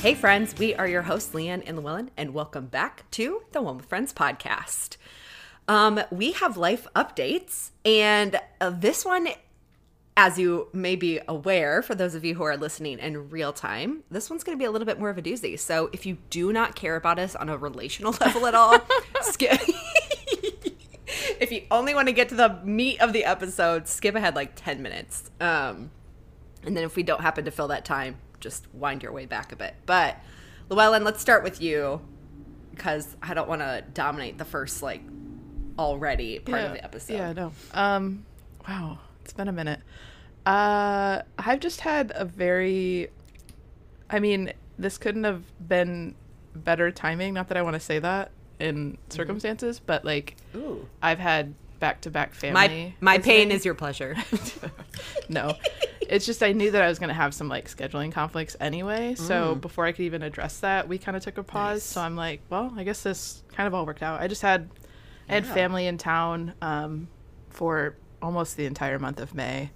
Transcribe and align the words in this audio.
Hey, 0.00 0.14
friends, 0.14 0.56
we 0.56 0.74
are 0.74 0.88
your 0.88 1.02
hosts, 1.02 1.34
Leanne 1.34 1.62
and 1.66 1.76
Llewellyn, 1.76 2.10
and 2.16 2.32
welcome 2.32 2.68
back 2.68 3.04
to 3.10 3.42
the 3.52 3.60
One 3.60 3.76
with 3.76 3.84
Friends 3.84 4.14
podcast. 4.14 4.96
Um, 5.68 6.00
we 6.10 6.32
have 6.32 6.56
life 6.56 6.86
updates, 6.96 7.72
and 7.84 8.40
uh, 8.62 8.70
this 8.70 9.04
one, 9.04 9.28
as 10.16 10.38
you 10.38 10.68
may 10.72 10.96
be 10.96 11.20
aware, 11.28 11.82
for 11.82 11.94
those 11.94 12.14
of 12.14 12.24
you 12.24 12.34
who 12.34 12.44
are 12.44 12.56
listening 12.56 12.98
in 12.98 13.28
real 13.28 13.52
time, 13.52 14.02
this 14.10 14.30
one's 14.30 14.42
going 14.42 14.56
to 14.56 14.58
be 14.58 14.64
a 14.64 14.70
little 14.70 14.86
bit 14.86 14.98
more 14.98 15.10
of 15.10 15.18
a 15.18 15.22
doozy. 15.22 15.58
So 15.58 15.90
if 15.92 16.06
you 16.06 16.16
do 16.30 16.50
not 16.50 16.74
care 16.74 16.96
about 16.96 17.18
us 17.18 17.36
on 17.36 17.50
a 17.50 17.58
relational 17.58 18.16
level 18.22 18.46
at 18.46 18.54
all, 18.54 18.80
skip. 19.20 19.60
if 21.06 21.52
you 21.52 21.66
only 21.70 21.94
want 21.94 22.08
to 22.08 22.14
get 22.14 22.30
to 22.30 22.36
the 22.36 22.58
meat 22.64 23.02
of 23.02 23.12
the 23.12 23.26
episode, 23.26 23.86
skip 23.86 24.14
ahead 24.14 24.34
like 24.34 24.52
10 24.56 24.80
minutes. 24.80 25.30
Um, 25.42 25.90
and 26.62 26.74
then 26.74 26.84
if 26.84 26.96
we 26.96 27.02
don't 27.02 27.20
happen 27.20 27.44
to 27.44 27.50
fill 27.50 27.68
that 27.68 27.84
time, 27.84 28.16
just 28.40 28.66
wind 28.74 29.02
your 29.02 29.12
way 29.12 29.26
back 29.26 29.52
a 29.52 29.56
bit. 29.56 29.74
But 29.86 30.16
Llewellyn, 30.68 31.04
let's 31.04 31.20
start 31.20 31.44
with 31.44 31.60
you 31.60 32.00
because 32.70 33.16
I 33.22 33.34
don't 33.34 33.48
want 33.48 33.60
to 33.60 33.84
dominate 33.92 34.38
the 34.38 34.44
first 34.44 34.82
like 34.82 35.02
already 35.78 36.38
part 36.38 36.60
yeah, 36.60 36.66
of 36.66 36.72
the 36.72 36.84
episode. 36.84 37.14
Yeah, 37.14 37.32
no. 37.32 37.52
Um, 37.72 38.24
wow, 38.66 38.98
it's 39.22 39.32
been 39.32 39.48
a 39.48 39.52
minute. 39.52 39.80
Uh, 40.46 41.22
I've 41.38 41.60
just 41.60 41.80
had 41.80 42.12
a 42.14 42.24
very. 42.24 43.08
I 44.08 44.18
mean, 44.18 44.52
this 44.78 44.98
couldn't 44.98 45.24
have 45.24 45.42
been 45.66 46.14
better 46.54 46.90
timing. 46.90 47.34
Not 47.34 47.48
that 47.48 47.56
I 47.56 47.62
want 47.62 47.74
to 47.74 47.80
say 47.80 47.98
that 47.98 48.30
in 48.58 48.98
circumstances, 49.08 49.76
mm-hmm. 49.76 49.86
but 49.86 50.04
like, 50.04 50.36
Ooh. 50.54 50.88
I've 51.02 51.18
had 51.18 51.54
back 51.80 52.02
to 52.02 52.10
back 52.10 52.34
family. 52.34 52.94
My 53.00 53.16
my 53.16 53.18
pain 53.18 53.50
is 53.50 53.64
your 53.64 53.74
pleasure. 53.74 54.16
no, 55.28 55.56
it's 56.10 56.26
just 56.26 56.42
I 56.42 56.52
knew 56.52 56.70
that 56.72 56.82
I 56.82 56.88
was 56.88 56.98
going 56.98 57.08
to 57.08 57.14
have 57.14 57.32
some 57.32 57.48
like 57.48 57.68
scheduling 57.68 58.12
conflicts 58.12 58.56
anyway. 58.60 59.14
So 59.14 59.54
Mm. 59.56 59.60
before 59.60 59.86
I 59.86 59.92
could 59.92 60.04
even 60.04 60.22
address 60.22 60.58
that, 60.60 60.88
we 60.88 60.98
kind 60.98 61.16
of 61.16 61.22
took 61.22 61.38
a 61.38 61.42
pause. 61.42 61.76
Nice. 61.76 61.84
So 61.84 62.00
I'm 62.02 62.16
like, 62.16 62.42
well, 62.50 62.72
I 62.76 62.84
guess 62.84 63.02
this 63.02 63.42
kind 63.52 63.66
of 63.66 63.74
all 63.74 63.86
worked 63.86 64.02
out. 64.02 64.20
I 64.20 64.26
just 64.26 64.42
had 64.42 64.68
I 65.28 65.34
had 65.34 65.46
Yeah. 65.46 65.54
family 65.54 65.86
in 65.86 65.96
town 65.96 66.54
um, 66.60 67.08
for 67.48 67.96
almost 68.20 68.56
the 68.56 68.66
entire 68.66 68.98
month 68.98 69.20
of 69.20 69.34
May, 69.34 69.70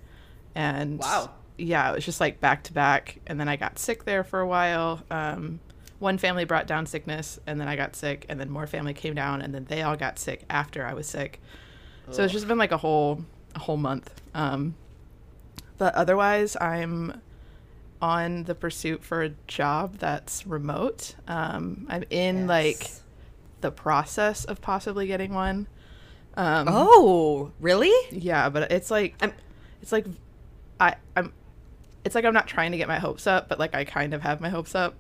and 0.55 0.99
Wow. 0.99 1.31
yeah, 1.57 1.91
it 1.91 1.95
was 1.95 2.05
just 2.05 2.21
like 2.21 2.41
back 2.41 2.65
to 2.65 2.73
back. 2.73 3.21
And 3.27 3.39
then 3.39 3.49
I 3.49 3.57
got 3.57 3.79
sick 3.79 4.05
there 4.05 4.25
for 4.25 4.41
a 4.41 4.47
while. 4.47 5.03
Um, 5.11 5.61
one 6.01 6.19
family 6.19 6.45
brought 6.45 6.67
down 6.67 6.87
sickness, 6.87 7.39
and 7.47 7.61
then 7.61 7.69
I 7.69 7.77
got 7.77 7.95
sick, 7.97 8.27
and 8.29 8.39
then 8.41 8.51
more 8.51 8.67
family 8.67 8.93
came 8.93 9.15
down, 9.15 9.41
and 9.41 9.55
then 9.55 9.65
they 9.67 9.83
all 9.83 9.97
got 9.97 10.19
sick 10.19 10.45
after 10.51 10.85
I 10.85 10.93
was 10.95 11.07
sick. 11.07 11.41
So 12.11 12.23
it's 12.25 12.33
just 12.33 12.47
been 12.49 12.59
like 12.59 12.73
a 12.73 12.77
whole 12.77 13.25
a 13.55 13.61
whole 13.61 13.77
month. 13.79 14.21
Um, 14.35 14.75
but 15.79 15.95
otherwise, 15.95 16.57
I'm 16.61 17.21
on 18.03 18.45
the 18.45 18.55
pursuit 18.55 19.03
for 19.03 19.23
a 19.23 19.31
job 19.47 19.99
that's 19.99 20.47
remote. 20.47 21.15
Um, 21.27 21.87
I'm 21.89 22.05
in 22.11 22.47
like 22.47 22.91
the 23.61 23.71
process 23.71 24.45
of 24.45 24.61
possibly 24.61 25.07
getting 25.07 25.33
one. 25.33 25.67
Um, 26.37 26.67
Oh, 26.71 27.53
really? 27.61 27.93
yeah, 28.11 28.49
but 28.49 28.71
it's 28.73 28.91
like 28.91 29.15
I'm- 29.23 29.33
it's 29.81 29.93
like 29.93 30.07
I 30.81 30.97
I'm 31.17 31.33
it's 32.05 32.15
like 32.15 32.25
I'm 32.25 32.35
not 32.35 32.47
trying 32.47 32.73
to 32.73 32.77
get 32.77 32.89
my 32.89 32.99
hopes 32.99 33.27
up, 33.27 33.49
but 33.49 33.59
like 33.59 33.75
I 33.75 33.85
kind 33.85 34.13
of 34.15 34.21
have 34.23 34.41
my 34.41 34.49
hopes 34.51 34.75
up, 34.75 34.95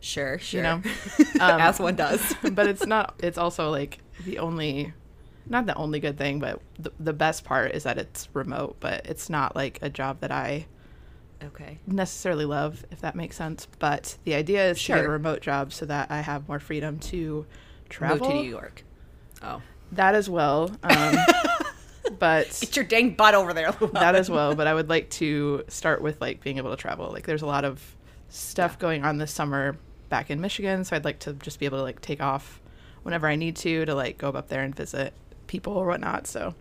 Sure, 0.00 0.38
sure. 0.38 0.58
you 0.58 0.62
know. 0.62 0.82
Um, 1.40 1.60
As 1.60 1.78
one 1.78 1.94
does. 1.96 2.34
but 2.52 2.66
it's 2.66 2.86
not 2.86 3.14
it's 3.22 3.38
also 3.38 3.70
like 3.70 3.98
the 4.24 4.38
only 4.38 4.92
not 5.48 5.66
the 5.66 5.74
only 5.74 6.00
good 6.00 6.16
thing 6.16 6.38
but 6.38 6.60
the, 6.78 6.92
the 6.98 7.12
best 7.12 7.44
part 7.44 7.72
is 7.72 7.82
that 7.82 7.98
it's 7.98 8.28
remote 8.32 8.76
but 8.80 9.04
it's 9.06 9.28
not 9.28 9.54
like 9.54 9.78
a 9.82 9.90
job 9.90 10.20
that 10.20 10.30
i 10.30 10.66
okay. 11.42 11.78
necessarily 11.86 12.44
love 12.44 12.84
if 12.90 13.00
that 13.00 13.14
makes 13.14 13.36
sense 13.36 13.66
but 13.78 14.16
the 14.24 14.34
idea 14.34 14.70
is 14.70 14.82
to 14.82 14.88
get 14.94 15.04
a 15.04 15.08
remote 15.08 15.40
job 15.40 15.72
so 15.72 15.84
that 15.84 16.10
i 16.10 16.20
have 16.20 16.48
more 16.48 16.58
freedom 16.58 16.98
to 16.98 17.34
Move 17.34 17.46
travel 17.88 18.28
to 18.28 18.34
New 18.34 18.48
York. 18.50 18.82
Oh. 19.42 19.60
that 19.92 20.14
as 20.14 20.28
well 20.30 20.70
um, 20.82 21.16
but 22.18 22.58
Get 22.60 22.76
your 22.76 22.84
dang 22.84 23.10
butt 23.10 23.34
over 23.34 23.52
there, 23.52 23.70
Llewellyn. 23.72 23.92
that 23.94 24.14
as 24.14 24.30
well 24.30 24.54
but 24.54 24.66
i 24.66 24.74
would 24.74 24.88
like 24.88 25.10
to 25.10 25.64
start 25.68 26.02
with 26.02 26.20
like 26.20 26.40
being 26.42 26.58
able 26.58 26.70
to 26.70 26.76
travel 26.76 27.10
like 27.12 27.26
there's 27.26 27.42
a 27.42 27.46
lot 27.46 27.64
of 27.64 27.96
stuff 28.28 28.78
going 28.78 29.04
on 29.04 29.18
this 29.18 29.32
summer 29.32 29.76
back 30.08 30.30
in 30.30 30.40
michigan 30.40 30.84
so 30.84 30.96
i'd 30.96 31.04
like 31.04 31.18
to 31.18 31.34
just 31.34 31.58
be 31.58 31.66
able 31.66 31.78
to 31.78 31.82
like 31.82 32.00
take 32.00 32.22
off 32.22 32.60
whenever 33.02 33.26
i 33.26 33.36
need 33.36 33.54
to 33.56 33.84
to 33.84 33.94
like 33.94 34.16
go 34.18 34.30
up 34.30 34.48
there 34.48 34.62
and 34.62 34.74
visit 34.74 35.12
people 35.54 35.72
or 35.76 35.86
whatnot 35.86 36.26
so 36.26 36.54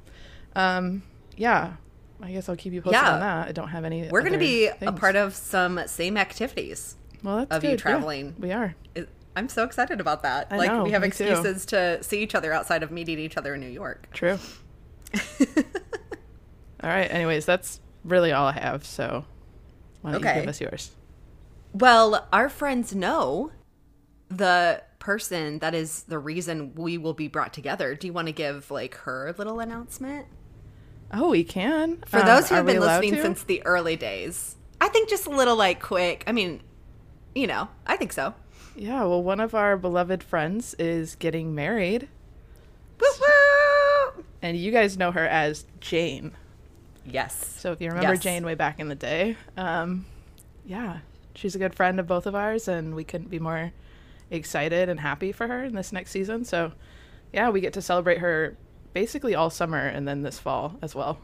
um 0.56 1.02
yeah 1.36 1.74
i 2.22 2.32
guess 2.32 2.48
i'll 2.50 2.56
keep 2.56 2.74
you 2.74 2.82
posted 2.82 3.02
Yeah. 3.02 3.14
on 3.16 3.20
that 3.22 3.48
i 3.48 3.52
don't 3.52 3.70
have 3.70 3.86
any 3.86 4.08
We're 4.10 4.22
going 4.22 4.34
to 4.34 4.46
be 4.54 4.68
a 4.68 4.92
part 4.92 5.16
of 5.16 5.34
some 5.36 5.80
same 5.88 6.16
activities. 6.18 6.96
well 7.24 7.38
that's 7.38 7.56
of 7.56 7.64
you 7.64 7.72
good, 7.72 7.80
yeah. 7.80 7.82
traveling. 7.82 8.36
we 8.40 8.52
are 8.52 8.76
I'm 9.36 9.50
so 9.50 9.64
excited 9.64 10.00
about 10.00 10.22
that. 10.22 10.50
I 10.52 10.58
like 10.58 10.72
know, 10.72 10.84
we 10.84 10.92
have 10.92 11.02
me 11.02 11.10
too. 11.10 11.24
excuses 11.26 11.66
to 11.74 12.04
see 12.04 12.22
each 12.22 12.36
other 12.36 12.54
outside 12.54 12.84
of 12.84 12.92
meeting 12.92 13.18
each 13.18 13.36
other 13.36 13.56
in 13.56 13.62
New 13.62 13.74
York. 13.82 14.08
true 14.14 14.38
all 16.84 16.90
right 16.90 17.10
anyways 17.12 17.46
that's 17.46 17.80
really 18.04 18.32
all 18.32 18.46
i 18.48 18.52
have 18.52 18.86
so 18.86 19.26
why 20.02 20.12
don't 20.12 20.22
you 20.22 20.28
Okay. 20.30 20.40
give 20.42 20.50
us 20.50 20.60
yours 20.62 20.92
Well, 21.74 22.28
our 22.32 22.50
friends 22.50 22.94
know 22.94 23.52
the 24.30 24.82
person 25.04 25.60
that 25.60 25.76
is 25.76 26.04
the 26.04 26.18
reason 26.18 26.74
we 26.76 26.98
will 26.98 27.14
be 27.14 27.28
brought 27.28 27.52
together. 27.54 27.94
Do 27.96 28.08
you 28.08 28.14
want 28.14 28.28
to 28.28 28.32
give 28.34 28.72
like 28.72 28.96
her 29.00 29.36
little 29.38 29.60
announcement? 29.60 30.28
oh 31.16 31.30
we 31.30 31.44
can 31.44 31.98
For 32.08 32.20
Um, 32.22 32.26
those 32.26 32.50
who 32.50 32.56
have 32.56 32.66
been 32.66 32.80
listening 32.80 33.16
since 33.22 33.44
the 33.44 33.64
early 33.66 33.96
days, 33.96 34.56
I 34.82 34.88
think 34.88 35.10
just 35.10 35.28
a 35.28 35.30
little 35.30 35.56
like 35.56 35.82
quick. 35.82 36.24
I 36.26 36.32
mean, 36.32 36.62
you 37.36 37.46
know, 37.48 37.68
I 37.86 37.98
think 37.98 38.14
so. 38.14 38.34
Yeah, 38.76 39.04
well, 39.04 39.22
one 39.22 39.40
of 39.40 39.54
our 39.54 39.78
beloved 39.78 40.24
friends 40.24 40.74
is 40.80 41.16
getting 41.16 41.54
married, 41.54 42.08
Woo 43.00 43.08
woo! 43.22 44.24
and 44.42 44.58
you 44.58 44.72
guys 44.72 44.98
know 44.98 45.12
her 45.12 45.28
as 45.28 45.66
Jane. 45.80 46.32
Yes. 47.06 47.36
So 47.60 47.72
if 47.74 47.82
you 47.82 47.90
remember 47.90 48.14
Yes. 48.14 48.24
Jane 48.24 48.46
way 48.46 48.56
back 48.56 48.80
in 48.80 48.88
the 48.88 48.96
day, 48.96 49.36
um, 49.58 50.06
yeah, 50.66 51.00
she's 51.36 51.54
a 51.54 51.60
good 51.60 51.76
friend 51.76 52.00
of 52.00 52.08
both 52.08 52.26
of 52.26 52.34
ours, 52.34 52.68
and 52.68 52.96
we 52.96 53.04
couldn't 53.04 53.30
be 53.30 53.38
more 53.40 53.72
excited 54.34 54.90
and 54.90 55.00
happy 55.00 55.32
for 55.32 55.48
her 55.48 55.64
in 55.64 55.76
this 55.76 55.92
next 55.92 56.12
season. 56.12 56.44
So, 56.44 56.74
yeah, 57.32 57.50
we 57.50 57.62
get 57.62 57.74
to 57.74 57.82
celebrate 57.82 58.20
her 58.20 58.58
basically 58.94 59.36
all 59.36 59.50
summer 59.50 59.80
and 59.80 60.08
then 60.08 60.22
this 60.22 60.40
fall 60.40 60.78
as 60.82 60.94
well. 60.96 61.20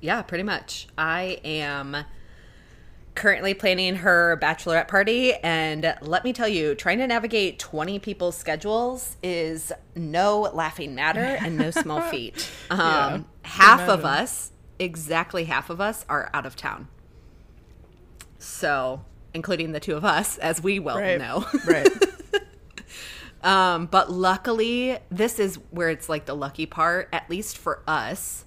Yeah, 0.00 0.22
pretty 0.22 0.44
much. 0.44 0.86
I 0.98 1.40
am 1.44 1.96
currently 3.14 3.54
planning 3.54 3.96
her 3.96 4.36
bachelorette 4.42 4.88
party, 4.88 5.34
and 5.34 5.94
let 6.00 6.24
me 6.24 6.32
tell 6.32 6.48
you, 6.48 6.74
trying 6.74 6.98
to 6.98 7.06
navigate 7.06 7.58
20 7.60 8.00
people's 8.00 8.36
schedules 8.36 9.16
is 9.22 9.72
no 9.94 10.40
laughing 10.52 10.94
matter 10.96 11.20
and 11.20 11.56
no 11.56 11.70
small 11.70 12.00
feat. 12.10 12.50
Um, 12.70 12.78
Yeah, 12.78 13.20
half 13.42 13.88
of 13.88 14.04
us, 14.04 14.50
exactly 14.78 15.44
half 15.44 15.70
of 15.70 15.80
us, 15.80 16.04
are 16.08 16.28
out 16.34 16.44
of 16.44 16.56
town. 16.56 16.88
So, 18.38 19.04
including 19.34 19.72
the 19.72 19.80
two 19.80 19.96
of 19.96 20.04
us, 20.04 20.38
as 20.38 20.62
we 20.62 20.78
well 20.78 20.98
Right. 20.98 21.18
know. 21.18 21.44
right. 21.66 21.88
Um, 23.42 23.84
but 23.86 24.10
luckily, 24.10 24.96
this 25.10 25.38
is 25.38 25.56
where 25.70 25.90
it's 25.90 26.08
like 26.08 26.24
the 26.24 26.34
lucky 26.34 26.64
part, 26.64 27.10
at 27.12 27.28
least 27.28 27.58
for 27.58 27.82
us. 27.86 28.46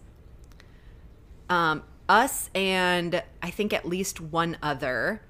Um, 1.52 1.84
us 2.10 2.50
and 2.56 3.22
I 3.44 3.52
think 3.52 3.74
at 3.74 3.86
least 3.88 4.20
one 4.20 4.58
other 4.64 5.22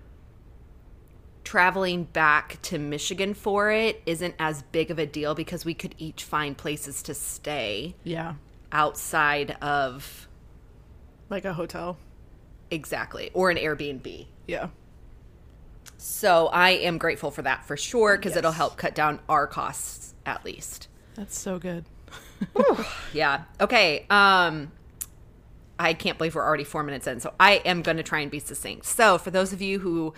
traveling 1.44 2.06
back 2.06 2.62
to 2.62 2.78
Michigan 2.80 3.34
for 3.34 3.70
it 3.70 4.02
isn't 4.06 4.36
as 4.40 4.62
big 4.64 4.90
of 4.90 5.00
a 5.00 5.06
deal 5.06 5.36
because 5.36 5.66
we 5.66 5.74
could 5.74 5.96
each 5.98 6.24
find 6.24 6.58
places 6.58 7.04
to 7.04 7.14
stay 7.14 7.94
Yeah, 8.06 8.36
outside 8.72 9.52
of 9.62 10.30
like 11.30 11.44
a 11.44 11.54
hotel. 11.54 11.98
exactly 12.72 13.32
or 13.34 13.50
an 13.50 13.58
Airbnb. 13.58 14.28
Yeah. 14.48 14.70
So 15.98 16.48
I 16.48 16.72
am 16.72 16.98
grateful 16.98 17.32
for 17.32 17.42
that 17.42 17.66
for 17.66 17.76
sure 17.76 18.18
because 18.18 18.36
it'll 18.36 18.52
help 18.52 18.78
cut 18.78 18.94
down 18.94 19.20
our 19.28 19.48
costs 19.48 20.14
at 20.26 20.46
least. 20.46 20.88
That's 21.16 21.38
so 21.38 21.60
good. 21.60 21.86
Yeah. 23.14 23.44
Okay. 23.60 24.06
Um 24.10 24.72
I 25.80 25.94
can't 25.94 26.18
believe 26.18 26.36
we're 26.36 26.46
already 26.46 26.64
4 26.64 26.84
minutes 26.84 27.08
in. 27.08 27.20
So 27.20 27.34
I 27.40 27.54
am 27.66 27.82
going 27.84 27.98
to 27.98 28.04
try 28.04 28.20
and 28.20 28.32
be 28.32 28.40
succinct. 28.40 28.86
So 28.86 29.18
for 29.18 29.32
those 29.32 29.54
of 29.54 29.62
you 29.62 29.80
who 29.80 30.14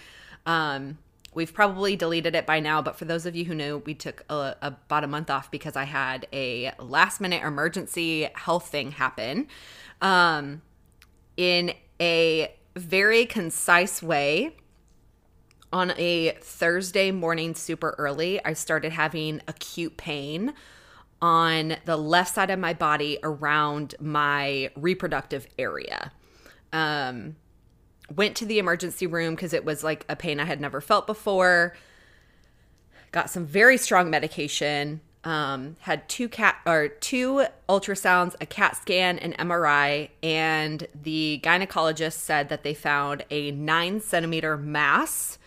um 0.46 0.98
we've 1.34 1.54
probably 1.54 1.96
deleted 1.96 2.36
it 2.36 2.46
by 2.46 2.60
now, 2.60 2.81
but 2.81 2.98
for 2.98 3.06
those 3.06 3.26
of 3.26 3.36
you 3.36 3.46
who 3.46 3.54
know, 3.54 3.78
we 3.78 3.94
took 3.94 4.26
a, 4.30 4.56
about 4.62 5.04
a 5.04 5.08
month 5.08 5.30
off 5.30 5.50
because 5.52 5.76
I 5.76 5.84
had 5.86 6.28
a 6.34 6.72
last 6.80 7.22
minute 7.22 7.44
emergency 7.44 8.30
health 8.34 8.68
thing 8.68 8.92
happen. 8.92 9.48
Um 10.02 10.62
in 11.38 11.72
a 12.02 12.54
very 12.76 13.26
concise 13.26 14.04
way, 14.04 14.56
on 15.71 15.94
a 15.98 16.31
Thursday 16.42 17.12
morning, 17.12 17.54
super 17.56 17.95
early, 17.98 18.44
I 18.44 18.54
started 18.54 18.92
having 18.92 19.42
acute 19.48 19.98
pain 19.98 20.54
on 21.21 21.75
the 21.86 21.98
left 21.98 22.33
side 22.33 22.50
of 22.50 22.60
my 22.60 22.74
body 22.74 23.19
around 23.24 23.95
my 24.00 24.71
reproductive 24.75 25.48
area. 25.57 26.12
Um, 26.71 27.36
went 28.16 28.36
to 28.38 28.45
the 28.45 28.60
emergency 28.60 29.07
room 29.07 29.36
because 29.36 29.54
it 29.54 29.66
was 29.66 29.83
like 29.83 30.06
a 30.10 30.16
pain 30.16 30.39
I 30.39 30.45
had 30.45 30.62
never 30.62 30.81
felt 30.81 31.07
before. 31.07 31.75
Got 33.12 33.30
some 33.30 33.45
very 33.45 33.77
strong 33.77 34.10
medication. 34.10 35.01
Um, 35.24 35.75
had 35.81 36.07
two 36.07 36.30
cat 36.30 36.57
or 36.66 36.88
two 36.88 37.45
ultrasounds, 37.68 38.36
a 38.39 38.45
CAT 38.45 38.77
scan, 38.77 39.19
an 39.19 39.33
MRI, 39.33 40.10
and 40.24 40.88
the 41.00 41.42
gynecologist 41.44 42.13
said 42.13 42.48
that 42.50 42.63
they 42.63 42.74
found 42.74 43.25
a 43.30 43.51
nine 43.51 44.00
centimeter 44.00 44.56
mass, 44.56 45.38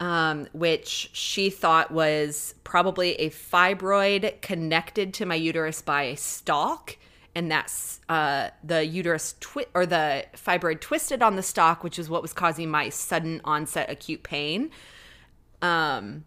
um, 0.00 0.46
which 0.52 1.10
she 1.12 1.50
thought 1.50 1.90
was 1.90 2.54
probably 2.64 3.14
a 3.14 3.30
fibroid 3.30 4.40
connected 4.42 5.14
to 5.14 5.26
my 5.26 5.34
uterus 5.34 5.82
by 5.82 6.02
a 6.02 6.16
stalk 6.16 6.96
and 7.36 7.50
that's 7.50 8.00
uh, 8.08 8.48
the 8.64 8.86
uterus 8.86 9.34
twi- 9.40 9.66
or 9.74 9.84
the 9.84 10.24
fibroid 10.34 10.80
twisted 10.80 11.22
on 11.22 11.36
the 11.36 11.42
stalk, 11.42 11.84
which 11.84 11.98
is 11.98 12.08
what 12.08 12.22
was 12.22 12.32
causing 12.32 12.70
my 12.70 12.88
sudden 12.88 13.42
onset 13.44 13.90
acute 13.90 14.22
pain. 14.22 14.70
Um, 15.60 16.24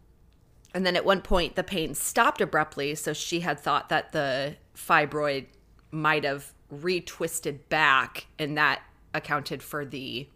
and 0.75 0.85
then 0.85 0.95
at 0.95 1.03
one 1.03 1.21
point, 1.21 1.55
the 1.55 1.63
pain 1.63 1.95
stopped 1.95 2.41
abruptly. 2.41 2.93
So 2.93 3.13
she 3.13 3.39
had 3.39 3.59
thought 3.59 3.89
that 3.89 4.11
the 4.11 4.57
fibroid 4.75 5.47
might 5.89 6.25
have 6.25 6.53
retwisted 6.71 7.67
back, 7.69 8.27
and 8.37 8.55
that 8.59 8.83
accounted 9.15 9.63
for 9.63 9.85
the 9.85 10.27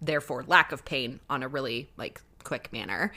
therefore 0.00 0.44
lack 0.46 0.72
of 0.72 0.82
pain 0.86 1.20
on 1.28 1.42
a 1.42 1.48
really 1.48 1.90
like 1.98 2.22
quick 2.44 2.72
manner. 2.72 3.12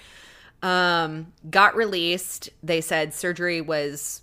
Um, 0.61 1.33
got 1.49 1.75
released. 1.75 2.49
They 2.61 2.81
said 2.81 3.13
surgery 3.13 3.61
was 3.61 4.21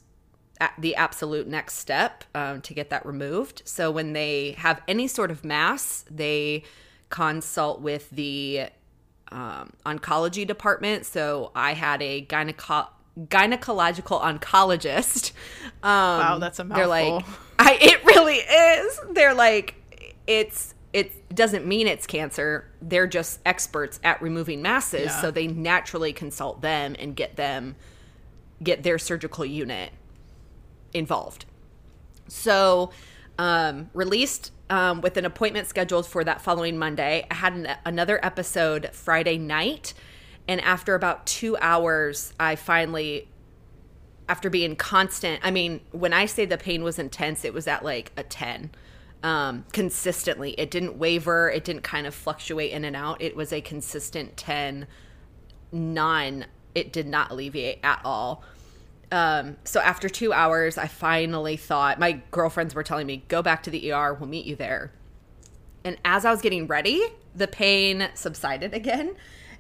the 0.79 0.95
absolute 0.97 1.47
next 1.47 1.75
step 1.77 2.25
um, 2.35 2.61
to 2.63 2.75
get 2.75 2.91
that 2.91 3.05
removed. 3.07 3.63
So 3.65 3.91
when 3.91 4.13
they 4.13 4.53
have 4.53 4.83
any 4.87 5.07
sort 5.07 5.31
of 5.31 5.45
mass, 5.45 6.05
they 6.11 6.65
consult 7.09 7.81
with 7.81 8.11
the 8.11 8.67
um, 9.33 9.73
oncology 9.87 10.47
department. 10.47 11.07
So 11.07 11.51
I 11.55 11.75
had 11.75 12.03
a 12.03 12.25
gyneco- 12.27 12.89
gynecological 13.19 14.21
oncologist. 14.21 15.33
Um, 15.83 16.21
wow, 16.21 16.39
that's 16.39 16.59
a 16.59 16.65
mouthful. 16.65 16.77
They're 16.77 16.87
like, 16.87 17.25
I, 17.59 17.79
it 17.81 18.05
really 18.05 18.37
is. 18.37 19.01
They're 19.13 19.35
like, 19.35 19.77
it's 20.27 20.75
it 20.93 21.35
doesn't 21.35 21.67
mean 21.67 21.87
it's 21.87 22.07
cancer. 22.07 22.69
They're 22.83 23.07
just 23.07 23.41
experts 23.47 24.01
at 24.03 24.21
removing 24.21 24.61
masses, 24.63 25.07
yeah. 25.07 25.21
so 25.21 25.31
they 25.31 25.47
naturally 25.47 26.13
consult 26.13 26.63
them 26.63 26.97
and 26.99 27.15
get 27.15 27.37
them 27.37 27.77
get 28.63 28.83
their 28.83 28.99
surgical 28.99 29.45
unit 29.45 29.91
involved. 30.93 31.47
So, 32.29 32.91
um, 33.39 33.91
released 33.95 34.53
um, 34.69 35.01
with 35.01 35.17
an 35.17 35.25
appointment 35.25 35.67
scheduled 35.67 36.07
for 36.07 36.23
that 36.25 36.43
following 36.43 36.79
Monday. 36.79 37.27
I 37.31 37.35
had 37.35 37.55
an, 37.55 37.69
another 37.85 38.25
episode 38.25 38.91
Friday 38.93 39.39
night. 39.39 39.95
And 40.47 40.61
after 40.61 40.95
about 40.95 41.27
two 41.27 41.57
hours, 41.59 42.33
I 42.39 42.57
finally, 42.57 43.29
after 44.29 44.51
being 44.51 44.77
constant, 44.77 45.41
I 45.43 45.51
mean, 45.51 45.81
when 45.93 46.13
I 46.13 46.27
say 46.27 46.45
the 46.45 46.59
pain 46.59 46.83
was 46.83 46.99
intense, 46.99 47.45
it 47.45 47.55
was 47.55 47.67
at 47.67 47.85
like 47.85 48.13
a 48.17 48.23
10 48.23 48.71
um, 49.23 49.65
consistently. 49.73 50.55
It 50.59 50.71
didn't 50.71 50.97
waver, 50.97 51.51
it 51.51 51.65
didn't 51.65 51.83
kind 51.83 52.07
of 52.07 52.15
fluctuate 52.15 52.73
in 52.73 52.85
and 52.85 52.97
out. 52.97 53.21
It 53.21 53.37
was 53.37 53.53
a 53.53 53.61
consistent 53.61 54.37
10, 54.37 54.87
9. 55.73 56.47
It 56.75 56.93
did 56.93 57.07
not 57.07 57.31
alleviate 57.31 57.81
at 57.83 58.01
all. 58.05 58.45
Um, 59.13 59.57
so 59.65 59.81
after 59.81 60.09
two 60.09 60.33
hours, 60.33 60.79
I 60.79 60.87
finally 60.87 61.57
thought 61.57 61.99
my 61.99 62.21
girlfriends 62.31 62.75
were 62.75 62.85
telling 62.85 63.07
me, 63.07 63.25
go 63.29 63.43
back 63.43 63.63
to 63.65 63.71
the 63.71 63.93
ER, 63.93 64.15
we'll 64.15 64.29
meet 64.29 64.47
you 64.47 64.55
there. 64.57 64.93
And 65.85 65.99
as 66.05 66.25
I 66.25 66.31
was 66.31 66.41
getting 66.41 66.67
ready, 66.67 67.03
the 67.35 67.49
pain 67.49 68.09
subsided 68.15 68.73
again. 68.75 69.17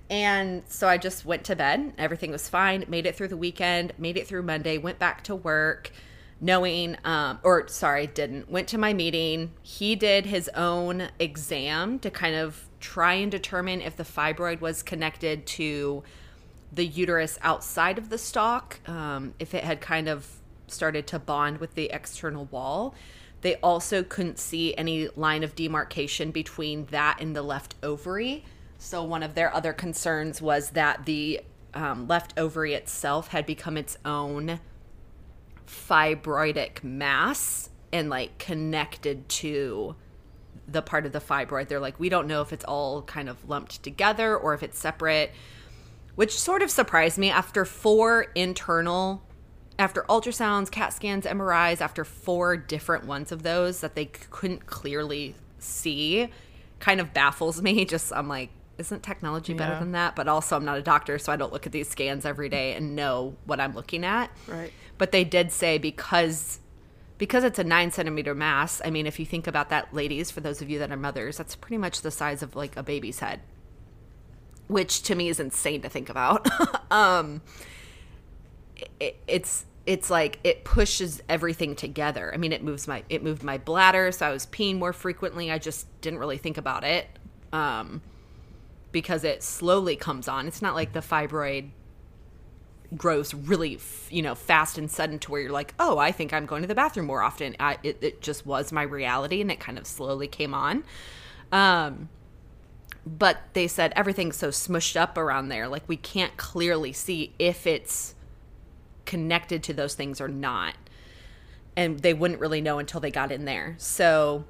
And 0.09 0.65
so 0.69 0.89
I 0.89 0.99
just 0.99 1.25
went 1.25 1.45
to 1.45 1.57
bed. 1.57 1.95
Everything 1.97 2.31
was 2.33 2.49
fine. 2.49 2.85
Made 2.89 3.07
it 3.07 3.17
through 3.17 3.29
the 3.29 3.37
weekend, 3.37 3.93
made 3.97 4.17
it 4.17 4.27
through 4.27 4.43
Monday, 4.43 4.77
went 4.77 4.99
back 4.99 5.23
to 5.25 5.37
work, 5.37 5.93
knowing, 6.40 6.96
um, 7.04 7.38
or 7.42 7.69
sorry, 7.69 8.06
didn't. 8.06 8.50
Went 8.50 8.69
to 8.69 8.78
my 8.78 8.92
meeting. 8.92 9.52
He 9.62 9.94
did 9.94 10.26
his 10.26 10.48
own 10.54 11.08
exam 11.19 11.98
to 12.00 12.10
kind 12.10 12.34
of 12.34 12.66
try 12.81 13.14
and 13.14 13.31
determine 13.31 13.82
if 13.82 13.96
the 13.96 14.04
fibroid 14.04 14.60
was 14.60 14.82
connected 14.82 15.46
to 15.46 16.02
the 16.72 16.87
uterus 16.87 17.38
outside 17.42 17.98
of 17.98 18.08
the 18.08 18.19
stalk, 18.19 18.81
um, 18.88 19.34
if 19.38 19.54
it 19.54 19.64
had 19.64 19.81
kind 19.81 20.08
of 20.08 20.26
started 20.69 21.06
to 21.08 21.19
bond 21.19 21.58
with 21.58 21.75
the 21.75 21.90
external 21.90 22.46
wall. 22.46 22.94
They 23.42 23.56
also 23.56 24.02
couldn't 24.02 24.38
see 24.38 24.75
any 24.76 25.08
line 25.16 25.42
of 25.42 25.54
demarcation 25.54 26.31
between 26.31 26.87
that 26.87 27.19
and 27.20 27.34
the 27.34 27.42
left 27.42 27.75
ovary. 27.82 28.44
So, 28.78 29.02
one 29.02 29.22
of 29.22 29.34
their 29.34 29.52
other 29.52 29.72
concerns 29.72 30.40
was 30.40 30.70
that 30.70 31.06
the 31.06 31.40
um, 31.75 32.06
left 32.06 32.38
ovary 32.38 32.75
itself 32.75 33.28
had 33.28 33.46
become 33.46 33.76
its 33.76 33.96
own 34.04 34.60
fibroidic 35.70 36.82
mass 36.82 37.70
and 37.93 38.11
like 38.11 38.38
connected 38.38 39.28
to 39.28 39.94
the 40.69 40.82
part 40.82 41.06
of 41.06 41.12
the 41.12 41.20
fibroid. 41.20 41.69
They're 41.69 41.81
like, 41.81 41.99
we 41.99 42.08
don't 42.08 42.26
know 42.26 42.43
if 42.43 42.52
it's 42.52 42.64
all 42.64 43.02
kind 43.02 43.28
of 43.28 43.49
lumped 43.49 43.82
together 43.82 44.37
or 44.37 44.55
if 44.55 44.62
it's 44.62 44.78
separate 44.78 45.32
which 46.20 46.38
sort 46.38 46.61
of 46.61 46.70
surprised 46.70 47.17
me 47.17 47.31
after 47.31 47.64
four 47.64 48.26
internal 48.34 49.22
after 49.78 50.02
ultrasounds, 50.02 50.70
CAT 50.70 50.93
scans, 50.93 51.25
MRIs, 51.25 51.81
after 51.81 52.05
four 52.05 52.58
different 52.58 53.06
ones 53.06 53.32
of 53.32 53.43
those 53.43 53.81
that 53.81 53.94
they 53.94 54.05
couldn't 54.05 54.66
clearly 54.66 55.34
see, 55.58 56.28
kind 56.78 57.00
of 57.00 57.14
baffles 57.14 57.62
me. 57.62 57.84
Just, 57.87 58.12
I'm 58.12 58.28
like, 58.28 58.50
isn't 58.76 59.02
technology 59.02 59.55
better 59.55 59.73
yeah. 59.73 59.78
than 59.78 59.93
that? 59.93 60.14
But 60.14 60.28
also, 60.28 60.55
I'm 60.55 60.66
not 60.66 60.76
a 60.76 60.82
doctor, 60.82 61.19
so 61.19 61.32
I 61.32 61.37
don't 61.37 61.50
look 61.50 61.64
at 61.64 61.73
these 61.73 61.88
scans 61.88 62.26
every 62.26 62.50
day 62.50 62.75
and 62.75 62.94
know 62.94 63.34
what 63.46 63.58
I'm 63.58 63.75
looking 63.75 64.05
at. 64.05 64.31
Right. 64.46 64.73
But 65.00 65.11
they 65.11 65.25
did 65.25 65.50
say 65.50 65.79
because 65.79 66.61
because 67.19 67.43
it's 67.43 67.58
a 67.58 67.64
nine 67.64 67.91
centimeter 67.91 68.35
mass. 68.35 68.81
I 68.85 68.91
mean, 68.91 69.06
if 69.06 69.19
you 69.19 69.26
think 69.26 69.49
about 69.49 69.70
that, 69.70 69.93
ladies, 69.93 70.31
for 70.31 70.41
those 70.41 70.62
of 70.62 70.70
you 70.70 70.79
that 70.79 70.93
are 70.93 70.97
mothers, 70.97 71.37
that's 71.37 71.56
pretty 71.56 71.79
much 71.79 72.02
the 72.02 72.12
size 72.12 72.43
of 72.44 72.55
like 72.55 72.76
a 72.76 72.82
baby's 72.85 73.19
head 73.19 73.41
which 74.70 75.02
to 75.02 75.14
me 75.14 75.29
is 75.29 75.41
insane 75.41 75.82
to 75.82 75.88
think 75.88 76.08
about. 76.08 76.49
um, 76.93 77.43
it, 78.99 79.17
it's 79.26 79.64
it's 79.87 80.11
like 80.11 80.38
it 80.45 80.64
pushes 80.64 81.21
everything 81.28 81.75
together. 81.75 82.33
I 82.33 82.37
mean, 82.37 82.52
it 82.52 82.62
moves 82.62 82.87
my 82.87 83.02
it 83.09 83.23
moved 83.23 83.42
my 83.42 83.59
bladder, 83.59 84.12
so 84.12 84.26
I 84.26 84.30
was 84.30 84.47
peeing 84.47 84.78
more 84.78 84.92
frequently. 84.92 85.50
I 85.50 85.59
just 85.59 85.87
didn't 86.00 86.21
really 86.21 86.38
think 86.38 86.57
about 86.57 86.85
it 86.85 87.07
um, 87.52 88.00
because 88.92 89.25
it 89.25 89.42
slowly 89.42 89.97
comes 89.97 90.28
on. 90.28 90.47
It's 90.47 90.62
not 90.62 90.75
like 90.75 90.92
the 90.92 91.00
fibroid 91.00 91.71
grows 92.97 93.35
really, 93.35 93.78
you 94.11 94.23
know, 94.23 94.35
fast 94.35 94.78
and 94.78 94.90
sudden 94.90 95.18
to 95.20 95.30
where 95.30 95.40
you're 95.40 95.52
like, 95.52 95.75
oh, 95.78 95.99
I 95.99 96.12
think 96.12 96.32
I'm 96.32 96.47
going 96.47 96.62
to 96.62 96.68
the 96.68 96.75
bathroom 96.75 97.06
more 97.06 97.23
often. 97.23 97.56
I, 97.61 97.78
it, 97.82 97.99
it 98.02 98.20
just 98.20 98.44
was 98.47 98.73
my 98.73 98.82
reality, 98.82 99.40
and 99.40 99.50
it 99.50 99.61
kind 99.61 99.78
of 99.78 99.87
slowly 99.87 100.26
came 100.26 100.54
on. 100.54 100.85
Um, 101.52 102.09
but 103.06 103.38
they 103.54 103.66
said 103.66 103.92
everything's 103.97 104.37
so 104.37 104.49
smushed 104.49 104.97
up 104.97 105.16
around 105.16 105.49
there 105.49 105.68
like 105.68 105.82
we 105.88 105.97
can't 105.97 106.37
clearly 106.37 106.92
see 106.92 107.32
if 107.38 107.66
it's 107.66 108.14
connected 109.06 109.62
to 109.62 109.73
those 109.73 109.94
things 109.94 110.20
or 110.20 110.28
not 110.28 110.75
and 111.76 112.00
they 112.00 112.12
wouldn't 112.12 112.40
really 112.40 112.61
know 112.61 112.78
until 112.78 113.00
they 113.00 113.11
got 113.11 113.32
in 113.32 113.44
there 113.44 113.75
so 113.78 114.44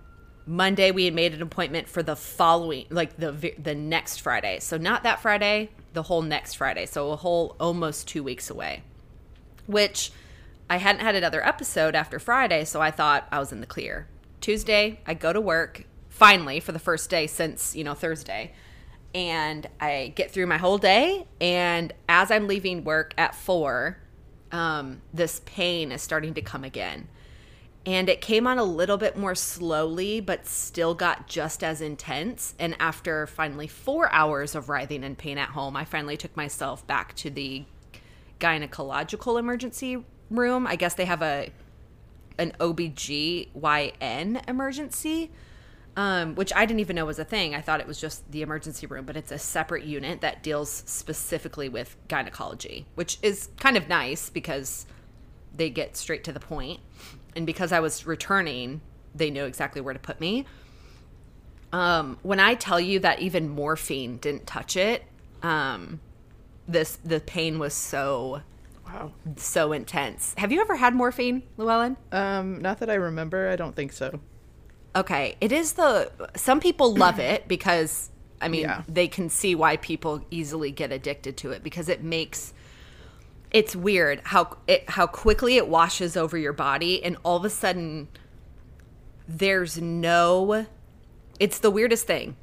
monday 0.50 0.90
we 0.90 1.04
had 1.04 1.14
made 1.14 1.32
an 1.32 1.42
appointment 1.42 1.88
for 1.88 2.02
the 2.02 2.16
following 2.16 2.84
like 2.90 3.16
the 3.16 3.52
the 3.58 3.74
next 3.74 4.20
friday 4.20 4.58
so 4.58 4.76
not 4.76 5.02
that 5.02 5.20
friday 5.20 5.70
the 5.92 6.02
whole 6.04 6.22
next 6.22 6.54
friday 6.54 6.86
so 6.86 7.10
a 7.10 7.16
whole 7.16 7.56
almost 7.60 8.08
two 8.08 8.22
weeks 8.22 8.50
away 8.50 8.82
which 9.66 10.10
i 10.68 10.76
hadn't 10.76 11.02
had 11.02 11.14
another 11.14 11.46
episode 11.46 11.94
after 11.94 12.18
friday 12.18 12.64
so 12.64 12.80
i 12.80 12.90
thought 12.90 13.26
i 13.30 13.38
was 13.38 13.52
in 13.52 13.60
the 13.60 13.66
clear 13.66 14.06
tuesday 14.40 14.98
i 15.06 15.14
go 15.14 15.32
to 15.32 15.40
work 15.40 15.84
finally 16.20 16.60
for 16.60 16.72
the 16.72 16.78
first 16.78 17.08
day 17.08 17.26
since, 17.26 17.74
you 17.74 17.82
know, 17.82 17.94
Thursday. 17.94 18.52
And 19.14 19.66
I 19.80 20.12
get 20.14 20.30
through 20.30 20.46
my 20.46 20.58
whole 20.58 20.76
day. 20.76 21.26
And 21.40 21.94
as 22.10 22.30
I'm 22.30 22.46
leaving 22.46 22.84
work 22.84 23.14
at 23.16 23.34
four, 23.34 23.98
um, 24.52 25.00
this 25.14 25.40
pain 25.46 25.90
is 25.90 26.02
starting 26.02 26.34
to 26.34 26.42
come 26.42 26.62
again. 26.62 27.08
And 27.90 28.08
it 28.08 28.20
came 28.20 28.46
on 28.46 28.56
a 28.56 28.62
little 28.62 28.96
bit 28.96 29.16
more 29.16 29.34
slowly, 29.34 30.20
but 30.20 30.46
still 30.46 30.94
got 30.94 31.26
just 31.26 31.64
as 31.64 31.80
intense. 31.80 32.54
And 32.56 32.76
after 32.78 33.26
finally 33.26 33.66
four 33.66 34.12
hours 34.12 34.54
of 34.54 34.68
writhing 34.68 35.02
in 35.02 35.16
pain 35.16 35.38
at 35.38 35.48
home, 35.48 35.74
I 35.74 35.84
finally 35.84 36.16
took 36.16 36.36
myself 36.36 36.86
back 36.86 37.16
to 37.16 37.30
the 37.30 37.64
gynecological 38.38 39.40
emergency 39.40 40.04
room. 40.30 40.68
I 40.68 40.76
guess 40.76 40.94
they 40.94 41.06
have 41.06 41.20
a 41.20 41.50
an 42.38 42.52
OBGYN 42.60 44.48
emergency 44.48 45.30
um, 45.96 46.34
which 46.34 46.52
I 46.54 46.64
didn't 46.66 46.80
even 46.80 46.96
know 46.96 47.04
was 47.04 47.18
a 47.18 47.24
thing. 47.24 47.54
I 47.54 47.60
thought 47.60 47.80
it 47.80 47.86
was 47.86 48.00
just 48.00 48.30
the 48.30 48.42
emergency 48.42 48.86
room, 48.86 49.04
but 49.04 49.16
it's 49.16 49.32
a 49.32 49.38
separate 49.38 49.84
unit 49.84 50.20
that 50.20 50.42
deals 50.42 50.70
specifically 50.86 51.68
with 51.68 51.96
gynecology, 52.08 52.86
which 52.94 53.18
is 53.22 53.48
kind 53.58 53.76
of 53.76 53.88
nice 53.88 54.30
because 54.30 54.86
they 55.54 55.68
get 55.68 55.96
straight 55.96 56.24
to 56.24 56.32
the 56.32 56.40
point. 56.40 56.80
And 57.36 57.46
because 57.46 57.72
I 57.72 57.80
was 57.80 58.06
returning, 58.06 58.80
they 59.14 59.30
knew 59.30 59.44
exactly 59.44 59.80
where 59.80 59.94
to 59.94 60.00
put 60.00 60.20
me. 60.20 60.46
Um, 61.72 62.18
when 62.22 62.40
I 62.40 62.54
tell 62.54 62.80
you 62.80 62.98
that 63.00 63.20
even 63.20 63.48
morphine 63.48 64.16
didn't 64.16 64.46
touch 64.46 64.76
it, 64.76 65.04
um, 65.42 66.00
this 66.66 66.96
the 67.04 67.20
pain 67.20 67.58
was 67.58 67.74
so 67.74 68.42
Wow. 68.86 69.12
so 69.36 69.72
intense. 69.72 70.34
Have 70.36 70.50
you 70.50 70.60
ever 70.60 70.74
had 70.76 70.94
morphine, 70.94 71.44
Llewellyn? 71.56 71.96
Um, 72.10 72.60
not 72.60 72.80
that 72.80 72.90
I 72.90 72.94
remember. 72.94 73.48
I 73.48 73.54
don't 73.56 73.76
think 73.76 73.92
so. 73.92 74.18
Okay, 74.96 75.36
it 75.40 75.52
is 75.52 75.74
the 75.74 76.10
some 76.36 76.58
people 76.58 76.92
love 76.94 77.20
it 77.20 77.46
because 77.46 78.10
I 78.40 78.48
mean 78.48 78.62
Yeah. 78.62 78.82
they 78.88 79.06
can 79.06 79.28
see 79.28 79.54
why 79.54 79.76
people 79.76 80.24
easily 80.32 80.72
get 80.72 80.90
addicted 80.90 81.36
to 81.38 81.52
it 81.52 81.62
because 81.62 81.88
it 81.88 82.02
makes 82.02 82.52
it's 83.50 83.74
weird 83.74 84.20
how 84.24 84.56
it 84.66 84.88
how 84.90 85.06
quickly 85.06 85.56
it 85.56 85.66
washes 85.68 86.16
over 86.16 86.38
your 86.38 86.52
body 86.52 87.02
and 87.02 87.16
all 87.24 87.36
of 87.36 87.44
a 87.44 87.50
sudden 87.50 88.08
there's 89.26 89.80
no 89.80 90.66
it's 91.38 91.58
the 91.58 91.70
weirdest 91.70 92.06
thing. 92.06 92.36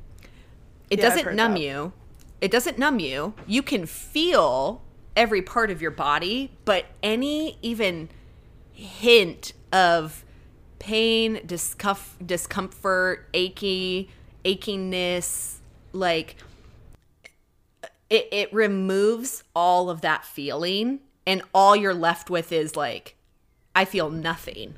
It 0.90 1.00
Yeah, 1.00 1.10
doesn't 1.10 1.36
numb 1.36 1.54
that. 1.54 1.62
you. 1.62 1.94
It 2.42 2.50
doesn't 2.52 2.80
numb 2.80 3.00
you. 3.00 3.34
You 3.46 3.62
can 3.62 3.86
feel 3.86 4.82
every 5.16 5.42
part 5.42 5.70
of 5.70 5.82
your 5.82 5.92
body, 5.92 6.52
but 6.66 6.86
any 7.04 7.58
even 7.62 8.10
hint 8.72 9.54
of 9.72 10.24
pain, 10.80 11.38
discomf- 11.46 12.16
discomfort, 12.26 13.28
achy, 13.34 14.10
achiness, 14.46 15.58
like 15.94 16.38
it, 18.10 18.28
it 18.32 18.54
removes 18.54 19.44
all 19.56 19.90
of 19.90 20.02
that 20.02 20.26
feeling, 20.26 21.00
and 21.26 21.42
all 21.54 21.76
you're 21.76 21.94
left 21.94 22.30
with 22.30 22.52
is 22.52 22.76
like, 22.76 23.16
I 23.76 23.86
feel 23.86 24.10
nothing. 24.10 24.76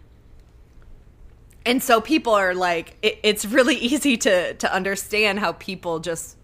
And 1.65 1.83
so 1.83 2.01
people 2.01 2.33
are 2.33 2.55
like, 2.55 2.97
it, 3.01 3.19
it's 3.23 3.45
really 3.45 3.75
easy 3.77 4.17
to 4.17 4.53
to 4.55 4.73
understand 4.73 5.39
how 5.39 5.53
people 5.53 5.99
just 5.99 6.37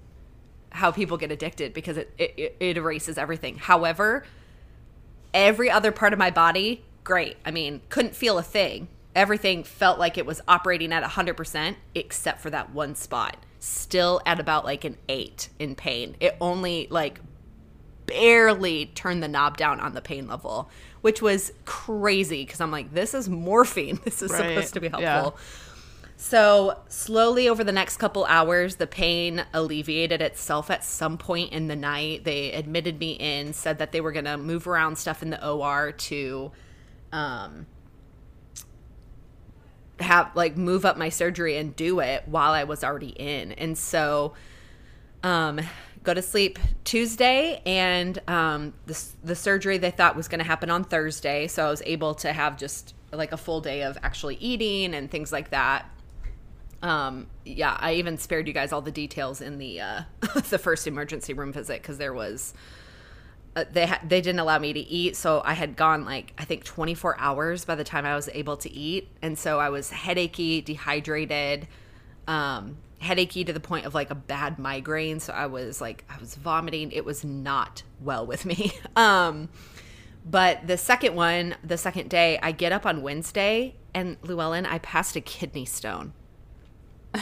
how 0.72 0.92
people 0.92 1.18
get 1.18 1.32
addicted 1.32 1.74
because 1.74 1.98
it, 1.98 2.14
it 2.18 2.56
it 2.60 2.78
erases 2.78 3.18
everything. 3.18 3.58
However, 3.58 4.26
every 5.34 5.70
other 5.70 5.92
part 5.92 6.14
of 6.14 6.20
my 6.20 6.32
body, 6.32 6.84
great. 7.04 7.38
I 7.46 7.52
mean, 7.52 7.82
couldn't 7.90 8.16
feel 8.16 8.38
a 8.38 8.44
thing. 8.44 8.88
Everything 9.16 9.64
felt 9.64 9.98
like 9.98 10.18
it 10.18 10.26
was 10.26 10.42
operating 10.48 10.92
at 10.92 11.02
100% 11.02 11.76
except 11.94 12.42
for 12.42 12.50
that 12.50 12.72
one 12.72 12.96
spot. 12.96 13.38
Still 13.68 14.22
at 14.28 14.40
about 14.40 14.64
like 14.64 14.84
an 14.86 14.96
8 15.10 15.50
in 15.58 15.74
pain. 15.74 16.16
It 16.20 16.38
only 16.40 16.86
like 16.92 17.20
barely 18.06 18.86
turned 18.94 19.24
the 19.24 19.28
knob 19.28 19.58
down 19.58 19.80
on 19.80 19.96
the 19.96 20.02
pain 20.02 20.28
level, 20.28 20.70
which 21.02 21.20
was 21.20 21.52
crazy 21.66 22.46
because 22.46 22.62
I'm 22.62 22.70
like 22.70 22.94
this 22.94 23.16
is 23.16 23.28
morphine. 23.28 24.00
This 24.04 24.22
is 24.22 24.32
Right. 24.32 24.50
supposed 24.50 24.74
to 24.76 24.80
be 24.82 24.88
Yeah. 24.88 25.14
helpful. 25.14 25.38
So, 26.16 26.78
slowly 26.90 27.50
over 27.50 27.64
the 27.64 27.72
next 27.72 27.98
couple 27.98 28.24
hours, 28.26 28.76
the 28.76 28.86
pain 28.88 29.44
alleviated 29.52 30.22
itself 30.22 30.70
at 30.70 30.84
some 30.84 31.18
point 31.18 31.52
in 31.52 31.68
the 31.68 31.76
night. 31.76 32.24
They 32.24 32.52
admitted 32.52 33.00
me 33.00 33.14
in, 33.14 33.52
said 33.52 33.80
that 33.80 33.92
they 33.92 34.00
were 34.00 34.12
going 34.12 34.26
to 34.26 34.38
move 34.38 34.68
around 34.68 34.98
stuff 34.98 35.24
in 35.24 35.32
the 35.32 35.44
OR 35.44 35.92
to 35.92 36.52
um 37.12 37.66
have 40.00 40.36
like 40.36 40.58
move 40.58 40.86
up 40.86 40.98
my 40.98 41.10
surgery 41.10 41.58
and 41.58 41.76
do 41.76 42.00
it 42.00 42.24
while 42.28 42.52
I 42.52 42.64
was 42.64 42.84
already 42.84 43.10
in. 43.10 43.52
And 43.54 43.78
so 43.78 44.34
um 45.24 45.60
go 46.04 46.14
to 46.14 46.22
sleep 46.22 46.60
Tuesday 46.84 47.62
and 47.66 48.20
um 48.28 48.74
the 48.86 49.04
the 49.24 49.36
surgery 49.36 49.78
they 49.78 49.92
thought 49.92 50.16
was 50.16 50.28
going 50.28 50.40
to 50.40 50.46
happen 50.46 50.70
on 50.70 50.84
Thursday, 50.84 51.48
so 51.48 51.66
I 51.66 51.70
was 51.70 51.82
able 51.86 52.16
to 52.16 52.32
have 52.32 52.58
just 52.58 52.94
like 53.12 53.32
a 53.32 53.38
full 53.38 53.62
day 53.62 53.84
of 53.84 53.98
actually 54.04 54.36
eating 54.36 54.94
and 54.94 55.10
things 55.10 55.32
like 55.32 55.50
that. 55.52 55.86
Um 56.82 57.28
yeah, 57.46 57.78
I 57.80 57.94
even 57.94 58.18
spared 58.18 58.48
you 58.48 58.54
guys 58.54 58.72
all 58.72 58.82
the 58.82 58.92
details 58.92 59.42
in 59.42 59.58
the 59.58 59.82
uh 59.82 60.02
the 60.50 60.60
first 60.60 60.88
emergency 60.88 61.34
room 61.34 61.54
visit 61.54 61.82
cuz 61.84 61.98
there 61.98 62.14
was 62.14 62.54
they 63.72 63.86
ha- 63.86 64.02
they 64.08 64.22
didn't 64.22 64.40
allow 64.40 64.60
me 64.60 64.74
to 64.74 64.80
eat 64.80 65.16
so 65.16 65.42
i 65.46 65.54
had 65.54 65.76
gone 65.76 66.06
like 66.06 66.34
i 66.38 66.46
think 66.46 66.64
24 66.64 67.16
hours 67.20 67.66
by 67.66 67.76
the 67.76 67.84
time 67.84 68.06
i 68.06 68.16
was 68.16 68.30
able 68.34 68.58
to 68.58 68.72
eat 68.72 69.08
and 69.22 69.38
so 69.38 69.60
i 69.60 69.70
was 69.70 69.92
headachy 69.92 70.64
dehydrated 70.64 71.68
um 72.28 72.78
headachy 73.02 73.46
to 73.46 73.54
the 73.54 73.60
point 73.60 73.86
of 73.86 73.94
like 73.94 74.10
a 74.10 74.16
bad 74.16 74.58
migraine 74.60 75.20
so 75.20 75.34
i 75.34 75.46
was 75.46 75.80
like 75.82 76.04
i 76.10 76.18
was 76.20 76.36
vomiting. 76.36 76.92
It 76.92 77.06
was 77.06 77.24
not 77.24 77.84
well 78.02 78.26
with 78.26 78.46
me. 78.46 78.72
Um 78.96 79.50
but 80.28 80.66
the 80.66 80.78
second 80.78 81.14
one 81.14 81.56
the 81.64 81.78
second 81.78 82.10
day 82.10 82.40
i 82.42 82.52
get 82.52 82.72
up 82.72 82.84
on 82.84 83.04
wednesday 83.04 83.76
and 83.94 84.18
llewellyn 84.24 84.66
i 84.66 84.80
passed 84.80 85.16
a 85.16 85.22
kidney 85.22 85.66
stone. 85.66 86.14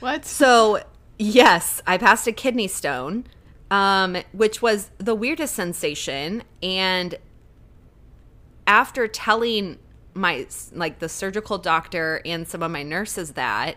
What? 0.00 0.24
so, 0.24 0.82
yes, 1.18 1.82
I 1.86 1.98
passed 1.98 2.26
a 2.26 2.32
kidney 2.32 2.68
stone, 2.68 3.24
um, 3.70 4.16
which 4.32 4.60
was 4.60 4.90
the 4.98 5.14
weirdest 5.14 5.54
sensation. 5.54 6.42
And 6.62 7.16
after 8.66 9.06
telling 9.06 9.78
my, 10.14 10.46
like, 10.72 10.98
the 10.98 11.08
surgical 11.08 11.58
doctor 11.58 12.20
and 12.24 12.46
some 12.48 12.62
of 12.62 12.70
my 12.70 12.82
nurses 12.82 13.32
that, 13.32 13.76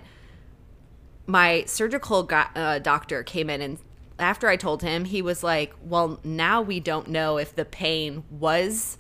my 1.25 1.63
surgical 1.65 2.27
uh, 2.31 2.79
doctor 2.79 3.23
came 3.23 3.49
in 3.49 3.61
and 3.61 3.77
after 4.19 4.47
I 4.47 4.55
told 4.55 4.81
him, 4.81 5.05
he 5.05 5.21
was 5.21 5.43
like, 5.43 5.73
Well, 5.83 6.19
now 6.23 6.61
we 6.61 6.79
don't 6.79 7.07
know 7.07 7.37
if 7.37 7.55
the 7.55 7.65
pain 7.65 8.23
was 8.29 8.97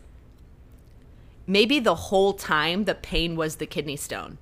maybe 1.45 1.79
the 1.79 1.95
whole 1.95 2.33
time 2.33 2.85
the 2.85 2.95
pain 2.95 3.35
was 3.35 3.57
the 3.57 3.65
kidney 3.65 3.95
stone. 3.95 4.37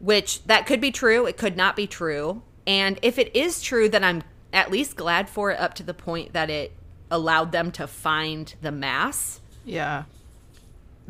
Which 0.00 0.42
that 0.44 0.66
could 0.66 0.80
be 0.80 0.90
true. 0.90 1.26
It 1.26 1.36
could 1.36 1.56
not 1.56 1.76
be 1.76 1.86
true. 1.86 2.42
And 2.66 2.98
if 3.02 3.18
it 3.18 3.34
is 3.34 3.60
true 3.60 3.88
then 3.88 4.04
i'm 4.04 4.22
at 4.52 4.70
least 4.70 4.96
glad 4.96 5.28
for 5.28 5.50
it 5.50 5.58
up 5.58 5.74
to 5.74 5.82
the 5.82 5.94
point 5.94 6.32
that 6.32 6.50
it 6.50 6.72
allowed 7.10 7.52
them 7.52 7.70
to 7.72 7.86
find 7.86 8.54
the 8.62 8.72
mass 8.72 9.40
Yeah. 9.64 10.04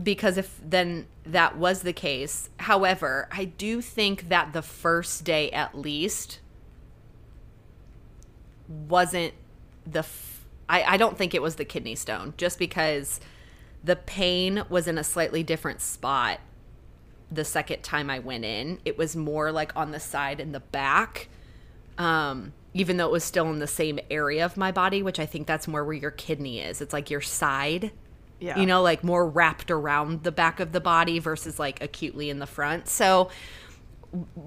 because 0.02 0.36
if 0.38 0.60
then 0.64 1.06
that 1.24 1.56
was 1.56 1.82
the 1.82 1.92
case 1.92 2.48
however 2.58 3.28
i 3.30 3.44
do 3.44 3.80
think 3.80 4.28
that 4.28 4.52
the 4.52 4.62
first 4.62 5.24
day 5.24 5.50
at 5.52 5.76
least 5.78 6.40
wasn't 8.68 9.34
the 9.86 10.00
f- 10.00 10.44
I, 10.68 10.82
I 10.82 10.96
don't 10.96 11.18
think 11.18 11.34
it 11.34 11.42
was 11.42 11.56
the 11.56 11.64
kidney 11.64 11.94
stone 11.94 12.34
just 12.36 12.58
because 12.58 13.20
the 13.84 13.96
pain 13.96 14.64
was 14.68 14.86
in 14.88 14.96
a 14.98 15.04
slightly 15.04 15.42
different 15.42 15.80
spot 15.80 16.40
the 17.30 17.44
second 17.44 17.82
time 17.82 18.10
I 18.10 18.18
went 18.18 18.44
in. 18.44 18.78
It 18.84 18.96
was 18.98 19.16
more 19.16 19.50
like 19.50 19.72
on 19.74 19.90
the 19.90 19.98
side 20.00 20.38
and 20.38 20.54
the 20.54 20.60
back. 20.60 21.28
Um, 21.98 22.52
even 22.74 22.96
though 22.96 23.06
it 23.06 23.12
was 23.12 23.24
still 23.24 23.50
in 23.50 23.58
the 23.58 23.66
same 23.66 23.98
area 24.10 24.44
of 24.44 24.56
my 24.56 24.72
body, 24.72 25.02
which 25.02 25.20
I 25.20 25.26
think 25.26 25.46
that's 25.46 25.68
more 25.68 25.84
where 25.84 25.94
your 25.94 26.10
kidney 26.10 26.60
is. 26.60 26.80
It's 26.80 26.92
like 26.92 27.10
your 27.10 27.20
side. 27.20 27.92
Yeah. 28.40 28.58
You 28.58 28.66
know, 28.66 28.82
like 28.82 29.04
more 29.04 29.28
wrapped 29.28 29.70
around 29.70 30.24
the 30.24 30.32
back 30.32 30.58
of 30.58 30.72
the 30.72 30.80
body 30.80 31.18
versus 31.20 31.58
like 31.58 31.82
acutely 31.82 32.28
in 32.28 32.40
the 32.40 32.46
front. 32.46 32.88
So 32.88 33.30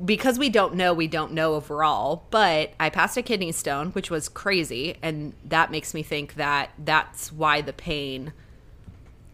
because 0.04 0.38
we 0.38 0.50
don't 0.50 0.76
know, 0.76 0.94
we 0.94 1.08
don't 1.08 1.32
know 1.32 1.56
overall, 1.56 2.26
but 2.30 2.74
I 2.80 2.90
passed 2.90 3.18
a 3.18 3.22
kidney 3.22 3.52
stone, 3.52 3.92
which 3.92 4.12
was 4.12 4.30
crazy. 4.30 4.98
And 5.02 5.34
that 5.46 5.72
makes 5.72 5.94
me 5.94 6.04
think 6.04 6.36
that 6.36 6.72
that's 6.78 7.32
why 7.32 7.62
the 7.62 7.74
pain 7.74 8.34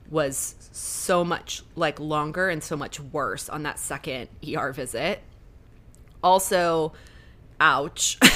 was 0.09 0.55
so 0.73 1.23
much 1.23 1.63
like 1.75 1.99
longer 1.99 2.49
and 2.49 2.63
so 2.63 2.75
much 2.75 2.99
worse 2.99 3.49
on 3.49 3.63
that 3.63 3.79
second 3.79 4.29
ER 4.47 4.71
visit. 4.71 5.21
Also, 6.23 6.93
ouch. 7.59 8.19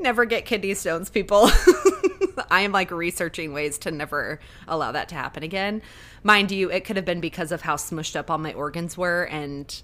never 0.00 0.24
get 0.24 0.44
kidney 0.44 0.74
stones, 0.74 1.10
people. 1.10 1.50
I 2.50 2.62
am 2.62 2.72
like 2.72 2.90
researching 2.90 3.52
ways 3.52 3.78
to 3.78 3.90
never 3.90 4.40
allow 4.66 4.92
that 4.92 5.08
to 5.10 5.14
happen 5.14 5.42
again. 5.42 5.82
Mind 6.22 6.50
you, 6.50 6.70
it 6.70 6.84
could 6.84 6.96
have 6.96 7.04
been 7.04 7.20
because 7.20 7.52
of 7.52 7.62
how 7.62 7.76
smushed 7.76 8.16
up 8.16 8.30
all 8.30 8.38
my 8.38 8.52
organs 8.52 8.96
were 8.98 9.24
and 9.24 9.82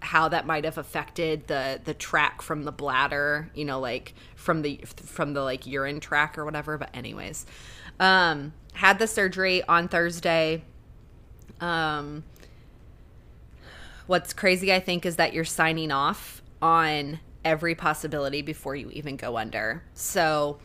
how 0.00 0.28
that 0.28 0.46
might 0.46 0.64
have 0.64 0.78
affected 0.78 1.46
the 1.48 1.80
the 1.84 1.94
track 1.94 2.42
from 2.42 2.64
the 2.64 2.72
bladder, 2.72 3.50
you 3.54 3.64
know, 3.64 3.80
like 3.80 4.14
from 4.36 4.62
the 4.62 4.80
from 4.86 5.34
the 5.34 5.42
like 5.42 5.66
urine 5.66 6.00
track 6.00 6.38
or 6.38 6.44
whatever, 6.44 6.78
but 6.78 6.90
anyways. 6.94 7.46
Um 7.98 8.52
had 8.74 8.98
the 8.98 9.06
surgery 9.06 9.62
on 9.64 9.88
Thursday. 9.88 10.62
Um 11.60 12.24
what's 14.06 14.32
crazy 14.32 14.72
I 14.72 14.80
think 14.80 15.04
is 15.04 15.16
that 15.16 15.32
you're 15.32 15.44
signing 15.44 15.90
off 15.90 16.42
on 16.62 17.20
every 17.48 17.74
possibility 17.74 18.42
before 18.42 18.76
you 18.76 18.90
even 18.90 19.16
go 19.16 19.38
under. 19.38 19.82
So 19.94 20.58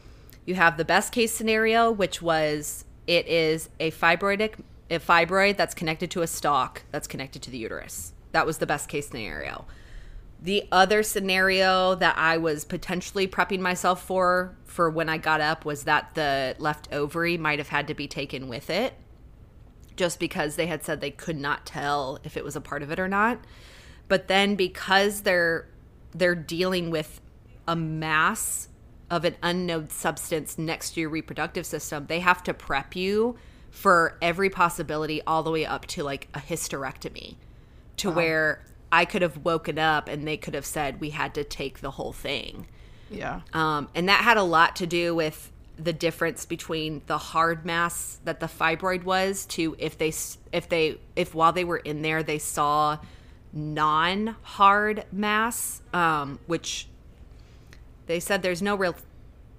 you 0.45 0.55
have 0.55 0.75
the 0.75 0.83
best 0.83 1.13
case 1.13 1.33
scenario, 1.33 1.89
which 1.89 2.21
was 2.21 2.83
it 3.07 3.25
is 3.27 3.69
a 3.79 3.91
fibroidic 3.91 4.55
a 4.91 4.99
fibroid 4.99 5.55
that's 5.55 5.73
connected 5.73 6.11
to 6.11 6.21
a 6.21 6.27
stalk 6.27 6.83
that's 6.91 7.07
connected 7.07 7.41
to 7.41 7.49
the 7.49 7.57
uterus. 7.57 8.13
That 8.33 8.45
was 8.45 8.57
the 8.57 8.65
best 8.67 8.89
case 8.89 9.07
scenario. 9.07 9.65
The 10.41 10.67
other 10.73 11.03
scenario 11.03 11.95
that 11.95 12.17
I 12.17 12.37
was 12.37 12.65
potentially 12.65 13.25
prepping 13.27 13.61
myself 13.61 14.03
for 14.03 14.55
for 14.65 14.89
when 14.89 15.07
I 15.07 15.17
got 15.17 15.39
up 15.39 15.63
was 15.63 15.85
that 15.85 16.15
the 16.15 16.55
left 16.59 16.89
ovary 16.91 17.37
might 17.37 17.59
have 17.59 17.69
had 17.69 17.87
to 17.87 17.93
be 17.93 18.07
taken 18.07 18.49
with 18.49 18.69
it 18.69 18.93
just 19.95 20.19
because 20.19 20.57
they 20.57 20.67
had 20.67 20.83
said 20.83 20.99
they 20.99 21.11
could 21.11 21.39
not 21.39 21.65
tell 21.65 22.19
if 22.25 22.35
it 22.35 22.43
was 22.43 22.55
a 22.57 22.61
part 22.61 22.83
of 22.83 22.91
it 22.91 22.99
or 22.99 23.07
not. 23.07 23.39
but 24.09 24.27
then 24.27 24.55
because 24.55 25.21
they're 25.21 25.65
they're 26.13 26.35
dealing 26.35 26.89
with 26.89 27.21
a 27.67 27.75
mass 27.75 28.69
of 29.09 29.25
an 29.25 29.35
unknown 29.43 29.89
substance 29.89 30.57
next 30.57 30.91
to 30.91 31.01
your 31.01 31.09
reproductive 31.09 31.65
system, 31.65 32.07
they 32.07 32.19
have 32.19 32.43
to 32.43 32.53
prep 32.53 32.95
you 32.95 33.37
for 33.69 34.17
every 34.21 34.49
possibility 34.49 35.21
all 35.23 35.43
the 35.43 35.51
way 35.51 35.65
up 35.65 35.85
to 35.87 36.03
like 36.03 36.27
a 36.33 36.39
hysterectomy 36.39 37.35
to 37.97 38.11
where 38.11 38.63
I 38.91 39.05
could 39.05 39.23
have 39.23 39.37
woken 39.43 39.79
up 39.79 40.07
and 40.07 40.27
they 40.27 40.37
could 40.37 40.53
have 40.53 40.65
said 40.65 40.99
we 41.01 41.09
had 41.09 41.33
to 41.35 41.43
take 41.43 41.79
the 41.79 41.91
whole 41.91 42.13
thing. 42.13 42.67
Yeah. 43.09 43.41
Um, 43.53 43.89
and 43.95 44.09
that 44.09 44.21
had 44.21 44.37
a 44.37 44.43
lot 44.43 44.75
to 44.77 44.87
do 44.87 45.15
with 45.15 45.51
the 45.77 45.93
difference 45.93 46.45
between 46.45 47.01
the 47.07 47.17
hard 47.17 47.65
mass 47.65 48.19
that 48.25 48.39
the 48.39 48.45
fibroid 48.45 49.03
was 49.03 49.45
to 49.47 49.75
if 49.79 49.97
they 49.97 50.13
if 50.51 50.69
they 50.69 50.99
if 51.15 51.33
while 51.33 51.51
they 51.51 51.63
were 51.63 51.77
in 51.77 52.03
there 52.03 52.21
they 52.21 52.37
saw 52.37 52.99
non-hard 53.53 55.05
mass 55.11 55.81
um, 55.93 56.39
which 56.47 56.87
they 58.07 58.19
said 58.19 58.41
there's 58.41 58.61
no 58.61 58.75
real 58.75 58.95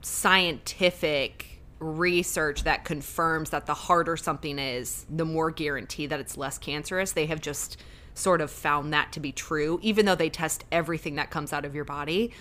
scientific 0.03 1.61
research 1.79 2.65
that 2.65 2.85
confirms 2.85 3.51
that 3.51 3.67
the 3.67 3.75
harder 3.75 4.17
something 4.17 4.59
is 4.59 5.07
the 5.09 5.25
more 5.25 5.51
guarantee 5.51 6.07
that 6.07 6.21
it's 6.21 6.37
less 6.37 6.59
cancerous. 6.59 7.13
They 7.13 7.27
have 7.27 7.41
just 7.41 7.79
sort 8.15 8.41
of 8.41 8.51
found 8.51 8.93
that 8.93 9.13
to 9.13 9.21
be 9.21 9.33
true. 9.33 9.79
Even 9.83 10.07
though 10.07 10.15
they 10.15 10.31
test 10.31 10.65
everything 10.71 11.17
that 11.17 11.31
comes 11.31 11.53
out 11.53 11.65
of 11.65 11.75
your 11.75 11.85
body 11.85 12.33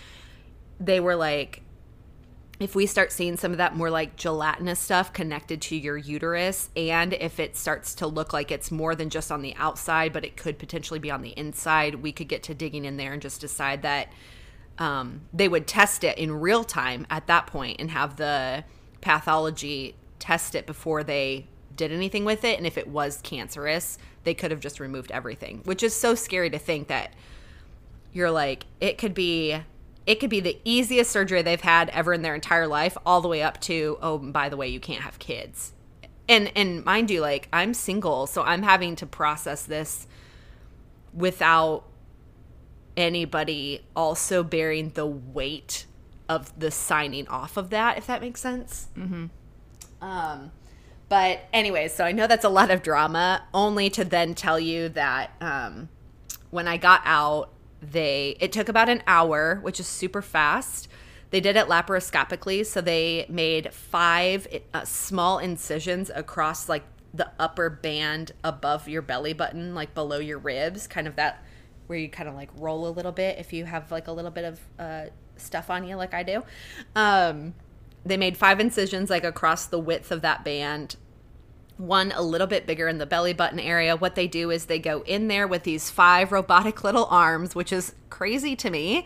they 0.80 1.00
were 1.00 1.16
like 1.16 1.62
if 2.60 2.76
we 2.76 2.86
start 2.86 3.12
seeing 3.12 3.36
some 3.36 3.52
of 3.52 3.58
that 3.58 3.76
more 3.76 3.90
like 3.90 4.16
gelatinous 4.16 4.80
stuff 4.80 5.12
connected 5.12 5.62
to 5.62 5.76
your 5.76 5.98
uterus 5.98 6.70
and 6.76 7.14
if 7.14 7.40
it 7.40 7.58
starts 7.58 7.96
to 7.96 8.08
look 8.08 8.32
like 8.32 8.52
it's 8.52 8.72
more 8.72 8.96
than 8.96 9.10
just 9.10 9.32
on 9.32 9.42
the 9.42 9.56
outside 9.56 10.14
but 10.14 10.24
it 10.24 10.38
could 10.38 10.60
potentially 10.60 11.00
be 11.00 11.12
on 11.12 11.22
the 11.22 11.32
inside 11.32 11.96
we 11.96 12.12
could 12.12 12.28
get 12.28 12.44
to 12.44 12.54
digging 12.54 12.86
in 12.86 12.98
there 12.98 13.14
and 13.14 13.22
just 13.22 13.42
decide 13.42 13.82
that 13.82 14.12
um, 14.78 15.22
they 15.34 15.48
would 15.48 15.68
test 15.68 16.04
it 16.04 16.18
in 16.18 16.32
real 16.32 16.64
time 16.64 17.06
at 17.10 17.28
that 17.28 17.48
point 17.48 17.80
and 17.80 17.92
have 17.92 18.16
the 18.16 18.64
pathology 19.02 19.96
test 20.20 20.56
it 20.56 20.66
before 20.66 21.04
they 21.04 21.48
did 21.76 21.92
anything 21.92 22.26
with 22.26 22.44
it. 22.44 22.58
And 22.58 22.66
if 22.66 22.78
it 22.78 22.88
was 22.88 23.20
cancerous 23.24 23.98
they 24.24 24.34
could 24.34 24.52
have 24.52 24.60
just 24.60 24.80
removed 24.80 25.12
everything 25.12 25.62
which 25.66 25.84
is 25.84 25.94
so 25.94 26.16
scary 26.16 26.50
to 26.50 26.60
think 26.60 26.88
that 26.88 27.14
you're 28.14 28.32
like 28.32 28.66
it 28.80 28.98
could 28.98 29.14
be 29.14 29.60
it 30.06 30.20
could 30.20 30.30
be 30.30 30.40
the 30.40 30.60
easiest 30.66 31.12
surgery 31.12 31.42
they've 31.42 31.62
had 31.62 31.90
ever 31.90 32.14
in 32.14 32.22
their 32.22 32.36
entire 32.36 32.68
life 32.68 32.98
all 33.06 33.22
the 33.22 33.28
way 33.28 33.42
up 33.42 33.60
to 33.62 33.98
oh 34.02 34.18
by 34.18 34.50
the 34.50 34.58
way 34.58 34.68
you 34.68 34.80
can't 34.80 35.02
have 35.02 35.20
kids 35.20 35.74
and 36.28 36.52
and 36.56 36.84
mind 36.86 37.10
you 37.10 37.22
like 37.22 37.48
i'm 37.54 37.74
single 37.74 38.28
so 38.28 38.44
i'm 38.44 38.64
having 38.64 38.96
to 38.96 39.06
process 39.06 39.64
this 39.64 40.08
without 41.14 41.84
anybody 42.96 43.86
also 43.96 44.44
bearing 44.44 44.90
the 44.90 45.06
weight 45.06 45.86
of 46.30 46.58
the 46.58 46.72
signing 46.72 47.28
off 47.28 47.58
of 47.58 47.70
that 47.70 47.98
if 47.98 48.08
that 48.08 48.22
makes 48.22 48.40
sense 48.40 48.88
mm-hmm. 48.98 49.26
um 50.02 50.52
but 51.10 51.42
anyways 51.52 51.94
so 51.94 52.04
i 52.04 52.12
know 52.12 52.28
that's 52.28 52.46
a 52.46 52.50
lot 52.50 52.72
of 52.72 52.82
drama 52.82 53.44
only 53.54 53.90
to 53.90 54.06
then 54.06 54.34
tell 54.34 54.60
you 54.60 54.90
that 54.90 55.32
um 55.42 55.90
when 56.52 56.68
i 56.68 56.78
got 56.78 57.02
out 57.04 57.50
they 57.92 58.38
it 58.40 58.52
took 58.52 58.70
about 58.70 58.90
an 58.90 59.04
hour 59.08 59.60
which 59.62 59.80
is 59.80 59.88
super 59.88 60.22
fast. 60.22 60.88
They 61.30 61.40
did 61.40 61.56
it 61.56 61.68
laparoscopically 61.68 62.66
so 62.66 62.82
they 62.82 63.26
made 63.28 63.74
five 63.74 64.48
uh, 64.74 64.86
small 64.86 65.40
incisions 65.40 66.12
across 66.14 66.70
like 66.70 66.84
the 67.14 67.32
upper 67.40 67.70
band 67.70 68.32
above 68.44 68.88
your 68.88 69.02
belly 69.02 69.34
button 69.34 69.76
like 69.76 69.94
below 69.94 70.18
your 70.18 70.40
ribs 70.40 70.88
kind 70.88 71.08
of 71.08 71.16
that 71.16 71.44
where 71.88 72.00
you 72.00 72.10
kind 72.10 72.28
of 72.28 72.34
like 72.34 72.50
roll 72.58 72.88
a 72.88 72.90
little 72.90 73.12
bit 73.12 73.38
if 73.38 73.54
you 73.54 73.66
have 73.66 73.92
like 73.92 74.08
a 74.08 74.12
little 74.12 74.32
bit 74.32 74.46
of 74.46 74.60
uh, 74.80 75.06
stuff 75.36 75.70
on 75.70 75.88
you 75.88 75.96
like 75.96 76.14
i 76.14 76.24
do. 76.24 76.44
Um, 76.96 77.54
they 78.06 78.18
made 78.18 78.36
five 78.38 78.60
incisions 78.60 79.10
like 79.10 79.24
across 79.24 79.66
the 79.66 79.80
width 79.80 80.12
of 80.12 80.22
that 80.22 80.44
band 80.44 80.98
one 81.78 82.12
a 82.12 82.22
little 82.22 82.48
bit 82.48 82.66
bigger 82.66 82.88
in 82.88 82.98
the 82.98 83.06
belly 83.06 83.34
button 83.34 83.60
area. 83.60 83.96
What 83.96 84.16
they 84.16 84.28
do 84.28 84.52
is 84.52 84.66
they 84.66 84.80
go 84.80 85.02
in 85.02 85.28
there 85.28 85.48
with 85.48 85.64
these 85.64 85.90
five 85.90 86.32
robotic 86.32 86.84
little 86.84 87.06
arms, 87.06 87.56
which 87.56 87.74
is 87.74 87.94
crazy 88.10 88.56
to 88.58 88.70
me. 88.70 89.06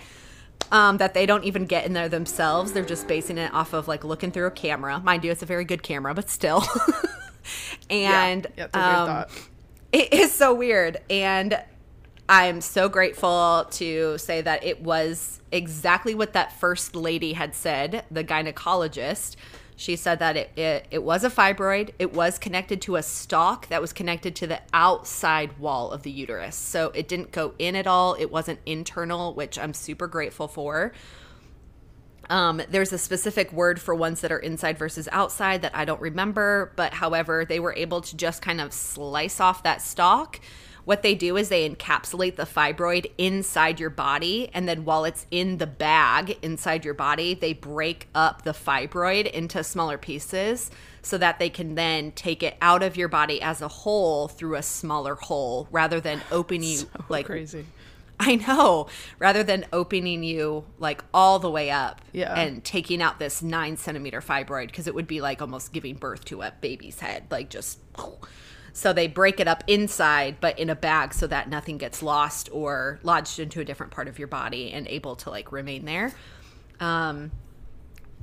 Um, 0.69 0.97
that 0.97 1.13
they 1.13 1.25
don't 1.25 1.45
even 1.45 1.65
get 1.65 1.85
in 1.85 1.93
there 1.93 2.09
themselves. 2.09 2.73
They're 2.73 2.83
just 2.83 3.07
basing 3.07 3.37
it 3.37 3.53
off 3.53 3.71
of 3.71 3.87
like 3.87 4.03
looking 4.03 4.31
through 4.31 4.47
a 4.47 4.51
camera. 4.51 4.99
Mind 4.99 5.23
you, 5.23 5.31
it's 5.31 5.43
a 5.43 5.45
very 5.45 5.63
good 5.63 5.81
camera, 5.81 6.13
but 6.13 6.29
still. 6.29 6.61
and 7.89 8.47
Yeah, 8.57 8.67
weird 8.73 9.09
um, 9.09 9.25
it 9.91 10.13
is 10.13 10.33
so 10.33 10.53
weird. 10.53 10.97
And 11.09 11.61
I'm 12.29 12.61
so 12.61 12.89
grateful 12.89 13.67
to 13.71 14.17
say 14.17 14.41
that 14.41 14.63
it 14.63 14.81
was 14.81 15.41
exactly 15.51 16.13
what 16.13 16.33
that 16.33 16.59
first 16.59 16.95
lady 16.95 17.33
had 17.33 17.55
said, 17.55 18.03
the 18.11 18.23
gynecologist. 18.23 19.35
She 19.79 19.95
said 19.95 20.17
that 20.19 20.35
it, 20.35 20.57
it, 20.57 20.87
it 20.89 21.03
was 21.03 21.23
a 21.23 21.29
fibroid. 21.29 21.91
It 21.99 22.11
was 22.11 22.39
connected 22.39 22.81
to 22.81 22.95
a 22.95 23.03
stalk 23.03 23.67
that 23.67 23.79
was 23.79 23.93
connected 23.93 24.35
to 24.37 24.47
the 24.47 24.59
outside 24.73 25.59
wall 25.59 25.91
of 25.91 26.01
the 26.01 26.09
uterus. 26.09 26.55
So 26.55 26.87
it 26.95 27.07
didn't 27.07 27.31
go 27.31 27.53
in 27.59 27.75
at 27.75 27.85
all. 27.85 28.15
It 28.15 28.31
wasn't 28.31 28.59
internal, 28.65 29.35
which 29.35 29.59
I'm 29.59 29.75
super 29.75 30.07
grateful 30.07 30.47
for. 30.47 30.93
Um, 32.27 32.59
there's 32.69 32.91
a 32.91 32.97
specific 32.97 33.53
word 33.53 33.79
for 33.79 33.93
ones 33.93 34.21
that 34.21 34.31
are 34.31 34.39
inside 34.39 34.79
versus 34.79 35.07
outside 35.11 35.61
that 35.61 35.75
I 35.75 35.85
don't 35.85 36.01
remember, 36.01 36.73
but 36.75 36.95
however, 36.95 37.45
they 37.45 37.59
were 37.59 37.73
able 37.75 38.01
to 38.01 38.17
just 38.17 38.41
kind 38.41 38.59
of 38.59 38.73
slice 38.73 39.39
off 39.39 39.61
that 39.61 39.83
stalk. 39.83 40.39
What 40.87 41.01
they 41.03 41.15
do 41.15 41.35
is 41.35 41.49
they 41.49 41.69
encapsulate 41.69 42.37
the 42.37 42.45
fibroid 42.45 43.11
inside 43.17 43.77
your 43.77 43.89
body, 43.89 44.49
and 44.53 44.69
then 44.69 44.85
while 44.85 45.03
it's 45.03 45.25
in 45.29 45.57
the 45.57 45.67
bag 45.67 46.37
inside 46.41 46.85
your 46.85 46.93
body, 46.93 47.33
they 47.33 47.51
break 47.51 48.07
up 48.15 48.43
the 48.43 48.53
fibroid 48.53 49.29
into 49.29 49.65
smaller 49.65 49.97
pieces 49.97 50.71
so 51.01 51.17
that 51.17 51.39
they 51.39 51.49
can 51.49 51.75
then 51.75 52.13
take 52.13 52.41
it 52.41 52.55
out 52.61 52.83
of 52.83 52.95
your 52.95 53.09
body 53.09 53.41
as 53.41 53.61
a 53.61 53.67
whole 53.67 54.29
through 54.29 54.55
a 54.55 54.63
smaller 54.63 55.15
hole 55.15 55.67
rather 55.71 55.99
than 55.99 56.21
opening 56.31 56.69
you 56.79 56.89
like 57.09 57.25
crazy. 57.25 57.65
I 58.17 58.37
know. 58.37 58.87
Rather 59.19 59.43
than 59.43 59.65
opening 59.73 60.23
you 60.23 60.63
like 60.79 61.03
all 61.13 61.37
the 61.39 61.51
way 61.51 61.69
up 61.69 61.99
Yeah. 62.13 62.33
and 62.33 62.63
taking 62.63 63.01
out 63.01 63.19
this 63.19 63.41
nine 63.41 63.75
centimeter 63.75 64.21
fibroid, 64.21 64.67
because 64.67 64.87
it 64.87 64.95
would 64.95 65.05
be 65.07 65.19
like 65.19 65.41
almost 65.41 65.73
giving 65.73 65.95
birth 65.95 66.23
to 66.25 66.43
a 66.43 66.53
baby's 66.61 67.01
head, 67.01 67.25
like 67.29 67.49
just. 67.49 67.79
So 68.77 68.93
they 68.93 69.07
break 69.07 69.39
it 69.39 69.47
up 69.47 69.63
inside, 69.65 70.37
but 70.39 70.59
in 70.59 70.69
a 70.69 70.75
bag 70.75 71.11
so 71.11 71.25
that 71.25 71.49
nothing 71.49 71.79
gets 71.79 72.03
lost 72.03 72.47
or 72.51 72.99
lodged 73.01 73.39
into 73.39 73.59
a 73.59 73.65
different 73.65 73.91
part 73.91 74.07
of 74.07 74.19
your 74.19 74.27
body 74.27 74.71
and 74.71 74.87
able 74.87 75.15
to 75.15 75.31
like 75.31 75.51
remain 75.51 75.83
there. 75.85 76.13
Um, 76.79 77.31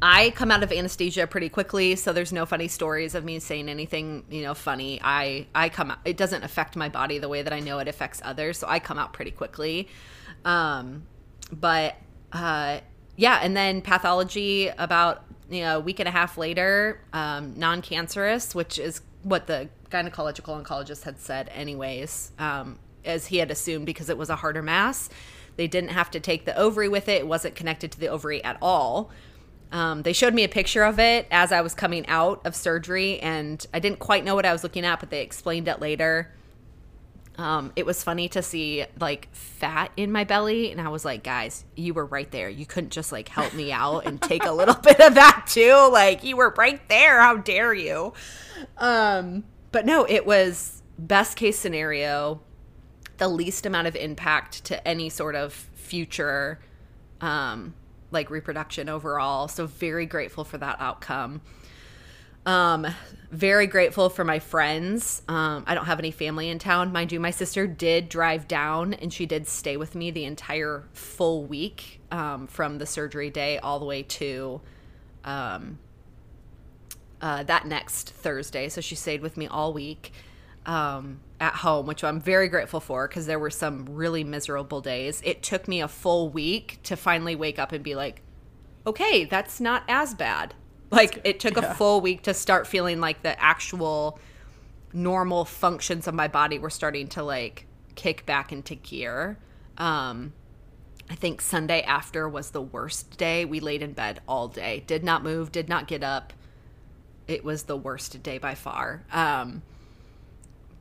I 0.00 0.30
come 0.30 0.52
out 0.52 0.62
of 0.62 0.70
anesthesia 0.70 1.26
pretty 1.26 1.48
quickly, 1.48 1.96
so 1.96 2.12
there's 2.12 2.32
no 2.32 2.46
funny 2.46 2.68
stories 2.68 3.16
of 3.16 3.24
me 3.24 3.40
saying 3.40 3.68
anything, 3.68 4.22
you 4.30 4.42
know, 4.42 4.54
funny. 4.54 5.00
I 5.02 5.48
I 5.56 5.70
come 5.70 5.90
out. 5.90 5.98
It 6.04 6.16
doesn't 6.16 6.44
affect 6.44 6.76
my 6.76 6.88
body 6.88 7.18
the 7.18 7.28
way 7.28 7.42
that 7.42 7.52
I 7.52 7.58
know 7.58 7.80
it 7.80 7.88
affects 7.88 8.20
others, 8.24 8.56
so 8.58 8.68
I 8.68 8.78
come 8.78 8.96
out 8.96 9.12
pretty 9.12 9.32
quickly. 9.32 9.88
Um, 10.44 11.02
but 11.50 11.96
uh, 12.32 12.78
yeah, 13.16 13.40
and 13.42 13.56
then 13.56 13.82
pathology 13.82 14.68
about 14.68 15.24
you 15.50 15.62
know 15.62 15.78
a 15.78 15.80
week 15.80 15.98
and 15.98 16.06
a 16.06 16.12
half 16.12 16.38
later, 16.38 17.00
um, 17.12 17.58
non-cancerous, 17.58 18.54
which 18.54 18.78
is 18.78 19.00
what 19.24 19.48
the 19.48 19.68
gynecological 19.94 20.62
oncologist 20.62 21.04
had 21.04 21.20
said, 21.20 21.48
anyways, 21.54 22.32
um, 22.38 22.78
as 23.04 23.26
he 23.26 23.38
had 23.38 23.50
assumed 23.50 23.86
because 23.86 24.08
it 24.08 24.18
was 24.18 24.30
a 24.30 24.36
harder 24.36 24.62
mass. 24.62 25.08
They 25.56 25.68
didn't 25.68 25.90
have 25.90 26.10
to 26.12 26.20
take 26.20 26.44
the 26.46 26.56
ovary 26.58 26.88
with 26.88 27.08
it; 27.08 27.20
it 27.20 27.26
wasn't 27.28 27.54
connected 27.54 27.92
to 27.92 28.00
the 28.00 28.08
ovary 28.08 28.42
at 28.42 28.58
all. 28.60 29.10
Um, 29.70 30.02
they 30.02 30.12
showed 30.12 30.34
me 30.34 30.44
a 30.44 30.48
picture 30.48 30.84
of 30.84 30.98
it 30.98 31.26
as 31.30 31.52
I 31.52 31.60
was 31.60 31.74
coming 31.74 32.06
out 32.08 32.44
of 32.44 32.56
surgery, 32.56 33.20
and 33.20 33.64
I 33.72 33.78
didn't 33.78 34.00
quite 34.00 34.24
know 34.24 34.34
what 34.34 34.46
I 34.46 34.52
was 34.52 34.62
looking 34.62 34.84
at, 34.84 35.00
but 35.00 35.10
they 35.10 35.20
explained 35.20 35.68
it 35.68 35.80
later. 35.80 36.32
Um, 37.36 37.72
it 37.74 37.84
was 37.84 38.04
funny 38.04 38.28
to 38.28 38.42
see 38.42 38.84
like 39.00 39.28
fat 39.32 39.90
in 39.96 40.12
my 40.12 40.24
belly, 40.24 40.70
and 40.70 40.80
I 40.80 40.88
was 40.88 41.04
like, 41.04 41.22
guys, 41.22 41.64
you 41.76 41.94
were 41.94 42.06
right 42.06 42.30
there. 42.30 42.48
You 42.48 42.66
couldn't 42.66 42.90
just 42.90 43.12
like 43.12 43.28
help 43.28 43.54
me 43.54 43.72
out 43.72 44.06
and 44.06 44.20
take 44.20 44.44
a 44.44 44.52
little 44.52 44.74
bit 44.82 45.00
of 45.00 45.14
that 45.14 45.46
too. 45.48 45.88
Like, 45.92 46.24
you 46.24 46.36
were 46.36 46.54
right 46.56 46.86
there. 46.88 47.20
How 47.20 47.36
dare 47.36 47.74
you? 47.74 48.12
Um, 48.78 49.44
but 49.74 49.84
no, 49.84 50.06
it 50.08 50.24
was 50.24 50.84
best 50.96 51.36
case 51.36 51.58
scenario, 51.58 52.40
the 53.16 53.26
least 53.26 53.66
amount 53.66 53.88
of 53.88 53.96
impact 53.96 54.62
to 54.66 54.86
any 54.86 55.08
sort 55.08 55.34
of 55.34 55.52
future 55.52 56.60
um, 57.20 57.74
like 58.12 58.30
reproduction 58.30 58.88
overall. 58.88 59.48
So 59.48 59.66
very 59.66 60.06
grateful 60.06 60.44
for 60.44 60.58
that 60.58 60.76
outcome. 60.78 61.42
Um, 62.46 62.86
very 63.32 63.66
grateful 63.66 64.10
for 64.10 64.22
my 64.22 64.38
friends. 64.38 65.22
Um, 65.26 65.64
I 65.66 65.74
don't 65.74 65.86
have 65.86 65.98
any 65.98 66.12
family 66.12 66.50
in 66.50 66.60
town, 66.60 66.92
mind 66.92 67.10
you. 67.10 67.18
My 67.18 67.32
sister 67.32 67.66
did 67.66 68.08
drive 68.08 68.46
down, 68.46 68.94
and 68.94 69.12
she 69.12 69.26
did 69.26 69.48
stay 69.48 69.76
with 69.76 69.96
me 69.96 70.12
the 70.12 70.24
entire 70.24 70.84
full 70.92 71.46
week 71.46 72.00
um, 72.12 72.46
from 72.46 72.78
the 72.78 72.86
surgery 72.86 73.28
day 73.28 73.58
all 73.58 73.80
the 73.80 73.86
way 73.86 74.04
to 74.04 74.60
um, 75.24 75.80
uh, 77.24 77.42
that 77.42 77.66
next 77.66 78.10
Thursday. 78.10 78.68
So 78.68 78.82
she 78.82 78.94
stayed 78.94 79.22
with 79.22 79.38
me 79.38 79.46
all 79.46 79.72
week. 79.72 80.12
Um, 80.66 81.20
at 81.40 81.56
home, 81.56 81.84
which 81.84 82.02
I'm 82.02 82.22
very 82.22 82.48
grateful 82.48 82.80
for 82.80 83.06
because 83.06 83.26
there 83.26 83.38
were 83.38 83.50
some 83.50 83.84
really 83.90 84.24
miserable 84.24 84.80
days. 84.80 85.20
It 85.22 85.42
took 85.42 85.68
me 85.68 85.82
a 85.82 85.88
full 85.88 86.30
week 86.30 86.78
to 86.84 86.96
finally 86.96 87.36
wake 87.36 87.58
up 87.58 87.72
and 87.72 87.84
be 87.84 87.94
like, 87.94 88.22
okay, 88.86 89.26
that's 89.26 89.60
not 89.60 89.82
as 89.88 90.14
bad. 90.14 90.54
Like 90.90 91.20
it 91.24 91.40
took 91.40 91.56
yeah. 91.56 91.70
a 91.70 91.74
full 91.74 92.00
week 92.00 92.22
to 92.22 92.32
start 92.32 92.66
feeling 92.66 92.98
like 92.98 93.22
the 93.22 93.38
actual 93.42 94.18
normal 94.94 95.44
functions 95.44 96.06
of 96.06 96.14
my 96.14 96.28
body 96.28 96.58
were 96.58 96.70
starting 96.70 97.08
to 97.08 97.22
like 97.22 97.66
kick 97.94 98.24
back 98.24 98.52
into 98.52 98.74
gear. 98.76 99.36
Um, 99.76 100.32
I 101.10 101.14
think 101.14 101.42
Sunday 101.42 101.82
after 101.82 102.26
was 102.28 102.52
the 102.52 102.62
worst 102.62 103.18
day. 103.18 103.44
We 103.44 103.60
laid 103.60 103.82
in 103.82 103.92
bed 103.92 104.20
all 104.26 104.48
day, 104.48 104.84
did 104.86 105.04
not 105.04 105.22
move, 105.22 105.52
did 105.52 105.68
not 105.68 105.88
get 105.88 106.02
up. 106.02 106.32
It 107.26 107.44
was 107.44 107.64
the 107.64 107.76
worst 107.76 108.22
day 108.22 108.38
by 108.38 108.54
far. 108.54 109.04
Um, 109.12 109.62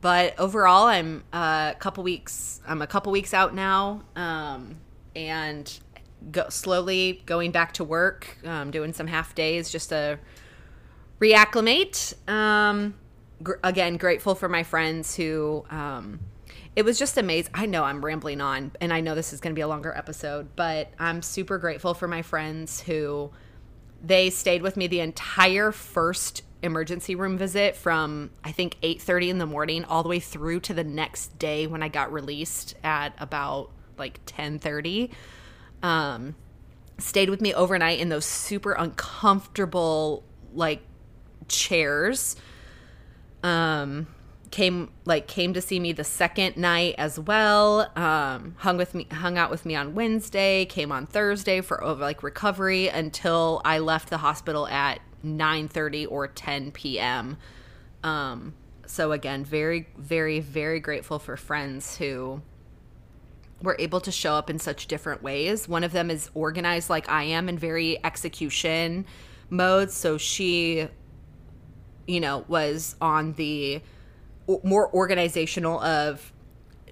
but 0.00 0.38
overall, 0.38 0.86
I'm 0.86 1.24
a 1.32 1.74
couple 1.78 2.04
weeks. 2.04 2.60
I'm 2.66 2.82
a 2.82 2.86
couple 2.86 3.10
weeks 3.10 3.32
out 3.32 3.54
now, 3.54 4.02
um, 4.16 4.76
and 5.16 5.78
go, 6.30 6.48
slowly 6.50 7.22
going 7.24 7.52
back 7.52 7.72
to 7.74 7.84
work. 7.84 8.36
Um, 8.44 8.70
doing 8.70 8.92
some 8.92 9.06
half 9.06 9.34
days 9.34 9.70
just 9.70 9.88
to 9.88 10.18
reacclimate. 11.20 12.14
Um, 12.28 12.94
gr- 13.42 13.54
again, 13.62 13.96
grateful 13.96 14.34
for 14.34 14.48
my 14.48 14.62
friends 14.62 15.16
who 15.16 15.64
um, 15.70 16.20
it 16.76 16.84
was 16.84 16.98
just 16.98 17.16
amazing. 17.16 17.52
I 17.54 17.66
know 17.66 17.84
I'm 17.84 18.04
rambling 18.04 18.40
on, 18.40 18.72
and 18.80 18.92
I 18.92 19.00
know 19.00 19.14
this 19.14 19.32
is 19.32 19.40
going 19.40 19.52
to 19.52 19.58
be 19.58 19.62
a 19.62 19.68
longer 19.68 19.94
episode, 19.96 20.48
but 20.56 20.92
I'm 20.98 21.22
super 21.22 21.56
grateful 21.56 21.94
for 21.94 22.08
my 22.08 22.22
friends 22.22 22.80
who 22.80 23.30
they 24.06 24.30
stayed 24.30 24.62
with 24.62 24.76
me 24.76 24.86
the 24.86 25.00
entire 25.00 25.72
first 25.72 26.42
emergency 26.62 27.14
room 27.14 27.36
visit 27.36 27.76
from 27.76 28.30
I 28.42 28.52
think 28.52 28.76
8:30 28.82 29.30
in 29.30 29.38
the 29.38 29.46
morning 29.46 29.84
all 29.84 30.02
the 30.02 30.08
way 30.08 30.20
through 30.20 30.60
to 30.60 30.74
the 30.74 30.84
next 30.84 31.38
day 31.38 31.66
when 31.66 31.82
I 31.82 31.88
got 31.88 32.12
released 32.12 32.74
at 32.82 33.14
about 33.18 33.70
like 33.98 34.24
10:30. 34.26 35.10
Um, 35.82 36.34
stayed 36.98 37.28
with 37.28 37.40
me 37.40 37.52
overnight 37.52 38.00
in 38.00 38.08
those 38.08 38.24
super 38.24 38.72
uncomfortable 38.72 40.24
like 40.54 40.82
chairs. 41.48 42.36
Um, 43.42 44.06
came 44.50 44.90
like 45.04 45.26
came 45.26 45.52
to 45.52 45.60
see 45.60 45.80
me 45.80 45.92
the 45.92 46.04
second 46.04 46.56
night 46.56 46.94
as 46.98 47.18
well 47.18 47.90
um 47.96 48.54
hung 48.58 48.76
with 48.76 48.94
me 48.94 49.06
hung 49.10 49.36
out 49.36 49.50
with 49.50 49.64
me 49.66 49.74
on 49.74 49.94
wednesday 49.94 50.64
came 50.64 50.92
on 50.92 51.06
thursday 51.06 51.60
for 51.60 51.82
over 51.82 52.02
like 52.02 52.22
recovery 52.22 52.88
until 52.88 53.60
i 53.64 53.78
left 53.78 54.10
the 54.10 54.18
hospital 54.18 54.66
at 54.68 55.00
9:30 55.24 56.06
or 56.10 56.28
10 56.28 56.70
p.m. 56.72 57.36
um 58.02 58.54
so 58.86 59.12
again 59.12 59.44
very 59.44 59.88
very 59.96 60.40
very 60.40 60.80
grateful 60.80 61.18
for 61.18 61.36
friends 61.36 61.96
who 61.96 62.42
were 63.62 63.76
able 63.78 64.00
to 64.00 64.12
show 64.12 64.34
up 64.34 64.50
in 64.50 64.58
such 64.58 64.86
different 64.86 65.22
ways 65.22 65.66
one 65.66 65.82
of 65.82 65.92
them 65.92 66.10
is 66.10 66.30
organized 66.34 66.90
like 66.90 67.08
i 67.08 67.22
am 67.22 67.48
in 67.48 67.58
very 67.58 67.98
execution 68.04 69.06
mode 69.48 69.90
so 69.90 70.18
she 70.18 70.86
you 72.06 72.20
know 72.20 72.44
was 72.46 72.94
on 73.00 73.32
the 73.34 73.80
more 74.62 74.92
organizational 74.92 75.80
of 75.80 76.32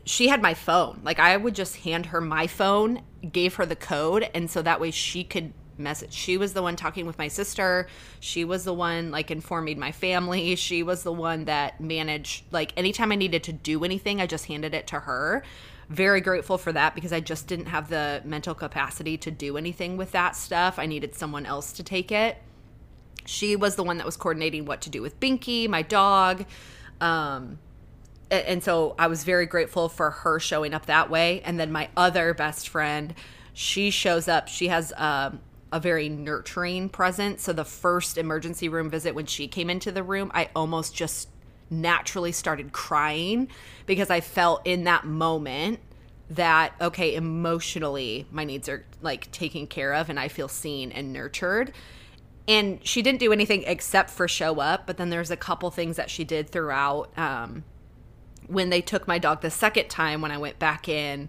she 0.05 0.29
had 0.29 0.43
my 0.43 0.55
phone. 0.55 1.01
Like 1.05 1.19
I 1.19 1.37
would 1.37 1.55
just 1.55 1.77
hand 1.79 2.07
her 2.07 2.21
my 2.21 2.47
phone, 2.47 3.03
gave 3.31 3.55
her 3.57 3.67
the 3.67 3.77
code, 3.77 4.29
and 4.35 4.51
so 4.51 4.63
that 4.63 4.81
way 4.81 4.91
she 4.91 5.25
could 5.25 5.53
message. 5.79 6.13
She 6.13 6.37
was 6.37 6.53
the 6.53 6.63
one 6.63 6.77
talking 6.77 7.07
with 7.07 7.19
my 7.19 7.29
sister. 7.29 7.87
She 8.21 8.45
was 8.45 8.65
the 8.65 8.75
one 8.75 9.11
like 9.11 9.31
informing 9.31 9.79
my 9.79 9.93
family. 9.93 10.55
She 10.57 10.83
was 10.83 11.03
the 11.03 11.13
one 11.13 11.45
that 11.47 11.81
managed 11.81 12.45
like 12.51 12.73
anytime 12.77 13.13
I 13.13 13.17
needed 13.17 13.43
to 13.45 13.53
do 13.53 13.85
anything, 13.85 14.21
I 14.21 14.27
just 14.27 14.47
handed 14.47 14.75
it 14.75 14.87
to 14.89 15.01
her. 15.01 15.43
Very 15.89 16.21
grateful 16.21 16.59
for 16.59 16.73
that 16.73 16.95
because 16.95 17.13
I 17.13 17.21
just 17.21 17.47
didn't 17.47 17.67
have 17.67 17.89
the 17.91 18.23
mental 18.25 18.55
capacity 18.55 19.19
to 19.19 19.31
do 19.31 19.57
anything 19.57 19.97
with 19.97 20.13
that 20.13 20.37
stuff. 20.37 20.79
I 20.79 20.87
needed 20.87 21.15
someone 21.15 21.45
else 21.45 21.73
to 21.75 21.83
take 21.83 22.11
it. 22.11 22.39
She 23.27 23.57
was 23.57 23.77
the 23.77 23.85
one 23.85 23.99
that 23.99 24.07
was 24.07 24.17
coordinating 24.17 24.65
what 24.65 24.81
to 24.83 24.91
do 24.91 25.03
with 25.03 25.21
Binky, 25.21 25.69
my 25.69 25.83
dog 25.83 26.45
um, 27.03 27.59
and 28.31 28.63
so 28.63 28.95
I 28.99 29.09
was 29.09 29.25
very 29.25 29.45
grateful 29.45 29.91
for 29.91 30.11
her 30.11 30.41
showing 30.41 30.73
up 30.73 30.87
that 30.87 31.11
way. 31.11 31.43
And 31.43 31.61
then 31.61 31.71
my 31.71 31.91
other 31.97 32.33
best 32.33 32.69
friend, 32.69 33.15
she 33.53 33.91
shows 33.91 34.29
up. 34.29 34.49
She 34.49 34.69
has 34.69 34.93
um, 34.97 35.41
a 35.71 35.81
very 35.81 36.09
nurturing 36.09 36.89
presence. 36.89 37.43
So 37.43 37.53
the 37.53 37.65
first 37.65 38.17
emergency 38.17 38.69
room 38.69 38.89
visit, 38.89 39.15
when 39.15 39.27
she 39.27 39.49
came 39.49 39.69
into 39.69 39.93
the 39.93 40.03
room, 40.03 40.31
I 40.33 40.49
almost 40.57 40.95
just 40.95 41.29
naturally 41.69 42.33
started 42.33 42.73
crying 42.73 43.49
because 43.85 44.09
I 44.09 44.21
felt 44.21 44.67
in 44.67 44.85
that 44.85 45.05
moment 45.05 45.81
that 46.31 46.73
okay 46.81 47.15
emotionally 47.15 48.27
my 48.31 48.45
needs 48.45 48.69
are 48.69 48.85
like 49.03 49.31
taken 49.33 49.67
care 49.67 49.93
of 49.93 50.09
and 50.09 50.19
I 50.21 50.29
feel 50.29 50.49
seen 50.49 50.93
and 50.93 51.13
nurtured 51.13 51.73
and 52.49 52.85
she 52.87 53.03
didn't 53.03 53.21
do 53.21 53.33
anything 53.33 53.63
except 53.67 54.11
for 54.11 54.27
show 54.27 54.61
up 54.61 54.87
but 54.87 54.97
then 54.97 55.11
there's 55.11 55.31
a 55.31 55.37
couple 55.37 55.71
things 55.71 55.97
that 55.97 56.11
she 56.11 56.25
did 56.25 56.49
throughout 56.49 57.11
um, 57.17 57.65
when 58.47 58.71
they 58.71 58.81
took 58.81 59.07
my 59.07 59.19
dog 59.19 59.41
the 59.41 59.51
second 59.51 59.89
time 59.89 60.21
when 60.21 60.31
i 60.31 60.39
went 60.39 60.59
back 60.59 60.89
in 60.89 61.29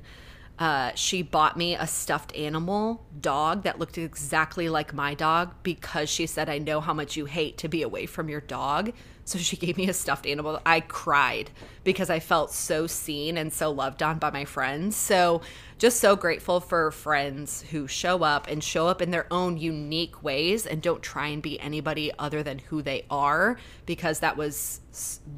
uh, 0.60 0.92
she 0.94 1.24
bought 1.24 1.58
me 1.58 1.76
a 1.76 1.88
stuffed 1.88 2.34
animal 2.36 3.04
dog 3.20 3.64
that 3.64 3.80
looked 3.80 3.98
exactly 3.98 4.70
like 4.70 4.94
my 4.94 5.14
dog 5.14 5.54
because 5.64 6.10
she 6.10 6.26
said 6.26 6.50
i 6.50 6.58
know 6.58 6.80
how 6.80 6.94
much 6.94 7.18
you 7.18 7.26
hate 7.26 7.58
to 7.58 7.68
be 7.68 7.82
away 7.82 8.06
from 8.06 8.30
your 8.30 8.42
dog 8.42 8.92
so 9.26 9.40
she 9.40 9.56
gave 9.56 9.78
me 9.78 9.88
a 9.88 9.94
stuffed 9.94 10.26
animal. 10.26 10.60
I 10.66 10.82
cried 10.82 11.50
because 11.84 12.10
I 12.10 12.20
felt 12.20 12.52
so 12.52 12.88
seen 12.88 13.38
and 13.38 13.54
so 13.54 13.72
loved 13.72 14.04
on 14.04 14.20
by 14.20 14.32
my 14.32 14.46
friends. 14.46 14.96
So 14.96 15.42
just 15.78 16.00
so 16.00 16.16
grateful 16.16 16.60
for 16.60 16.92
friends 16.92 17.64
who 17.72 17.88
show 17.88 18.24
up 18.24 18.48
and 18.48 18.64
show 18.64 18.88
up 18.88 19.02
in 19.02 19.12
their 19.12 19.28
own 19.32 19.58
unique 19.58 20.24
ways 20.24 20.66
and 20.66 20.82
don't 20.82 21.02
try 21.02 21.28
and 21.28 21.42
be 21.42 21.60
anybody 21.60 22.12
other 22.20 22.44
than 22.44 22.60
who 22.60 22.82
they 22.82 23.06
are 23.10 23.58
because 23.86 24.20
that 24.20 24.36
was 24.36 24.82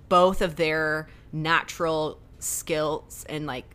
both 0.10 0.42
of 0.42 0.56
their 0.56 1.08
natural 1.32 2.20
skills 2.40 3.26
and 3.30 3.46
like 3.46 3.66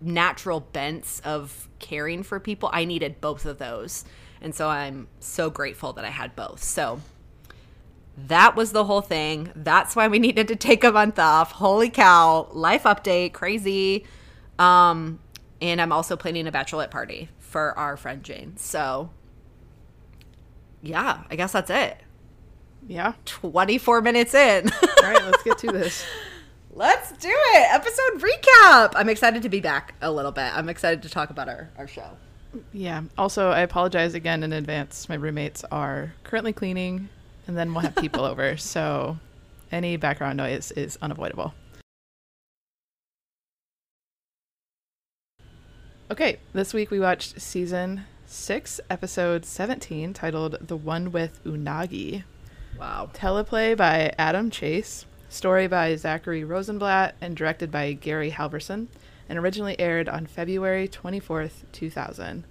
natural 0.00 0.60
bents 0.60 1.20
of 1.20 1.68
caring 1.78 2.22
for 2.22 2.40
people. 2.40 2.70
I 2.72 2.84
needed 2.84 3.20
both 3.20 3.44
of 3.44 3.58
those. 3.58 4.04
And 4.40 4.54
so 4.54 4.68
I'm 4.68 5.08
so 5.18 5.50
grateful 5.50 5.92
that 5.94 6.04
I 6.04 6.10
had 6.10 6.36
both. 6.36 6.62
So 6.62 7.00
that 8.26 8.56
was 8.56 8.72
the 8.72 8.84
whole 8.84 9.00
thing. 9.00 9.52
That's 9.54 9.94
why 9.94 10.08
we 10.08 10.18
needed 10.18 10.48
to 10.48 10.56
take 10.56 10.84
a 10.84 10.92
month 10.92 11.18
off. 11.18 11.52
Holy 11.52 11.90
cow, 11.90 12.48
life 12.52 12.82
update, 12.82 13.32
crazy. 13.32 14.04
Um, 14.58 15.20
and 15.60 15.80
I'm 15.80 15.92
also 15.92 16.16
planning 16.16 16.46
a 16.46 16.52
bachelorette 16.52 16.90
party 16.90 17.28
for 17.38 17.76
our 17.78 17.96
friend 17.96 18.22
Jane. 18.22 18.56
So, 18.56 19.10
yeah, 20.82 21.22
I 21.30 21.36
guess 21.36 21.52
that's 21.52 21.70
it. 21.70 21.98
Yeah. 22.86 23.12
24 23.24 24.00
minutes 24.00 24.34
in. 24.34 24.70
All 24.70 25.10
right, 25.10 25.24
let's 25.24 25.42
get 25.42 25.58
to 25.58 25.68
this. 25.68 26.04
Let's 26.70 27.10
do 27.10 27.28
it. 27.28 27.74
Episode 27.74 28.20
recap. 28.20 28.92
I'm 28.94 29.08
excited 29.08 29.42
to 29.42 29.48
be 29.48 29.58
back 29.58 29.94
a 30.00 30.12
little 30.12 30.30
bit. 30.30 30.56
I'm 30.56 30.68
excited 30.68 31.02
to 31.02 31.08
talk 31.08 31.30
about 31.30 31.48
our, 31.48 31.70
our 31.76 31.88
show. 31.88 32.08
Yeah. 32.72 33.02
Also, 33.16 33.50
I 33.50 33.60
apologize 33.60 34.14
again 34.14 34.44
in 34.44 34.52
advance. 34.52 35.08
My 35.08 35.16
roommates 35.16 35.64
are 35.72 36.14
currently 36.22 36.52
cleaning 36.52 37.08
and 37.48 37.56
then 37.56 37.74
we'll 37.74 37.82
have 37.82 37.96
people 37.96 38.24
over. 38.24 38.56
So 38.68 39.18
any 39.72 39.96
background 39.96 40.36
noise 40.36 40.70
is 40.72 40.98
unavoidable. 41.02 41.54
Okay, 46.10 46.38
this 46.52 46.72
week 46.72 46.90
we 46.90 47.00
watched 47.00 47.40
season 47.40 48.04
six, 48.26 48.80
episode 48.88 49.44
17, 49.44 50.12
titled 50.12 50.56
The 50.60 50.76
One 50.76 51.10
with 51.12 51.42
Unagi. 51.44 52.24
Wow. 52.78 53.10
Teleplay 53.12 53.76
by 53.76 54.12
Adam 54.18 54.50
Chase, 54.50 55.06
story 55.28 55.66
by 55.66 55.96
Zachary 55.96 56.44
Rosenblatt, 56.44 57.14
and 57.20 57.36
directed 57.36 57.70
by 57.70 57.92
Gary 57.92 58.30
Halvorson, 58.30 58.86
and 59.28 59.38
originally 59.38 59.78
aired 59.80 60.08
on 60.08 60.26
February 60.26 60.88
24th, 60.88 61.64
2000. 61.72 62.44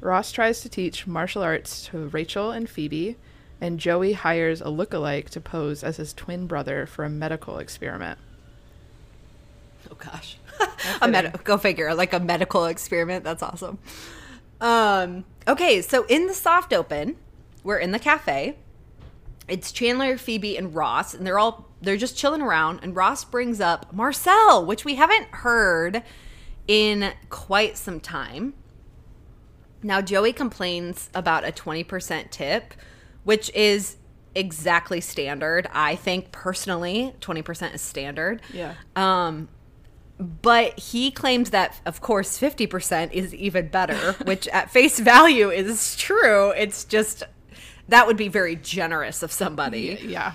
Ross 0.00 0.32
tries 0.32 0.60
to 0.62 0.68
teach 0.68 1.06
martial 1.06 1.42
arts 1.42 1.86
to 1.86 2.08
Rachel 2.08 2.50
and 2.50 2.68
Phoebe, 2.68 3.16
and 3.60 3.78
Joey 3.78 4.14
hires 4.14 4.60
a 4.60 4.70
look-alike 4.70 5.30
to 5.30 5.40
pose 5.40 5.84
as 5.84 5.96
his 5.96 6.12
twin 6.12 6.46
brother 6.46 6.86
for 6.86 7.04
a 7.04 7.10
medical 7.10 7.58
experiment. 7.58 8.18
Oh 9.90 9.96
gosh. 9.96 10.36
a 11.02 11.08
med- 11.08 11.42
go 11.44 11.58
figure, 11.58 11.94
like 11.94 12.12
a 12.12 12.20
medical 12.20 12.66
experiment. 12.66 13.24
That's 13.24 13.42
awesome. 13.42 13.78
Um, 14.60 15.24
okay, 15.48 15.80
so 15.82 16.04
in 16.06 16.26
the 16.26 16.34
soft 16.34 16.72
open, 16.72 17.16
we're 17.64 17.78
in 17.78 17.92
the 17.92 17.98
cafe. 17.98 18.56
It's 19.48 19.72
Chandler, 19.72 20.16
Phoebe, 20.16 20.56
and 20.56 20.74
Ross, 20.74 21.14
and 21.14 21.26
they're 21.26 21.38
all 21.38 21.66
they're 21.82 21.96
just 21.96 22.16
chilling 22.16 22.42
around. 22.42 22.80
And 22.82 22.94
Ross 22.94 23.24
brings 23.24 23.60
up 23.60 23.92
Marcel, 23.92 24.64
which 24.64 24.84
we 24.84 24.94
haven't 24.96 25.28
heard 25.30 26.02
in 26.68 27.12
quite 27.30 27.76
some 27.76 28.00
time. 28.00 28.54
Now 29.82 30.00
Joey 30.00 30.32
complains 30.32 31.08
about 31.14 31.44
a 31.44 31.52
twenty 31.52 31.82
percent 31.82 32.30
tip, 32.30 32.74
which 33.24 33.50
is 33.54 33.96
exactly 34.34 35.00
standard. 35.00 35.68
I 35.72 35.96
think 35.96 36.32
personally, 36.32 37.14
20% 37.20 37.74
is 37.74 37.80
standard. 37.80 38.42
Yeah. 38.52 38.74
Um, 38.96 39.48
but 40.18 40.78
he 40.78 41.10
claims 41.10 41.50
that, 41.50 41.80
of 41.86 42.00
course, 42.00 42.38
50% 42.38 43.12
is 43.12 43.34
even 43.34 43.68
better, 43.68 44.12
which 44.24 44.46
at 44.48 44.70
face 44.70 44.98
value 44.98 45.50
is 45.50 45.96
true. 45.96 46.50
It's 46.50 46.84
just 46.84 47.22
that 47.88 48.06
would 48.06 48.16
be 48.16 48.28
very 48.28 48.56
generous 48.56 49.22
of 49.22 49.32
somebody. 49.32 49.98
yeah. 50.02 50.34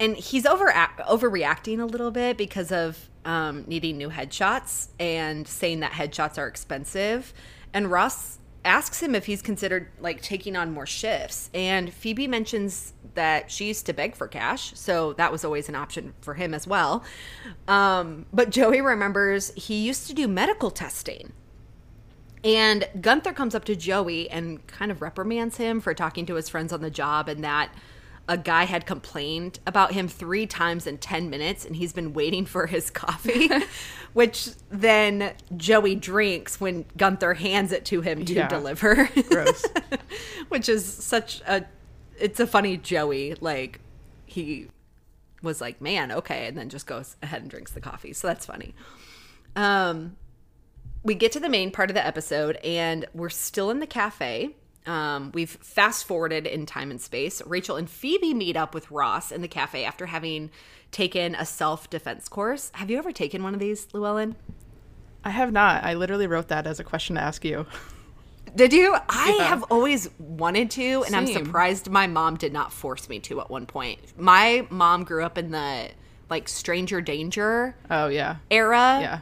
And 0.00 0.16
he's 0.16 0.46
over 0.46 0.66
overreacting 0.72 1.80
a 1.80 1.84
little 1.84 2.10
bit 2.10 2.36
because 2.36 2.72
of 2.72 3.08
um, 3.24 3.64
needing 3.68 3.98
new 3.98 4.08
headshots 4.08 4.88
and 4.98 5.46
saying 5.46 5.80
that 5.80 5.92
headshots 5.92 6.38
are 6.38 6.48
expensive. 6.48 7.32
And 7.72 7.90
Ross 7.90 8.38
asks 8.64 9.02
him 9.02 9.14
if 9.14 9.26
he's 9.26 9.42
considered 9.42 9.88
like 10.00 10.22
taking 10.22 10.56
on 10.56 10.72
more 10.72 10.86
shifts. 10.86 11.50
And 11.52 11.92
Phoebe 11.92 12.26
mentions 12.26 12.92
that 13.14 13.50
she 13.50 13.66
used 13.66 13.86
to 13.86 13.92
beg 13.92 14.14
for 14.14 14.26
cash, 14.26 14.72
so 14.74 15.12
that 15.14 15.30
was 15.30 15.44
always 15.44 15.68
an 15.68 15.74
option 15.74 16.14
for 16.20 16.34
him 16.34 16.54
as 16.54 16.66
well. 16.66 17.04
Um, 17.68 18.26
but 18.32 18.50
Joey 18.50 18.80
remembers 18.80 19.52
he 19.54 19.86
used 19.86 20.06
to 20.08 20.14
do 20.14 20.28
medical 20.28 20.70
testing. 20.70 21.32
And 22.44 22.88
Gunther 23.00 23.32
comes 23.32 23.54
up 23.54 23.64
to 23.66 23.76
Joey 23.76 24.28
and 24.28 24.66
kind 24.66 24.90
of 24.90 25.00
reprimands 25.00 25.58
him 25.58 25.80
for 25.80 25.94
talking 25.94 26.26
to 26.26 26.34
his 26.34 26.48
friends 26.48 26.72
on 26.72 26.80
the 26.80 26.90
job 26.90 27.28
and 27.28 27.44
that 27.44 27.72
a 28.28 28.38
guy 28.38 28.64
had 28.64 28.86
complained 28.86 29.58
about 29.66 29.92
him 29.92 30.06
three 30.08 30.46
times 30.46 30.86
in 30.86 30.96
10 30.98 31.28
minutes 31.28 31.64
and 31.64 31.74
he's 31.76 31.92
been 31.92 32.12
waiting 32.12 32.46
for 32.46 32.66
his 32.66 32.90
coffee, 33.02 33.48
which 34.12 34.48
then 34.70 35.32
Joey 35.56 35.96
drinks 35.96 36.60
when 36.60 36.84
Gunther 36.96 37.34
hands 37.34 37.72
it 37.72 37.84
to 37.86 38.00
him 38.00 38.24
to 38.24 38.32
Yeah. 38.34 38.48
deliver. 38.48 39.08
Gross. 39.28 39.64
which 40.48 40.68
is 40.68 40.84
such 40.84 41.40
a, 41.46 41.64
it's 42.18 42.38
a 42.40 42.46
funny 42.46 42.76
Joey. 42.76 43.34
Like, 43.40 43.80
he 44.26 44.68
was 45.42 45.60
like, 45.60 45.80
man, 45.80 46.12
okay. 46.12 46.46
And 46.46 46.56
then 46.56 46.68
just 46.68 46.86
goes 46.86 47.16
ahead 47.22 47.42
and 47.42 47.50
drinks 47.50 47.72
the 47.72 47.80
coffee. 47.80 48.12
So 48.12 48.28
that's 48.28 48.46
funny. 48.46 48.74
Um, 49.56 50.16
we 51.02 51.14
get 51.14 51.32
to 51.32 51.40
the 51.40 51.48
main 51.48 51.70
part 51.72 51.90
of 51.90 51.94
the 51.94 52.06
episode 52.06 52.56
and 52.62 53.04
we're 53.12 53.28
still 53.28 53.70
in 53.70 53.80
the 53.80 53.86
cafe. 53.86 54.54
Um, 54.86 55.30
we've 55.32 55.50
fast 55.50 56.04
forwarded 56.06 56.46
in 56.46 56.66
time 56.66 56.90
and 56.90 57.00
space. 57.00 57.40
Rachel 57.46 57.76
and 57.76 57.88
Phoebe 57.88 58.34
meet 58.34 58.56
up 58.56 58.74
with 58.74 58.90
Ross 58.90 59.30
in 59.30 59.40
the 59.40 59.48
cafe 59.48 59.84
after 59.84 60.06
having 60.06 60.50
taken 60.90 61.34
a 61.34 61.46
self 61.46 61.88
defense 61.88 62.28
course. 62.28 62.70
Have 62.74 62.90
you 62.90 62.98
ever 62.98 63.12
taken 63.12 63.42
one 63.42 63.54
of 63.54 63.60
these, 63.60 63.86
Llewellyn? 63.92 64.34
I 65.24 65.30
have 65.30 65.52
not. 65.52 65.84
I 65.84 65.94
literally 65.94 66.26
wrote 66.26 66.48
that 66.48 66.66
as 66.66 66.80
a 66.80 66.84
question 66.84 67.14
to 67.14 67.22
ask 67.22 67.44
you. 67.44 67.64
Did 68.56 68.72
you? 68.72 68.96
I 69.08 69.36
Yeah. 69.38 69.44
have 69.44 69.62
always 69.70 70.10
wanted 70.18 70.70
to, 70.72 71.04
and 71.04 71.14
I'm 71.14 71.26
surprised 71.28 71.88
my 71.88 72.06
mom 72.08 72.36
did 72.36 72.52
not 72.52 72.72
force 72.72 73.08
me 73.08 73.20
to 73.20 73.40
at 73.40 73.48
one 73.50 73.66
point. 73.66 74.00
My 74.18 74.66
mom 74.68 75.04
grew 75.04 75.24
up 75.24 75.38
in 75.38 75.52
the 75.52 75.90
like 76.28 76.48
stranger 76.48 77.00
danger 77.00 77.76
Oh 77.90 78.08
yeah. 78.08 78.36
era. 78.50 78.98
Yeah. 79.00 79.18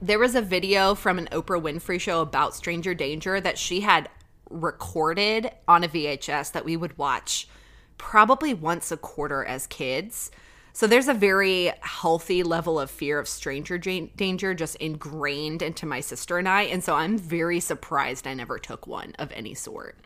There 0.00 0.18
was 0.20 0.34
a 0.36 0.40
video 0.42 0.94
from 0.94 1.18
an 1.18 1.28
Oprah 1.32 1.60
Winfrey 1.60 2.00
show 2.00 2.20
about 2.20 2.54
stranger 2.54 2.94
danger 2.94 3.40
that 3.40 3.58
she 3.58 3.80
had 3.80 4.08
recorded 4.50 5.50
on 5.66 5.84
a 5.84 5.88
VHS 5.88 6.52
that 6.52 6.64
we 6.64 6.76
would 6.76 6.96
watch 6.98 7.48
probably 7.96 8.54
once 8.54 8.92
a 8.92 8.96
quarter 8.96 9.44
as 9.44 9.66
kids. 9.66 10.30
So 10.72 10.86
there's 10.86 11.08
a 11.08 11.14
very 11.14 11.72
healthy 11.80 12.42
level 12.42 12.78
of 12.78 12.90
fear 12.90 13.18
of 13.18 13.26
stranger 13.26 13.78
danger 13.78 14.54
just 14.54 14.76
ingrained 14.76 15.60
into 15.60 15.86
my 15.86 16.00
sister 16.00 16.38
and 16.38 16.48
I. 16.48 16.62
And 16.62 16.84
so 16.84 16.94
I'm 16.94 17.18
very 17.18 17.58
surprised 17.58 18.26
I 18.26 18.34
never 18.34 18.58
took 18.58 18.86
one 18.86 19.14
of 19.18 19.32
any 19.32 19.54
sort. 19.54 19.96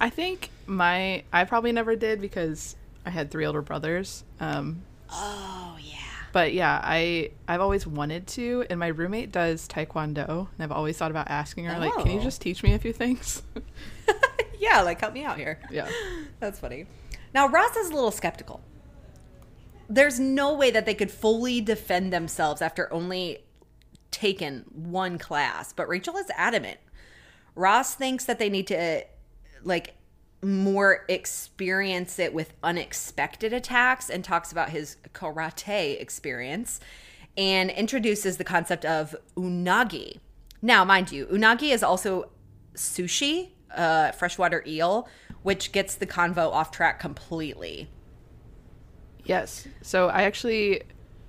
I 0.00 0.10
think 0.10 0.50
my 0.66 1.24
I 1.32 1.44
probably 1.44 1.72
never 1.72 1.96
did 1.96 2.20
because 2.20 2.76
I 3.04 3.10
had 3.10 3.30
three 3.30 3.46
older 3.46 3.62
brothers. 3.62 4.24
Um, 4.40 4.82
Oh, 5.10 5.76
yeah. 5.80 6.03
But 6.34 6.52
yeah, 6.52 6.78
I 6.84 7.30
I've 7.48 7.62
always 7.62 7.86
wanted 7.86 8.26
to, 8.36 8.66
and 8.68 8.78
my 8.78 8.88
roommate 8.88 9.32
does 9.32 9.66
taekwondo, 9.68 10.48
and 10.52 10.60
I've 10.60 10.72
always 10.72 10.98
thought 10.98 11.10
about 11.10 11.30
asking 11.30 11.64
her, 11.64 11.78
like, 11.78 11.94
can 11.94 12.10
you 12.10 12.18
Oh. 12.20 12.22
just 12.22 12.42
teach 12.42 12.62
me 12.62 12.74
a 12.74 12.78
few 12.78 12.92
things? 12.92 13.42
Yeah, 14.58 14.80
like 14.82 14.98
help 15.00 15.12
me 15.12 15.24
out 15.24 15.36
here. 15.36 15.58
yeah. 15.70 15.88
That's 16.40 16.58
funny. 16.58 16.86
Now, 17.34 17.48
Ross 17.48 17.76
is 17.76 17.90
a 17.90 17.94
little 17.94 18.10
skeptical. 18.10 18.62
There's 19.90 20.18
no 20.18 20.54
way 20.54 20.70
that 20.70 20.86
they 20.86 20.94
could 20.94 21.10
fully 21.10 21.60
defend 21.60 22.12
themselves 22.12 22.62
after 22.62 22.90
only 22.92 23.38
taken 24.10 24.64
one 24.72 25.18
class, 25.18 25.72
but 25.74 25.86
Rachel 25.88 26.16
is 26.16 26.26
adamant. 26.34 26.78
Ross 27.54 27.94
thinks 27.94 28.24
that 28.24 28.38
they 28.38 28.48
need 28.48 28.66
to, 28.68 29.04
like, 29.64 29.94
more 30.44 31.04
experience 31.08 32.18
it 32.18 32.34
with 32.34 32.52
unexpected 32.62 33.52
attacks 33.52 34.10
and 34.10 34.22
talks 34.24 34.52
about 34.52 34.70
his 34.70 34.96
karate 35.12 36.00
experience 36.00 36.80
and 37.36 37.70
introduces 37.70 38.36
the 38.36 38.44
concept 38.44 38.84
of 38.84 39.16
unagi. 39.36 40.18
Now, 40.62 40.84
mind 40.84 41.10
you, 41.12 41.26
unagi 41.26 41.72
is 41.72 41.82
also 41.82 42.30
sushi, 42.74 43.50
uh, 43.74 44.12
freshwater 44.12 44.62
eel, 44.66 45.08
which 45.42 45.72
gets 45.72 45.94
the 45.94 46.06
convo 46.06 46.50
off 46.52 46.70
track 46.70 47.00
completely. 47.00 47.88
Yes. 49.24 49.66
So 49.82 50.08
I 50.08 50.22
actually, 50.22 50.82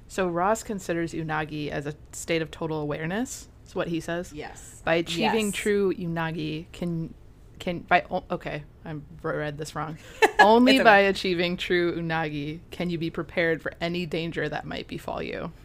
so 0.07 0.27
Ross 0.27 0.63
considers 0.63 1.13
unagi 1.13 1.69
as 1.69 1.85
a 1.85 1.95
state 2.11 2.41
of 2.41 2.51
total 2.51 2.81
awareness. 2.81 3.47
That's 3.63 3.75
what 3.75 3.87
he 3.87 3.99
says. 3.99 4.31
Yes. 4.31 4.81
By 4.85 4.95
achieving 4.95 5.47
Yes. 5.47 5.55
true 5.55 5.93
unagi, 5.93 6.65
can 6.71 7.13
can 7.57 7.79
by 7.79 8.05
okay, 8.29 8.63
I 8.85 8.95
read 9.23 9.57
this 9.57 9.75
wrong. 9.75 9.97
Only 10.39 10.79
by 10.81 10.99
achieving 10.99 11.57
true 11.57 11.95
unagi 11.99 12.59
can 12.71 12.89
you 12.89 12.97
be 12.97 13.09
prepared 13.09 13.61
for 13.61 13.73
any 13.81 14.05
danger 14.05 14.47
that 14.47 14.65
might 14.65 14.87
befall 14.87 15.21
you. 15.21 15.51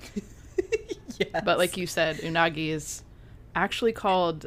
Yes. 1.19 1.43
But 1.45 1.59
like 1.59 1.77
you 1.77 1.87
said, 1.87 2.17
unagi 2.19 2.69
is 2.69 3.03
actually 3.55 3.93
called 3.93 4.47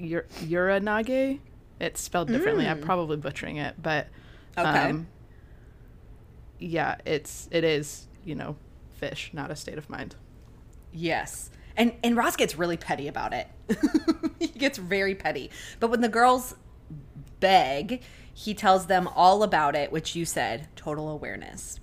ur- 0.00 0.24
uranage. 0.40 1.38
It's 1.80 2.00
spelled 2.00 2.28
differently. 2.28 2.66
I'm 2.66 2.80
probably 2.80 3.18
butchering 3.18 3.56
it, 3.58 3.74
but 3.82 4.06
Mm. 4.56 4.68
Okay. 4.70 4.90
um, 4.90 5.06
yeah, 6.58 6.96
it's 7.04 7.48
it 7.52 7.62
is 7.62 8.06
you 8.24 8.34
know 8.34 8.56
fish, 8.94 9.30
not 9.34 9.50
a 9.50 9.56
state 9.56 9.76
of 9.76 9.90
mind. 9.90 10.16
Yes. 10.92 11.50
And 11.76 11.92
and 12.02 12.16
Ross 12.16 12.36
gets 12.36 12.56
really 12.56 12.76
petty 12.78 13.06
about 13.08 13.32
it. 13.34 13.46
he 14.38 14.46
gets 14.48 14.78
very 14.78 15.14
petty. 15.14 15.50
But 15.78 15.90
when 15.90 16.00
the 16.00 16.08
girls 16.08 16.54
beg, 17.40 18.02
he 18.32 18.54
tells 18.54 18.86
them 18.86 19.08
all 19.14 19.42
about 19.42 19.74
it, 19.74 19.90
which 19.90 20.14
you 20.14 20.24
said, 20.24 20.68
total 20.76 21.08
awareness. 21.08 21.80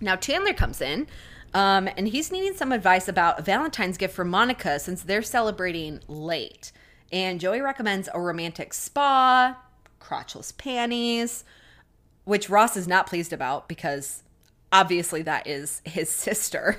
Now 0.00 0.16
Chandler 0.16 0.54
comes 0.54 0.80
in, 0.80 1.06
um, 1.52 1.88
and 1.96 2.08
he's 2.08 2.32
needing 2.32 2.54
some 2.54 2.72
advice 2.72 3.08
about 3.08 3.38
a 3.38 3.42
Valentine's 3.42 3.96
gift 3.96 4.14
for 4.14 4.24
Monica 4.24 4.78
since 4.78 5.02
they're 5.02 5.22
celebrating 5.22 6.00
late. 6.08 6.72
And 7.12 7.40
Joey 7.40 7.60
recommends 7.60 8.08
a 8.12 8.20
romantic 8.20 8.74
spa, 8.74 9.56
crotchless 10.00 10.56
panties, 10.56 11.44
which 12.24 12.50
Ross 12.50 12.76
is 12.76 12.88
not 12.88 13.06
pleased 13.06 13.32
about 13.32 13.68
because 13.68 14.22
obviously 14.72 15.22
that 15.22 15.46
is 15.46 15.80
his 15.84 16.08
sister. 16.10 16.76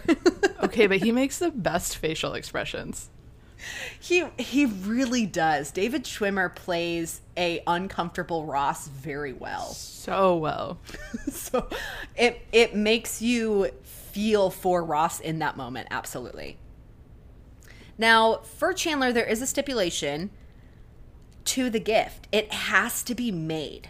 Okay, 0.64 0.88
but 0.88 0.98
he 0.98 1.12
makes 1.12 1.40
the 1.40 1.52
best 1.52 1.98
facial 1.98 2.34
expressions. 2.34 3.10
He 4.00 4.26
he 4.38 4.66
really 4.66 5.26
does. 5.26 5.72
David 5.72 6.04
Schwimmer 6.04 6.54
plays 6.54 7.22
a 7.36 7.64
uncomfortable 7.66 8.46
Ross 8.46 8.88
very 8.88 9.34
well. 9.34 9.74
So 9.74 10.38
well. 10.38 10.80
so 11.32 11.68
it 12.16 12.46
it 12.52 12.76
makes 12.76 13.22
you 13.22 13.72
feel 13.84 14.50
for 14.50 14.84
Ross 14.84 15.20
in 15.20 15.40
that 15.40 15.58
moment, 15.58 15.88
absolutely. 15.90 16.58
Now, 17.98 18.38
for 18.44 18.74
Chandler 18.74 19.12
there 19.12 19.26
is 19.26 19.42
a 19.42 19.48
stipulation 19.48 20.30
to 21.46 21.70
the 21.70 21.80
gift. 21.80 22.28
It 22.32 22.52
has 22.52 23.04
to 23.04 23.16
be 23.16 23.32
made. 23.32 23.90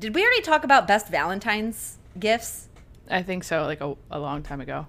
Did 0.00 0.14
we 0.14 0.22
already 0.22 0.42
talk 0.42 0.64
about 0.64 0.86
best 0.86 1.08
Valentine's 1.08 1.98
gifts? 2.18 2.68
I 3.10 3.22
think 3.22 3.44
so, 3.44 3.64
like 3.64 3.80
a, 3.80 3.96
a 4.10 4.18
long 4.18 4.42
time 4.42 4.60
ago. 4.60 4.86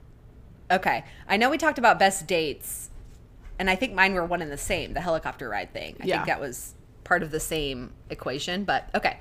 Okay. 0.72 1.04
I 1.28 1.38
know 1.38 1.50
we 1.50 1.58
talked 1.58 1.80
about 1.80 1.98
best 2.00 2.28
dates, 2.28 2.90
and 3.60 3.70
I 3.70 3.76
think 3.76 3.94
mine 3.94 4.14
were 4.14 4.26
one 4.26 4.42
and 4.42 4.52
the 4.52 4.58
same, 4.58 4.94
the 4.94 5.02
helicopter 5.02 5.48
ride 5.50 5.72
thing. 5.74 5.98
I 6.02 6.06
Yeah. 6.06 6.16
think 6.16 6.28
that 6.28 6.40
was 6.40 6.74
part 7.04 7.22
of 7.22 7.30
the 7.32 7.40
same 7.40 7.94
equation, 8.10 8.64
but 8.64 8.90
okay. 8.96 9.20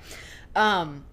Um 0.55 1.05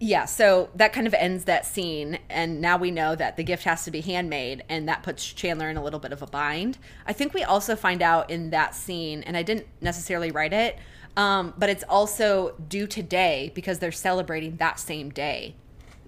yeah, 0.00 0.24
so 0.26 0.68
that 0.74 0.92
kind 0.92 1.06
of 1.06 1.14
ends 1.14 1.44
that 1.44 1.64
scene, 1.64 2.18
and 2.28 2.60
now 2.60 2.76
we 2.76 2.90
know 2.90 3.14
that 3.14 3.36
the 3.36 3.44
gift 3.44 3.64
has 3.64 3.84
to 3.84 3.90
be 3.90 4.00
handmade, 4.02 4.62
and 4.68 4.88
that 4.88 5.02
puts 5.02 5.24
Chandler 5.24 5.70
in 5.70 5.76
a 5.78 5.82
little 5.82 6.00
bit 6.00 6.12
of 6.12 6.20
a 6.20 6.26
bind. 6.26 6.76
I 7.06 7.12
think 7.14 7.32
we 7.32 7.42
also 7.42 7.74
find 7.74 8.02
out 8.02 8.28
in 8.28 8.50
that 8.50 8.74
scene, 8.74 9.22
and 9.22 9.34
I 9.36 9.42
didn't 9.42 9.66
necessarily 9.80 10.30
write 10.30 10.52
it, 10.52 10.78
um, 11.16 11.54
but 11.56 11.70
it's 11.70 11.84
also 11.88 12.54
due 12.68 12.86
today 12.86 13.50
because 13.54 13.78
they're 13.78 13.92
celebrating 13.92 14.56
that 14.56 14.78
same 14.78 15.10
day. 15.10 15.54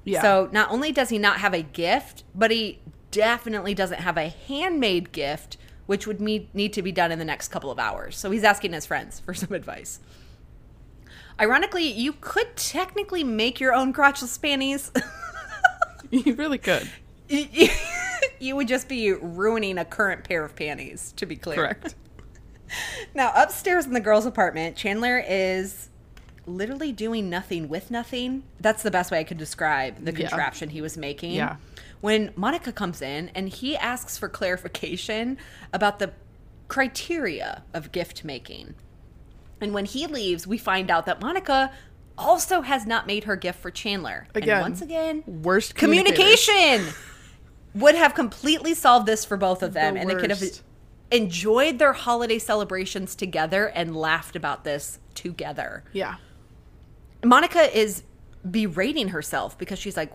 Yeah. 0.05 0.21
So 0.21 0.49
not 0.53 0.71
only 0.71 0.93
does 0.93 1.09
he 1.09 1.19
not 1.19 1.39
have 1.39 1.55
a 1.55 1.63
gift, 1.63 2.25
but 2.35 2.51
he 2.51 2.81
definitely 3.17 3.75
doesn't 3.75 4.01
have 4.01 4.17
a 4.19 4.29
handmade 4.29 5.11
gift, 5.13 5.57
which 5.87 6.07
would 6.07 6.21
me- 6.21 6.51
need 6.53 6.73
to 6.75 6.83
be 6.83 6.93
done 6.93 7.11
in 7.11 7.19
the 7.19 7.25
next 7.25 7.49
couple 7.49 7.71
of 7.71 7.79
hours. 7.79 8.17
So 8.17 8.31
he's 8.31 8.45
asking 8.45 8.73
his 8.75 8.85
friends 8.85 9.21
for 9.21 9.33
some 9.33 9.53
advice. 9.61 10.01
Ironically, 11.41 11.85
you 11.91 12.13
could 12.21 12.57
technically 12.57 13.25
make 13.25 13.59
your 13.61 13.73
own 13.75 13.93
crotchless 13.93 14.41
panties. 14.41 14.91
you 16.11 16.35
really 16.35 16.59
could. 16.59 16.89
you 17.29 18.57
would 18.57 18.69
just 18.69 18.89
be 18.89 19.13
ruining 19.13 19.79
a 19.79 19.85
current 19.85 20.25
pair 20.25 20.45
of 20.45 20.55
panties, 20.55 21.13
to 21.17 21.27
be 21.27 21.37
clear. 21.37 21.57
Correct. 21.57 21.95
Now, 23.15 23.33
upstairs 23.35 23.87
in 23.87 23.93
the 23.93 24.01
girls' 24.01 24.27
apartment, 24.27 24.77
Chandler 24.77 25.23
is 25.27 25.89
literally 26.47 26.93
doing 26.93 27.29
nothing 27.31 27.69
with 27.69 27.91
nothing. 27.91 28.43
That's 28.61 28.83
the 28.83 28.91
best 28.91 29.11
way 29.11 29.19
I 29.21 29.25
could 29.25 29.39
describe 29.39 30.05
the 30.05 30.13
Yeah. 30.13 30.29
contraption 30.29 30.71
he 30.71 30.81
was 30.81 30.97
making. 30.97 31.33
Yeah. 31.33 31.57
When 32.07 32.33
Monica 32.37 32.71
comes 32.71 33.03
in 33.03 33.33
and 33.35 33.49
he 33.49 33.77
asks 33.77 34.17
for 34.17 34.29
clarification 34.29 35.39
about 35.73 35.99
the 35.99 36.13
criteria 36.69 37.65
of 37.75 37.91
gift 37.91 38.25
making. 38.25 38.77
And 39.61 39.75
when 39.75 39.87
he 39.87 40.07
leaves, 40.07 40.47
we 40.47 40.57
find 40.57 40.89
out 40.89 41.05
that 41.07 41.21
Monica 41.21 41.73
also 42.17 42.61
has 42.61 42.87
not 42.87 43.09
made 43.09 43.25
her 43.25 43.35
gift 43.35 43.59
for 43.59 43.73
Chandler. 43.73 44.29
Again, 44.37 44.51
and 44.51 44.63
once 44.63 44.83
again, 44.83 45.25
worst 45.27 45.75
communication 45.75 46.95
would 47.75 47.97
have 47.97 48.15
completely 48.15 48.75
solved 48.75 49.07
this 49.07 49.25
for 49.25 49.37
both 49.37 49.65
of 49.65 49.73
them 49.73 49.95
The 49.95 50.01
and 50.03 50.09
they 50.09 50.15
could 50.15 50.31
have 50.31 50.45
enjoyed 51.11 51.81
their 51.81 51.93
holiday 51.93 52.39
celebrations 52.39 53.17
together 53.17 53.67
and 53.67 53.97
laughed 53.97 54.37
about 54.37 54.63
this 54.63 55.01
together. 55.15 55.83
Yeah. 55.93 56.15
Monica 57.25 57.77
is 57.77 58.05
berating 58.49 59.09
herself 59.09 59.59
because 59.59 59.77
she's 59.77 59.97
like 59.97 60.13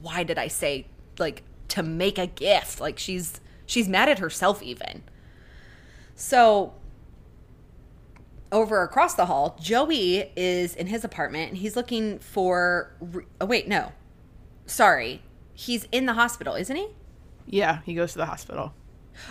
why 0.00 0.24
did 0.24 0.36
I 0.36 0.48
say 0.48 0.88
like 1.20 1.42
to 1.68 1.82
make 1.82 2.18
a 2.18 2.26
gift? 2.26 2.80
Like 2.80 2.98
she's 2.98 3.40
she's 3.66 3.88
mad 3.88 4.08
at 4.08 4.18
herself 4.18 4.62
even. 4.62 5.02
So 6.14 6.74
over 8.52 8.82
across 8.82 9.14
the 9.14 9.26
hall, 9.26 9.56
Joey 9.60 10.32
is 10.36 10.74
in 10.74 10.88
his 10.88 11.04
apartment 11.04 11.50
and 11.50 11.58
he's 11.58 11.76
looking 11.76 12.18
for 12.18 12.94
re- 13.00 13.24
oh 13.40 13.46
wait, 13.46 13.68
no. 13.68 13.92
Sorry. 14.66 15.22
He's 15.54 15.86
in 15.92 16.06
the 16.06 16.14
hospital, 16.14 16.54
isn't 16.54 16.74
he? 16.74 16.88
Yeah. 17.46 17.80
He 17.84 17.94
goes 17.94 18.12
to 18.12 18.18
the 18.18 18.26
hospital. 18.26 18.74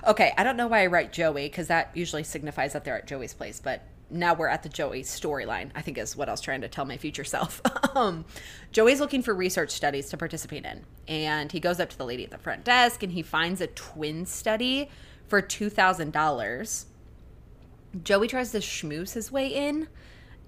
Okay, 0.08 0.34
I 0.38 0.43
don't 0.43 0.58
know 0.58 0.67
why 0.67 0.84
I 0.84 0.88
write 0.88 1.12
Joey 1.12 1.47
because 1.47 1.67
that 1.67 1.91
usually 1.95 2.23
signifies 2.23 2.73
that 2.73 2.86
they're 2.86 2.97
at 2.97 3.08
Joey's 3.08 3.34
place, 3.34 3.60
but 3.60 3.82
now 4.10 4.34
we're 4.34 4.48
at 4.48 4.63
the 4.63 4.69
Joey 4.69 5.04
storyline, 5.04 5.69
I 5.76 5.82
think 5.82 5.98
is 5.98 6.15
what 6.15 6.28
I 6.30 6.32
was 6.32 6.41
trying 6.41 6.62
to 6.62 6.67
tell 6.67 6.86
my 6.86 6.98
future 6.98 7.24
self. 7.24 7.62
um, 7.95 8.26
Joey's 8.72 9.00
looking 9.00 9.22
for 9.22 9.34
research 9.34 9.72
studies 9.72 10.10
to 10.10 10.17
participate 10.17 10.65
in, 10.65 10.84
and 11.08 11.52
he 11.52 11.60
goes 11.60 11.80
up 11.80 11.89
to 11.89 11.98
the 11.98 12.06
lady 12.06 12.24
at 12.24 12.32
the 12.32 12.38
front 12.38 12.63
desk 12.63 13.04
and 13.04 13.12
he 13.12 13.22
finds 13.22 13.62
a 13.62 13.67
twin 13.67 14.26
study 14.26 14.89
for 15.28 15.41
$2,000. 15.41 16.86
Joey 18.04 18.28
tries 18.28 18.52
to 18.52 18.60
schmooze 18.60 19.13
his 19.13 19.32
way 19.32 19.48
in, 19.48 19.88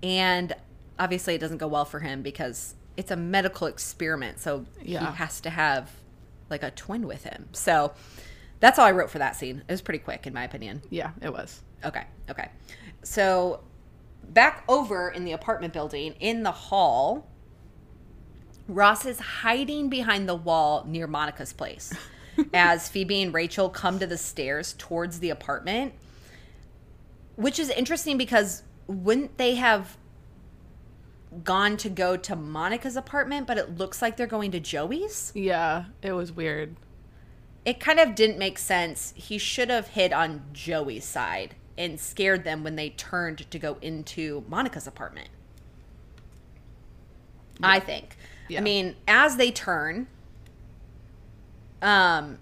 and 0.03 0.53
obviously 0.99 1.35
it 1.35 1.39
doesn't 1.39 1.57
go 1.57 1.67
well 1.67 1.85
for 1.85 1.99
him 1.99 2.21
because 2.21 2.75
it's 2.97 3.11
a 3.11 3.15
medical 3.15 3.67
experiment, 3.67 4.39
so 4.39 4.65
Yeah. 4.81 5.11
he 5.11 5.15
has 5.17 5.41
to 5.41 5.49
have 5.49 5.89
like 6.49 6.63
a 6.63 6.71
twin 6.71 7.07
with 7.07 7.23
him. 7.23 7.47
So 7.53 7.93
that's 8.59 8.77
all 8.77 8.85
I 8.85 8.91
wrote 8.91 9.09
for 9.09 9.19
that 9.19 9.35
scene. 9.35 9.63
It 9.67 9.71
was 9.71 9.81
pretty 9.81 9.99
quick, 9.99 10.27
in 10.27 10.33
my 10.33 10.43
opinion. 10.43 10.81
Yeah, 10.89 11.11
it 11.21 11.31
was. 11.31 11.61
Okay, 11.83 12.03
okay. 12.29 12.49
So 13.03 13.61
back 14.29 14.63
over 14.67 15.09
in 15.09 15.25
the 15.25 15.31
apartment 15.31 15.73
building 15.73 16.13
in 16.19 16.43
the 16.43 16.51
hall, 16.51 17.27
Ross 18.67 19.05
is 19.05 19.19
hiding 19.19 19.89
behind 19.89 20.29
the 20.29 20.35
wall 20.35 20.85
near 20.87 21.07
Monica's 21.07 21.51
place 21.53 21.91
as 22.53 22.87
Phoebe 22.89 23.21
and 23.21 23.33
Rachel 23.33 23.69
come 23.69 23.99
to 23.99 24.07
the 24.07 24.17
stairs 24.17 24.73
towards 24.77 25.19
the 25.19 25.29
apartment, 25.29 25.93
which 27.35 27.59
is 27.59 27.69
interesting 27.69 28.17
because 28.17 28.63
wouldn't 28.87 29.37
they 29.37 29.55
have 29.55 29.97
gone 31.43 31.77
to 31.77 31.89
go 31.89 32.17
to 32.17 32.35
Monica's 32.35 32.95
apartment, 32.95 33.47
but 33.47 33.57
it 33.57 33.77
looks 33.77 34.01
like 34.01 34.17
they're 34.17 34.27
going 34.27 34.51
to 34.51 34.59
Joey's? 34.59 35.31
Yeah, 35.33 35.85
it 36.01 36.11
was 36.13 36.31
weird. 36.31 36.75
it 37.65 37.79
kind 37.79 37.99
of 37.99 38.15
didn't 38.15 38.37
make 38.37 38.57
sense. 38.57 39.13
He 39.15 39.37
should 39.37 39.69
have 39.69 39.89
hid 39.89 40.13
on 40.13 40.43
Joey's 40.53 41.05
side 41.05 41.55
and 41.81 41.99
scared 41.99 42.43
them 42.43 42.63
when 42.63 42.75
they 42.75 42.91
turned 42.91 43.49
to 43.49 43.57
go 43.57 43.77
into 43.81 44.43
Monica's 44.47 44.85
apartment. 44.85 45.29
I 47.63 47.79
think. 47.79 48.17
Yeah. 48.47 48.59
I 48.59 48.63
mean, 48.63 48.95
as 49.07 49.37
they 49.37 49.51
turn, 49.51 50.07
um, 51.81 52.37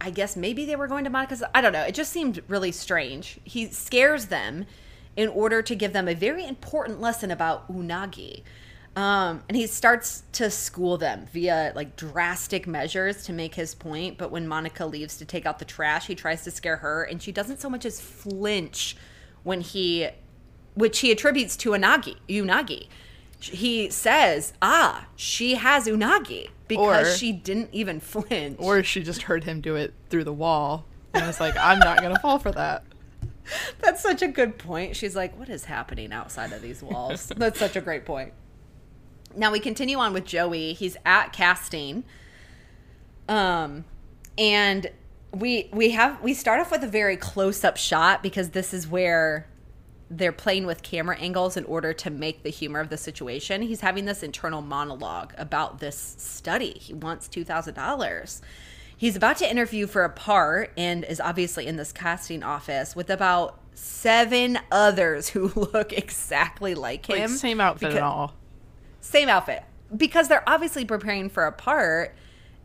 I 0.00 0.10
guess 0.10 0.36
maybe 0.36 0.64
they 0.64 0.76
were 0.76 0.86
going 0.86 1.04
to 1.04 1.10
Monica's. 1.10 1.42
I 1.54 1.60
don't 1.60 1.72
know. 1.72 1.82
It 1.82 1.94
just 1.94 2.12
seemed 2.12 2.42
really 2.48 2.72
strange. 2.72 3.38
He 3.44 3.68
scares 3.68 4.26
them 4.26 4.64
in 5.16 5.28
order 5.28 5.62
to 5.62 5.74
give 5.74 5.92
them 5.92 6.08
a 6.08 6.14
very 6.14 6.46
important 6.46 7.00
lesson 7.00 7.30
about 7.30 7.70
unagi. 7.70 8.42
Um, 8.96 9.42
and 9.48 9.56
he 9.56 9.66
starts 9.66 10.22
to 10.32 10.50
school 10.50 10.96
them 10.96 11.26
via 11.30 11.72
like 11.76 11.96
drastic 11.96 12.66
measures 12.66 13.24
to 13.24 13.32
make 13.34 13.54
his 13.54 13.74
point. 13.74 14.16
But 14.16 14.30
when 14.30 14.48
Monica 14.48 14.86
leaves 14.86 15.18
to 15.18 15.26
take 15.26 15.44
out 15.44 15.58
the 15.58 15.66
trash, 15.66 16.06
he 16.06 16.14
tries 16.14 16.44
to 16.44 16.50
scare 16.50 16.78
her, 16.78 17.04
and 17.04 17.22
she 17.22 17.30
doesn't 17.30 17.60
so 17.60 17.68
much 17.68 17.84
as 17.84 18.00
flinch 18.00 18.96
when 19.42 19.60
he, 19.60 20.08
which 20.74 21.00
he 21.00 21.12
attributes 21.12 21.56
to 21.58 21.70
unagi. 21.70 22.16
Unagi. 22.28 22.88
He 23.38 23.90
says, 23.90 24.54
"Ah, 24.62 25.06
she 25.14 25.56
has 25.56 25.86
unagi," 25.86 26.48
because 26.66 27.08
Or- 27.08 27.16
she 27.16 27.32
didn't 27.32 27.68
even 27.72 28.00
flinch. 28.00 28.56
Or 28.58 28.82
she 28.82 29.02
just 29.02 29.22
heard 29.22 29.44
him 29.44 29.60
do 29.60 29.76
it 29.76 29.92
through 30.08 30.24
the 30.24 30.32
wall. 30.32 30.86
And 31.12 31.22
I 31.24 31.26
was 31.26 31.38
like, 31.38 31.54
I'm 31.58 31.78
not 31.78 32.00
going 32.00 32.14
to 32.14 32.20
fall 32.20 32.38
for 32.38 32.52
that. 32.52 32.82
That's 33.80 34.02
such 34.02 34.22
a 34.22 34.28
good 34.28 34.58
point. 34.58 34.96
She's 34.96 35.14
like, 35.16 35.38
what 35.38 35.48
is 35.48 35.64
happening 35.66 36.12
outside 36.12 36.52
of 36.52 36.62
these 36.62 36.82
walls? 36.82 37.26
That's 37.36 37.58
such 37.58 37.76
a 37.76 37.80
great 37.80 38.04
point. 38.04 38.32
Now 39.36 39.52
we 39.52 39.60
continue 39.60 39.98
on 39.98 40.12
with 40.12 40.24
Joey. 40.24 40.72
He's 40.72 40.96
at 41.04 41.32
casting. 41.32 42.04
Um 43.28 43.84
and 44.38 44.90
we 45.32 45.68
we 45.72 45.90
have 45.90 46.22
we 46.22 46.34
start 46.34 46.60
off 46.60 46.70
with 46.70 46.82
a 46.84 46.88
very 46.88 47.16
close 47.16 47.64
up 47.64 47.76
shot 47.76 48.22
because 48.22 48.50
this 48.50 48.72
is 48.72 48.86
where 48.86 49.48
they're 50.08 50.30
playing 50.32 50.66
with 50.66 50.82
camera 50.84 51.16
angles 51.18 51.56
in 51.56 51.64
order 51.64 51.92
to 51.92 52.10
make 52.10 52.44
the 52.44 52.48
humor 52.50 52.78
of 52.78 52.90
the 52.90 52.96
situation. 52.96 53.62
He's 53.62 53.80
having 53.80 54.04
this 54.04 54.22
internal 54.22 54.62
monologue 54.62 55.34
about 55.36 55.80
this 55.80 56.14
study. 56.16 56.78
He 56.78 56.94
wants 56.94 57.26
$2,000. 57.26 58.40
He's 58.96 59.16
about 59.16 59.36
to 59.38 59.50
interview 59.50 59.88
for 59.88 60.04
a 60.04 60.08
part 60.10 60.70
and 60.76 61.04
is 61.04 61.18
obviously 61.20 61.66
in 61.66 61.74
this 61.74 61.92
casting 61.92 62.44
office 62.44 62.94
with 62.94 63.10
about 63.10 63.58
seven 63.74 64.60
others 64.70 65.28
who 65.30 65.48
look 65.56 65.92
exactly 65.92 66.76
like 66.76 67.08
Like, 67.08 67.18
him. 67.18 67.30
same 67.30 67.60
outfit 67.60 67.88
Because- 67.88 67.96
and 67.96 68.04
all. 68.04 68.34
Same 69.06 69.28
outfit 69.28 69.62
because 69.96 70.28
they're 70.28 70.48
obviously 70.48 70.84
preparing 70.84 71.28
for 71.30 71.44
a 71.46 71.52
part 71.52 72.14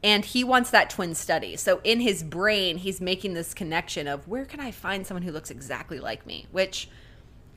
and 0.04 0.25
he 0.25 0.43
wants 0.43 0.71
that 0.71 0.89
twin 0.89 1.13
study 1.13 1.56
so 1.56 1.80
in 1.84 1.99
his 1.99 2.23
brain 2.23 2.77
he's 2.77 2.99
making 2.99 3.36
this 3.36 3.54
connection 3.54 4.08
of 4.08 4.27
where 4.27 4.43
can 4.43 4.60
i 4.60 4.71
find 4.71 5.06
someone 5.06 5.21
who 5.21 5.32
looks 5.32 5.51
exactly 5.51 5.99
like 5.99 6.25
me 6.25 6.47
which 6.51 6.89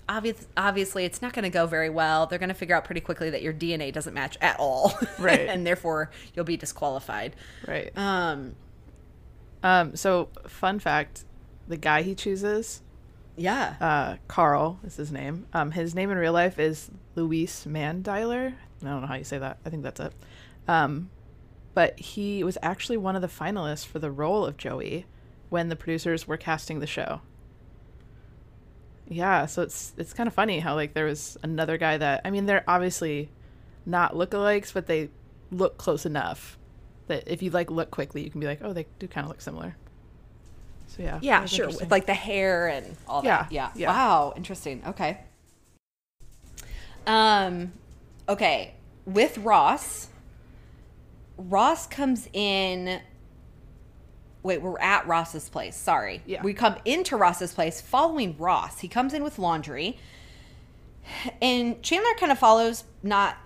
obvious, 0.07 0.47
obviously 0.55 1.07
it's 1.07 1.23
not 1.23 1.33
going 1.33 1.45
to 1.45 1.49
go 1.49 1.67
very 1.67 1.89
well 1.89 2.27
they're 2.27 2.39
going 2.39 2.51
to 2.51 2.55
figure 2.55 2.77
out 2.77 2.85
pretty 2.85 3.01
quickly 3.01 3.31
that 3.31 3.41
your 3.41 3.55
dna 3.55 3.91
doesn't 3.91 4.13
match 4.13 4.37
at 4.43 4.61
all 4.61 4.93
Right. 5.19 5.49
and 5.49 5.67
therefore 5.67 6.11
you'll 6.37 6.45
be 6.45 6.59
disqualified 6.59 7.35
Right. 7.67 7.91
um 7.97 8.55
Um, 9.63 9.97
so, 9.97 10.29
fun 10.47 10.79
fact 10.79 11.25
the 11.67 11.79
guy 11.79 12.03
he 12.03 12.15
chooses, 12.15 12.83
yeah 13.35 13.77
uh, 13.81 14.17
Carl 14.29 14.79
is 14.85 14.97
his 14.97 15.11
name. 15.11 15.47
Um, 15.55 15.71
his 15.71 15.95
name 15.95 16.11
in 16.11 16.19
real 16.19 16.35
life 16.35 16.59
is 16.59 16.91
Luis 17.15 17.65
Mandylor. 17.67 18.53
I 18.53 18.57
don't 18.91 19.01
know 19.03 19.07
how 19.07 19.15
you 19.15 19.25
say 19.25 19.39
that. 19.39 19.59
I 19.65 19.71
think 19.71 19.83
that's 19.83 20.01
it. 20.01 20.13
Um, 20.69 21.11
but 21.75 21.99
he 21.99 22.45
was 22.45 22.57
actually 22.63 22.97
one 22.97 23.17
of 23.17 23.23
the 23.23 23.29
finalists 23.29 23.87
for 23.87 23.99
the 23.99 24.11
role 24.11 24.47
of 24.47 24.57
Joey 24.57 25.07
when 25.51 25.69
the 25.69 25.77
producers 25.77 26.27
were 26.27 26.37
casting 26.37 26.81
the 26.81 26.87
show. 26.87 27.21
Yeah, 29.07 29.47
so 29.47 29.63
it's 29.63 29.93
it's 29.99 30.15
kind 30.15 30.27
of 30.27 30.35
funny 30.35 30.61
how 30.61 30.75
like 30.75 30.95
there 30.95 31.05
was 31.05 31.37
another 31.43 31.77
guy 31.77 31.99
that 31.99 32.23
I 32.25 32.31
mean 32.31 32.47
they're 32.47 32.65
obviously 32.67 33.29
not 33.85 34.15
lookalikes, 34.15 34.73
but 34.73 34.87
they 34.87 35.11
look 35.51 35.77
close 35.77 36.07
enough 36.07 36.59
that 37.09 37.25
if 37.27 37.43
you 37.43 37.51
like 37.51 37.71
look 37.71 37.91
quickly, 37.91 38.23
you 38.23 38.31
can 38.31 38.41
be 38.41 38.47
like, 38.47 38.61
oh, 38.63 38.73
they 38.73 38.87
do 38.99 39.07
kind 39.07 39.25
of 39.25 39.29
look 39.29 39.43
similar. 39.43 39.77
So 40.87 41.03
yeah, 41.03 41.19
yeah 41.21 41.45
sure 41.45 41.67
with 41.67 41.91
like 41.91 42.07
the 42.07 42.15
hair 42.15 42.69
and 42.69 42.97
all 43.09 43.21
that 43.23 43.51
Yeah, 43.53 43.71
yeah 43.75 43.81
yeah. 43.83 43.89
wow 43.89 44.33
interesting 44.37 44.81
okay 44.87 45.19
um 47.07 47.73
okay 48.29 48.75
with 49.07 49.39
ross 49.39 50.09
ross 51.37 51.87
comes 51.87 52.29
in 52.33 53.01
wait 54.43 54.63
we're 54.63 54.79
at 54.79 55.07
ross's 55.07 55.49
place 55.49 55.77
sorry. 55.77 56.23
Yeah. 56.27 56.43
we 56.43 56.55
come 56.55 56.77
into 56.85 57.17
ross's 57.17 57.53
place 57.53 57.81
following 57.81 58.37
ross. 58.39 58.81
He 58.81 58.89
comes 58.89 59.15
in 59.15 59.23
with 59.23 59.39
laundry. 59.39 59.99
And 61.43 61.83
chandler 61.83 62.15
kind 62.19 62.33
of 62.33 62.39
follows 62.39 62.85
not 63.03 63.37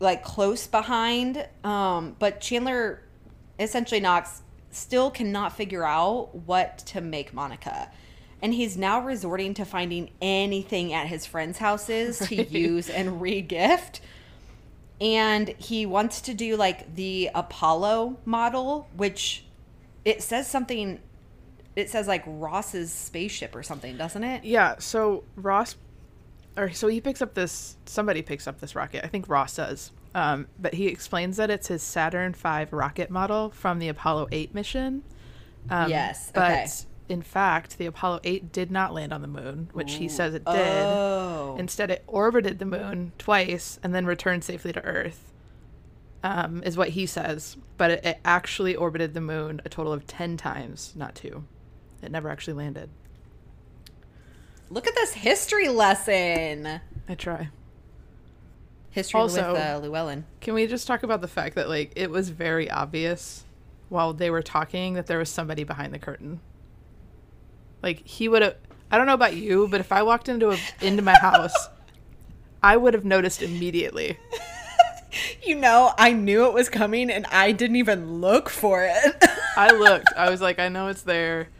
like 0.00 0.22
close 0.22 0.66
behind 0.66 1.46
um 1.64 2.16
but 2.18 2.40
chandler 2.40 3.02
essentially 3.58 4.00
knocks 4.00 4.42
still 4.70 5.10
cannot 5.10 5.52
figure 5.52 5.84
out 5.84 6.34
what 6.34 6.78
to 6.78 7.00
make 7.00 7.32
monica 7.32 7.90
and 8.44 8.52
he's 8.52 8.76
now 8.76 9.00
resorting 9.00 9.54
to 9.54 9.64
finding 9.64 10.10
anything 10.20 10.92
at 10.92 11.06
his 11.06 11.24
friends' 11.24 11.56
houses 11.56 12.18
to 12.18 12.36
Right. 12.36 12.50
use 12.50 12.90
and 12.90 13.18
re-gift. 13.22 14.02
And 15.00 15.48
he 15.48 15.86
wants 15.86 16.20
to 16.20 16.34
do 16.34 16.54
like 16.56 16.94
the 16.94 17.30
Apollo 17.34 18.18
model, 18.26 18.86
which 18.94 19.46
it 20.04 20.22
says 20.22 20.46
something. 20.46 21.00
It 21.74 21.88
says 21.88 22.06
like 22.06 22.22
Ross's 22.26 22.92
spaceship 22.92 23.56
or 23.56 23.62
something, 23.62 23.96
doesn't 23.96 24.22
it? 24.22 24.44
Yeah, 24.44 24.74
so 24.78 25.24
Ross, 25.36 25.76
or 26.56 26.70
so 26.70 26.88
he 26.88 27.00
picks 27.00 27.22
up 27.22 27.32
this. 27.32 27.76
Somebody 27.86 28.20
picks 28.20 28.46
up 28.46 28.60
this 28.60 28.76
rocket. 28.76 29.04
I 29.04 29.08
think 29.08 29.26
Ross 29.28 29.56
does. 29.56 29.90
Um, 30.14 30.46
but 30.60 30.74
he 30.74 30.86
explains 30.86 31.38
that 31.38 31.50
it's 31.50 31.68
his 31.68 31.82
Saturn 31.82 32.34
V 32.34 32.66
rocket 32.70 33.10
model 33.10 33.50
from 33.50 33.78
the 33.78 33.88
Apollo 33.88 34.28
8 34.30 34.54
mission. 34.54 35.02
Um, 35.70 35.88
Yes, 35.90 36.30
But 36.32 36.52
okay. 36.52 36.66
In 37.08 37.20
fact, 37.20 37.76
the 37.76 37.86
Apollo 37.86 38.20
8 38.24 38.50
did 38.52 38.70
not 38.70 38.94
land 38.94 39.12
on 39.12 39.20
the 39.20 39.28
moon, 39.28 39.68
which 39.74 39.94
he 39.94 40.08
says 40.08 40.32
it 40.34 40.44
did. 40.44 40.54
Oh, 40.56 41.56
Instead, 41.58 41.90
it 41.90 42.02
orbited 42.06 42.58
the 42.58 42.64
moon 42.64 43.12
twice 43.18 43.78
and 43.82 43.94
then 43.94 44.06
returned 44.06 44.42
safely 44.42 44.72
to 44.72 44.82
Earth, 44.84 45.30
um, 46.22 46.62
is 46.64 46.78
what 46.78 46.90
he 46.90 47.04
says. 47.04 47.58
But 47.76 47.90
it, 47.90 48.04
it 48.06 48.20
actually 48.24 48.74
orbited 48.74 49.12
the 49.12 49.20
moon 49.20 49.60
a 49.66 49.68
total 49.68 49.92
of 49.92 50.06
10 50.06 50.38
times, 50.38 50.94
not 50.96 51.14
two. 51.14 51.44
It 52.02 52.10
never 52.10 52.30
actually 52.30 52.54
landed. 52.54 52.88
look 54.70 54.86
at 54.86 54.94
this 54.94 55.12
history 55.12 55.68
lesson. 55.68 56.80
I 57.08 57.14
try. 57.16 57.50
History 58.90 59.20
Also- 59.20 59.52
with 59.52 59.60
uh, 59.60 59.80
Luellen. 59.82 60.22
Can 60.40 60.54
we 60.54 60.66
just 60.66 60.86
talk 60.86 61.02
about 61.02 61.20
the 61.20 61.28
fact 61.28 61.54
that, 61.56 61.68
like, 61.68 61.92
it 61.96 62.10
was 62.10 62.30
very 62.30 62.70
obvious 62.70 63.44
while 63.90 64.14
they 64.14 64.30
were 64.30 64.42
talking 64.42 64.94
that 64.94 65.06
there 65.06 65.18
was 65.18 65.28
somebody 65.28 65.64
behind 65.64 65.92
the 65.92 65.98
curtain? 65.98 66.40
Like, 67.84 68.06
he 68.06 68.28
would 68.28 68.40
have. 68.40 68.56
I 68.90 68.96
don't 68.96 69.06
know 69.06 69.14
about 69.14 69.36
you, 69.36 69.68
but 69.68 69.78
if 69.78 69.92
I 69.92 70.02
walked 70.02 70.30
into 70.30 70.50
a, 70.50 70.58
into 70.80 71.02
my 71.02 71.14
house, 71.14 71.54
I 72.62 72.78
would 72.78 72.94
have 72.94 73.04
noticed 73.04 73.42
immediately. 73.42 74.18
You 75.44 75.54
know, 75.54 75.92
I 75.96 76.12
knew 76.12 76.46
it 76.46 76.52
was 76.52 76.68
coming 76.68 77.08
and 77.08 77.24
I 77.26 77.52
didn't 77.52 77.76
even 77.76 78.20
look 78.20 78.50
for 78.50 78.82
it. 78.82 79.24
I 79.56 79.70
looked. 79.70 80.08
I 80.16 80.28
was 80.28 80.40
like, 80.40 80.58
I 80.58 80.68
know 80.68 80.88
it's 80.88 81.02
there, 81.02 81.50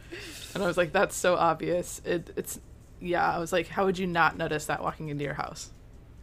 and 0.53 0.61
I 0.61 0.67
was 0.67 0.75
like, 0.75 0.91
that's 0.91 1.15
so 1.15 1.35
obvious. 1.35 2.01
It, 2.03 2.31
it's 2.35 2.59
yeah. 2.99 3.25
I 3.25 3.39
was 3.39 3.53
like, 3.53 3.69
how 3.69 3.85
would 3.85 3.97
you 3.97 4.07
not 4.07 4.37
notice 4.37 4.65
that 4.65 4.83
walking 4.83 5.07
into 5.07 5.23
your 5.23 5.35
house? 5.35 5.71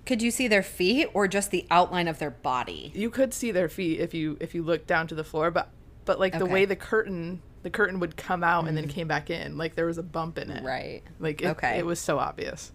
Could 0.05 0.21
you 0.21 0.31
see 0.31 0.47
their 0.47 0.63
feet 0.63 1.09
or 1.15 1.27
just 1.27 1.51
the 1.51 1.65
outline 1.71 2.07
of 2.07 2.19
their 2.19 2.33
body? 2.33 2.93
You 2.95 3.09
could 3.09 3.33
see 3.33 3.51
their 3.51 3.71
feet 3.71 4.01
if 4.01 4.13
you 4.13 4.37
if 4.39 4.55
you 4.55 4.63
looked 4.63 4.87
down 4.87 5.07
to 5.07 5.15
the 5.15 5.25
floor, 5.25 5.51
but 5.51 5.71
but 6.05 6.21
like 6.21 6.39
the 6.39 6.45
way 6.45 6.67
the 6.67 6.77
curtain 6.77 7.41
the 7.63 7.71
curtain 7.71 8.01
would 8.01 8.17
come 8.17 8.43
out 8.43 8.67
and 8.67 8.77
then 8.77 8.87
mm. 8.87 8.91
came 8.91 9.09
back 9.09 9.31
in, 9.31 9.57
like 9.57 9.75
there 9.75 9.87
was 9.87 9.99
a 9.99 10.03
bump 10.03 10.39
in 10.39 10.51
it. 10.51 10.65
Right. 10.65 11.03
Like 11.19 11.43
it, 11.43 11.49
Okay. 11.49 11.79
it 11.79 11.87
was 11.87 12.01
so 12.01 12.19
obvious. 12.19 12.73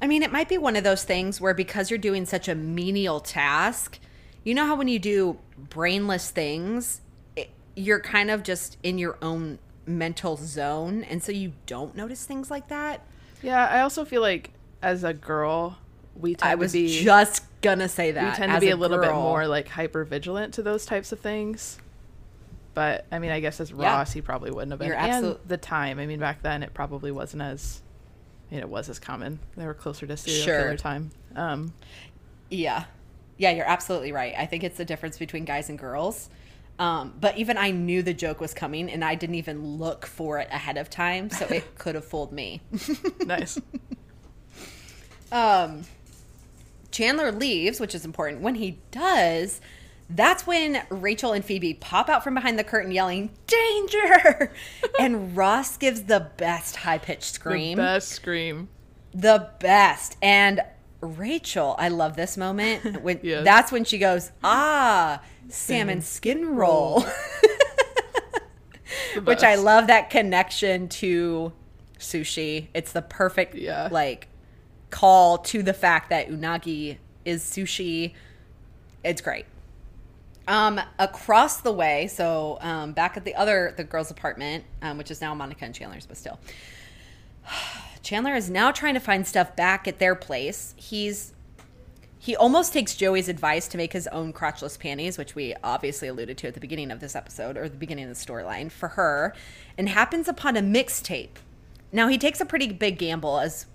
I 0.00 0.06
mean, 0.06 0.22
it 0.22 0.32
might 0.32 0.48
be 0.48 0.58
one 0.58 0.76
of 0.76 0.84
those 0.84 1.04
things 1.04 1.40
where 1.40 1.54
because 1.54 1.90
you're 1.90 1.98
doing 1.98 2.26
such 2.26 2.48
a 2.48 2.54
menial 2.54 3.20
task, 3.20 3.98
you 4.42 4.54
know 4.54 4.66
how 4.66 4.76
when 4.76 4.88
you 4.88 4.98
do 4.98 5.38
brainless 5.56 6.30
things, 6.30 7.00
it, 7.36 7.50
you're 7.74 8.00
kind 8.00 8.30
of 8.30 8.42
just 8.42 8.76
in 8.82 8.98
your 8.98 9.16
own 9.22 9.58
mental 9.86 10.36
zone. 10.36 11.04
And 11.04 11.22
so 11.22 11.32
you 11.32 11.52
don't 11.66 11.96
notice 11.96 12.24
things 12.26 12.50
like 12.50 12.68
that. 12.68 13.00
Yeah, 13.42 13.66
I 13.66 13.80
also 13.80 14.04
feel 14.04 14.20
like 14.20 14.50
as 14.82 15.04
a 15.04 15.14
girl, 15.14 15.78
we 16.14 16.34
tend 16.34 16.52
I 16.52 16.54
was 16.54 16.72
to 16.72 16.78
be 16.78 17.02
just 17.02 17.42
gonna 17.60 17.88
say 17.88 18.12
that. 18.12 18.32
we 18.32 18.36
tend 18.36 18.52
to 18.52 18.60
be 18.60 18.70
a, 18.70 18.76
little 18.76 18.98
bit 18.98 19.12
more 19.12 19.46
like 19.46 19.68
hyper 19.68 20.04
vigilant 20.04 20.54
to 20.54 20.62
those 20.62 20.86
types 20.86 21.12
of 21.12 21.20
things. 21.20 21.78
But 22.74 23.06
I 23.12 23.18
mean, 23.20 23.30
I 23.30 23.40
guess 23.40 23.60
as 23.60 23.70
Yeah. 23.70 23.76
Ross, 23.96 24.12
he 24.12 24.20
probably 24.20 24.50
wouldn't 24.50 24.72
have 24.72 24.78
been. 24.80 24.88
You're 24.88 24.96
and 24.96 25.36
the 25.46 25.56
time. 25.56 25.98
I 25.98 26.06
mean, 26.06 26.18
back 26.20 26.42
then 26.42 26.62
it 26.62 26.74
probably 26.74 27.10
wasn't 27.12 27.42
as. 27.42 27.80
I 28.50 28.54
mean, 28.54 28.60
it 28.60 28.68
was 28.68 28.88
as 28.88 28.98
common. 28.98 29.38
They 29.56 29.64
were 29.66 29.74
closer 29.74 30.06
to 30.06 30.16
serial 30.16 30.44
Sure. 30.44 30.58
killer 30.64 30.76
time. 30.76 31.10
Um, 31.36 31.72
Yeah. 32.50 32.84
Yeah, 33.36 33.50
you're 33.50 33.66
absolutely 33.68 34.12
right. 34.12 34.34
I 34.36 34.46
think 34.46 34.62
it's 34.64 34.76
the 34.76 34.84
difference 34.84 35.18
between 35.18 35.44
guys 35.44 35.68
and 35.68 35.78
girls. 35.78 36.28
Um, 36.78 37.14
but 37.20 37.36
even 37.38 37.56
I 37.56 37.70
knew 37.70 38.02
the 38.02 38.14
joke 38.14 38.40
was 38.40 38.52
coming 38.54 38.90
and 38.90 39.04
I 39.04 39.14
didn't 39.14 39.36
even 39.36 39.78
look 39.78 40.06
for 40.06 40.38
it 40.40 40.48
ahead 40.50 40.76
of 40.76 40.90
time, 40.90 41.30
so 41.30 41.46
it 41.46 41.74
could 41.78 41.94
have 41.94 42.04
fooled 42.04 42.32
me. 42.32 42.60
nice. 43.26 43.60
um, 45.32 45.82
Chandler 46.90 47.32
leaves, 47.32 47.80
which 47.80 47.94
is 47.94 48.04
important. 48.04 48.42
When 48.42 48.54
he 48.56 48.78
does, 48.90 49.60
that's 50.10 50.46
when 50.46 50.82
Rachel 50.90 51.32
and 51.32 51.44
Phoebe 51.44 51.74
pop 51.74 52.08
out 52.08 52.22
from 52.22 52.34
behind 52.34 52.58
the 52.58 52.64
curtain 52.64 52.92
yelling, 52.92 53.30
Danger! 53.46 54.52
and 55.00 55.36
Ross 55.36 55.76
gives 55.76 56.02
the 56.04 56.30
best 56.36 56.76
high 56.76 56.98
pitched 56.98 57.34
scream. 57.34 57.76
The 57.76 57.82
best 57.82 58.08
scream. 58.10 58.68
the 59.12 59.48
best. 59.60 60.16
And 60.22 60.60
Rachel, 61.00 61.74
I 61.78 61.88
love 61.88 62.16
this 62.16 62.36
moment. 62.36 63.02
When 63.02 63.20
Yes. 63.22 63.44
that's 63.44 63.70
when 63.72 63.84
she 63.84 63.98
goes, 63.98 64.30
"Ah, 64.42 65.20
salmon 65.48 66.00
skin 66.00 66.54
roll." 66.56 67.04
Which 69.24 69.42
I 69.42 69.54
love 69.56 69.86
that 69.88 70.10
connection 70.10 70.88
to 70.88 71.52
sushi. 71.98 72.68
It's 72.74 72.92
the 72.92 73.02
perfect 73.02 73.54
Yeah. 73.54 73.88
like 73.90 74.28
call 74.90 75.38
to 75.38 75.62
the 75.62 75.72
fact 75.72 76.10
that 76.10 76.28
unagi 76.28 76.98
is 77.24 77.42
sushi. 77.42 78.12
It's 79.04 79.20
great. 79.20 79.46
Um, 80.46 80.80
across 80.98 81.62
the 81.62 81.72
way, 81.72 82.06
so 82.06 82.58
um, 82.60 82.92
back 82.92 83.16
at 83.16 83.24
the 83.24 83.34
other 83.34 83.72
the 83.76 83.84
girls' 83.84 84.10
apartment, 84.10 84.64
um, 84.82 84.98
which 84.98 85.10
is 85.10 85.20
now 85.20 85.34
Monica 85.34 85.64
and 85.64 85.74
Chandler's, 85.74 86.04
but 86.04 86.18
still, 86.18 86.38
Chandler 88.02 88.34
is 88.34 88.50
now 88.50 88.70
trying 88.70 88.94
to 88.94 89.00
find 89.00 89.26
stuff 89.26 89.56
back 89.56 89.88
at 89.88 89.98
their 89.98 90.14
place. 90.14 90.74
He's 90.76 91.32
he 92.24 92.34
almost 92.34 92.72
takes 92.72 92.94
Joey's 92.94 93.28
advice 93.28 93.68
to 93.68 93.76
make 93.76 93.92
his 93.92 94.06
own 94.06 94.32
crotchless 94.32 94.78
panties, 94.78 95.18
which 95.18 95.34
we 95.34 95.54
obviously 95.62 96.08
alluded 96.08 96.38
to 96.38 96.48
at 96.48 96.54
the 96.54 96.60
beginning 96.60 96.90
of 96.90 96.98
this 97.00 97.14
episode 97.14 97.58
or 97.58 97.68
the 97.68 97.76
beginning 97.76 98.08
of 98.08 98.18
the 98.18 98.26
storyline 98.26 98.70
for 98.70 98.88
her, 98.88 99.34
and 99.76 99.90
happens 99.90 100.26
upon 100.26 100.56
a 100.56 100.62
mixtape. 100.62 101.36
Now 101.92 102.08
he 102.08 102.16
takes 102.16 102.40
a 102.40 102.46
pretty 102.46 102.72
big 102.72 102.96
gamble, 102.96 103.40
as 103.40 103.66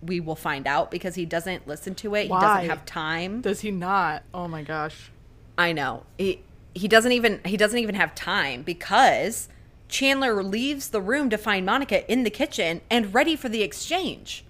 we 0.00 0.18
will 0.18 0.34
find 0.34 0.66
out, 0.66 0.90
because 0.90 1.14
he 1.14 1.26
doesn't 1.26 1.68
listen 1.68 1.94
to 1.96 2.14
it. 2.14 2.22
He 2.22 2.28
doesn't 2.28 2.70
have 2.70 2.86
time. 2.86 3.42
Does 3.42 3.60
he 3.60 3.70
not? 3.70 4.22
Oh 4.32 4.48
my 4.48 4.62
gosh. 4.62 5.10
I 5.58 5.72
know. 5.72 6.04
He 6.16 6.42
he 6.74 6.86
doesn't 6.88 7.12
even 7.12 7.40
he 7.44 7.56
doesn't 7.56 7.78
even 7.78 7.96
have 7.96 8.14
time 8.14 8.62
because 8.62 9.48
Chandler 9.88 10.42
leaves 10.42 10.90
the 10.90 11.00
room 11.00 11.28
to 11.30 11.36
find 11.36 11.66
Monica 11.66 12.10
in 12.10 12.22
the 12.22 12.30
kitchen 12.30 12.80
and 12.88 13.12
ready 13.12 13.34
for 13.34 13.48
the 13.48 13.62
exchange. 13.62 14.44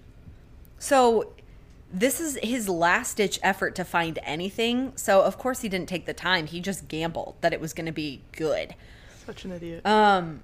So 0.77 1.33
this 1.91 2.19
is 2.19 2.37
his 2.43 2.69
last 2.69 3.17
ditch 3.17 3.39
effort 3.41 3.73
to 3.75 3.83
find 3.83 4.19
anything. 4.23 4.93
So 4.95 5.23
of 5.23 5.39
course 5.39 5.61
he 5.61 5.69
didn't 5.69 5.89
take 5.89 6.05
the 6.05 6.13
time. 6.13 6.45
He 6.45 6.61
just 6.61 6.87
gambled 6.87 7.35
that 7.41 7.51
it 7.51 7.59
was 7.59 7.73
going 7.73 7.87
to 7.87 7.91
be 7.91 8.21
good. 8.31 8.75
Such 9.25 9.45
an 9.45 9.53
idiot. 9.53 9.85
Um, 9.85 10.43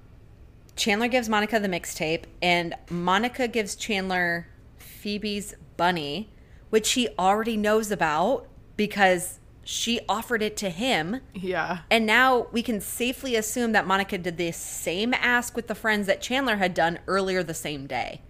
Chandler 0.74 1.08
gives 1.08 1.28
Monica 1.28 1.58
the 1.58 1.68
mixtape, 1.68 2.24
and 2.42 2.74
Monica 2.90 3.48
gives 3.48 3.74
Chandler 3.76 4.46
Phoebe's 4.76 5.54
bunny, 5.76 6.28
which 6.70 6.92
he 6.92 7.08
already 7.18 7.56
knows 7.56 7.90
about 7.90 8.46
because 8.76 9.38
she 9.68 9.98
offered 10.08 10.42
it 10.42 10.56
to 10.58 10.70
him. 10.70 11.20
yeah. 11.34 11.80
And 11.90 12.06
now 12.06 12.46
we 12.52 12.62
can 12.62 12.80
safely 12.80 13.34
assume 13.34 13.72
that 13.72 13.84
Monica 13.84 14.16
did 14.16 14.36
the 14.36 14.52
same 14.52 15.12
ask 15.12 15.56
with 15.56 15.66
the 15.66 15.74
friends 15.74 16.06
that 16.06 16.22
Chandler 16.22 16.56
had 16.56 16.72
done 16.72 17.00
earlier 17.08 17.42
the 17.42 17.52
same 17.52 17.88
day. 17.88 18.22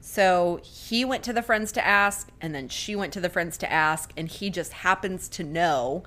So 0.00 0.58
he 0.64 1.04
went 1.04 1.22
to 1.22 1.32
the 1.32 1.40
friends 1.40 1.70
to 1.72 1.86
ask, 1.86 2.32
and 2.40 2.52
then 2.52 2.68
she 2.68 2.96
went 2.96 3.12
to 3.12 3.20
the 3.20 3.28
friends 3.28 3.56
to 3.58 3.72
ask, 3.72 4.12
and 4.16 4.26
he 4.26 4.50
just 4.50 4.72
happens 4.72 5.28
to 5.28 5.44
know. 5.44 6.02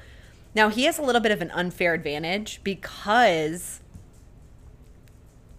Now 0.53 0.67
he 0.67 0.83
has 0.83 0.99
a 0.99 1.01
little 1.01 1.21
bit 1.21 1.31
of 1.31 1.41
an 1.41 1.51
unfair 1.51 1.93
advantage 1.93 2.59
because 2.65 3.79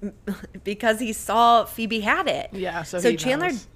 because 0.62 1.00
he 1.00 1.14
saw 1.14 1.64
Phoebe 1.64 2.00
had 2.00 2.28
it. 2.28 2.50
Yeah. 2.52 2.82
So, 2.82 2.98
So 2.98 3.12
he 3.12 3.16
Chandler 3.16 3.48
knows. 3.48 3.66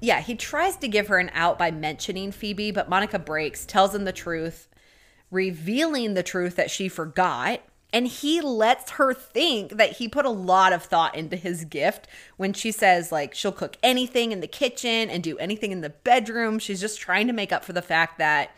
Yeah, 0.00 0.20
he 0.20 0.34
tries 0.34 0.76
to 0.76 0.88
give 0.88 1.08
her 1.08 1.18
an 1.18 1.30
out 1.32 1.58
by 1.58 1.70
mentioning 1.70 2.32
Phoebe, 2.32 2.70
but 2.70 2.88
Monica 2.88 3.18
breaks, 3.18 3.64
tells 3.64 3.94
him 3.94 4.04
the 4.04 4.12
truth, 4.12 4.68
revealing 5.30 6.14
the 6.14 6.22
truth 6.22 6.56
that 6.56 6.70
she 6.70 6.88
forgot. 6.88 7.60
And 7.92 8.06
he 8.08 8.40
lets 8.40 8.92
her 8.92 9.14
think 9.14 9.78
that 9.78 9.92
he 9.92 10.08
put 10.08 10.26
a 10.26 10.30
lot 10.30 10.72
of 10.72 10.82
thought 10.82 11.14
into 11.14 11.36
his 11.36 11.64
gift 11.64 12.08
when 12.36 12.52
she 12.52 12.70
says, 12.72 13.12
like, 13.12 13.32
she'll 13.32 13.52
cook 13.52 13.76
anything 13.82 14.32
in 14.32 14.40
the 14.40 14.48
kitchen 14.48 15.08
and 15.08 15.22
do 15.22 15.38
anything 15.38 15.72
in 15.72 15.80
the 15.80 15.90
bedroom. 15.90 16.58
She's 16.58 16.80
just 16.80 17.00
trying 17.00 17.26
to 17.28 17.32
make 17.32 17.52
up 17.52 17.64
for 17.64 17.72
the 17.72 17.80
fact 17.80 18.18
that 18.18 18.50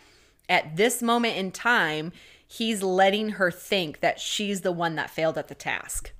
at 0.49 0.77
this 0.77 1.03
moment 1.03 1.37
in 1.37 1.53
time, 1.53 2.11
he's 2.47 2.83
letting 2.83 3.31
her 3.31 3.51
think 3.51 4.01
that 4.01 4.19
she's 4.19 4.63
the 4.63 4.73
one 4.73 4.97
that 4.97 5.11
failed 5.11 5.37
at 5.39 5.49
the 5.49 5.55
task 5.55 6.13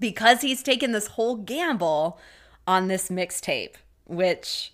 because 0.00 0.40
he's 0.40 0.62
taken 0.62 0.92
this 0.92 1.08
whole 1.08 1.36
gamble 1.36 2.18
on 2.66 2.88
this 2.88 3.08
mixtape, 3.08 3.74
which 4.06 4.72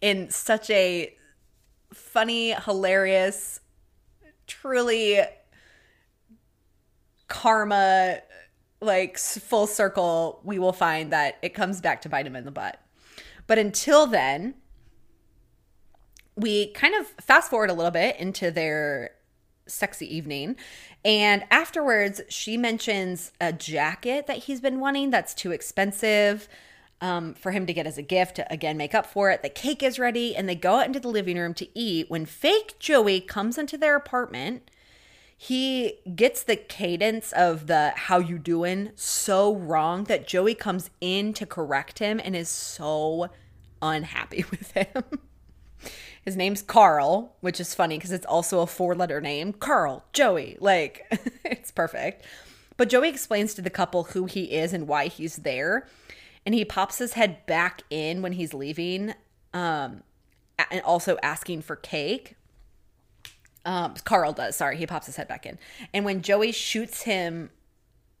in 0.00 0.30
such 0.30 0.70
a 0.70 1.14
funny, 1.92 2.52
hilarious, 2.52 3.60
truly 4.46 5.20
karma 7.28 8.20
like 8.80 9.18
full 9.18 9.66
circle, 9.66 10.40
we 10.44 10.58
will 10.58 10.72
find 10.72 11.12
that 11.12 11.36
it 11.42 11.50
comes 11.54 11.80
back 11.80 12.02
to 12.02 12.08
bite 12.08 12.26
him 12.26 12.36
in 12.36 12.44
the 12.44 12.50
butt. 12.50 12.80
But 13.46 13.58
until 13.58 14.06
then, 14.06 14.54
we 16.36 16.68
kind 16.72 16.94
of 16.94 17.06
fast 17.20 17.50
forward 17.50 17.70
a 17.70 17.74
little 17.74 17.90
bit 17.90 18.16
into 18.20 18.50
their 18.50 19.10
sexy 19.66 20.14
evening. 20.14 20.56
And 21.04 21.44
afterwards, 21.50 22.20
she 22.28 22.56
mentions 22.56 23.32
a 23.40 23.52
jacket 23.52 24.26
that 24.26 24.38
he's 24.38 24.60
been 24.60 24.80
wanting 24.80 25.10
that's 25.10 25.34
too 25.34 25.52
expensive 25.52 26.48
um, 27.00 27.34
for 27.34 27.52
him 27.52 27.66
to 27.66 27.72
get 27.72 27.86
as 27.86 27.98
a 27.98 28.02
gift 28.02 28.36
to 28.36 28.52
again 28.52 28.76
make 28.76 28.94
up 28.94 29.06
for 29.06 29.30
it. 29.30 29.42
The 29.42 29.48
cake 29.48 29.82
is 29.82 29.98
ready, 29.98 30.34
and 30.34 30.48
they 30.48 30.54
go 30.54 30.76
out 30.76 30.86
into 30.86 31.00
the 31.00 31.08
living 31.08 31.38
room 31.38 31.54
to 31.54 31.78
eat. 31.78 32.10
When 32.10 32.26
fake 32.26 32.76
Joey 32.78 33.20
comes 33.20 33.56
into 33.56 33.78
their 33.78 33.94
apartment, 33.94 34.70
he 35.36 36.00
gets 36.16 36.42
the 36.42 36.56
cadence 36.56 37.32
of 37.32 37.68
the 37.68 37.92
how 37.94 38.18
you 38.18 38.38
doing 38.38 38.90
so 38.96 39.54
wrong 39.54 40.04
that 40.04 40.26
Joey 40.26 40.56
comes 40.56 40.90
in 41.00 41.32
to 41.34 41.46
correct 41.46 42.00
him 42.00 42.20
and 42.22 42.34
is 42.34 42.48
so 42.48 43.28
unhappy 43.80 44.44
with 44.50 44.72
him. 44.72 45.04
His 46.28 46.36
name's 46.36 46.60
Carl, 46.60 47.34
which 47.40 47.58
is 47.58 47.74
funny 47.74 47.96
because 47.96 48.12
it's 48.12 48.26
also 48.26 48.60
a 48.60 48.66
four 48.66 48.94
letter 48.94 49.18
name. 49.18 49.54
Carl, 49.54 50.04
Joey. 50.12 50.58
Like, 50.60 51.06
it's 51.44 51.70
perfect. 51.70 52.22
But 52.76 52.90
Joey 52.90 53.08
explains 53.08 53.54
to 53.54 53.62
the 53.62 53.70
couple 53.70 54.04
who 54.04 54.26
he 54.26 54.52
is 54.52 54.74
and 54.74 54.86
why 54.86 55.06
he's 55.06 55.36
there. 55.36 55.88
And 56.44 56.54
he 56.54 56.66
pops 56.66 56.98
his 56.98 57.14
head 57.14 57.46
back 57.46 57.80
in 57.88 58.20
when 58.20 58.32
he's 58.32 58.52
leaving, 58.52 59.14
um, 59.54 60.02
and 60.70 60.82
also 60.82 61.16
asking 61.22 61.62
for 61.62 61.76
cake. 61.76 62.36
Um, 63.64 63.94
Carl 64.04 64.34
does. 64.34 64.54
Sorry, 64.54 64.76
he 64.76 64.86
pops 64.86 65.06
his 65.06 65.16
head 65.16 65.28
back 65.28 65.46
in. 65.46 65.58
And 65.94 66.04
when 66.04 66.20
Joey 66.20 66.52
shoots 66.52 67.04
him, 67.04 67.48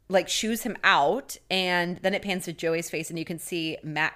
like 0.08 0.30
shoos 0.30 0.62
him 0.62 0.78
out, 0.82 1.36
and 1.50 1.98
then 1.98 2.14
it 2.14 2.22
pans 2.22 2.46
to 2.46 2.54
Joey's 2.54 2.88
face, 2.88 3.10
and 3.10 3.18
you 3.18 3.26
can 3.26 3.38
see 3.38 3.76
Matt 3.82 4.14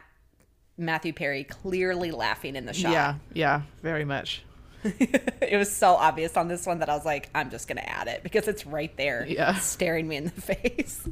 Matthew 0.78 1.12
Perry 1.12 1.44
clearly 1.44 2.10
laughing 2.10 2.56
in 2.56 2.66
the 2.66 2.72
shot. 2.72 2.92
Yeah, 2.92 3.14
yeah, 3.32 3.62
very 3.82 4.04
much. 4.04 4.42
it 4.84 5.56
was 5.56 5.70
so 5.74 5.92
obvious 5.94 6.36
on 6.36 6.48
this 6.48 6.66
one 6.66 6.80
that 6.80 6.88
I 6.88 6.94
was 6.96 7.04
like, 7.04 7.30
I'm 7.34 7.50
just 7.50 7.68
gonna 7.68 7.82
add 7.82 8.08
it 8.08 8.22
because 8.22 8.48
it's 8.48 8.66
right 8.66 8.94
there, 8.96 9.24
Yeah. 9.28 9.54
staring 9.54 10.08
me 10.08 10.16
in 10.16 10.24
the 10.24 10.30
face. 10.40 11.08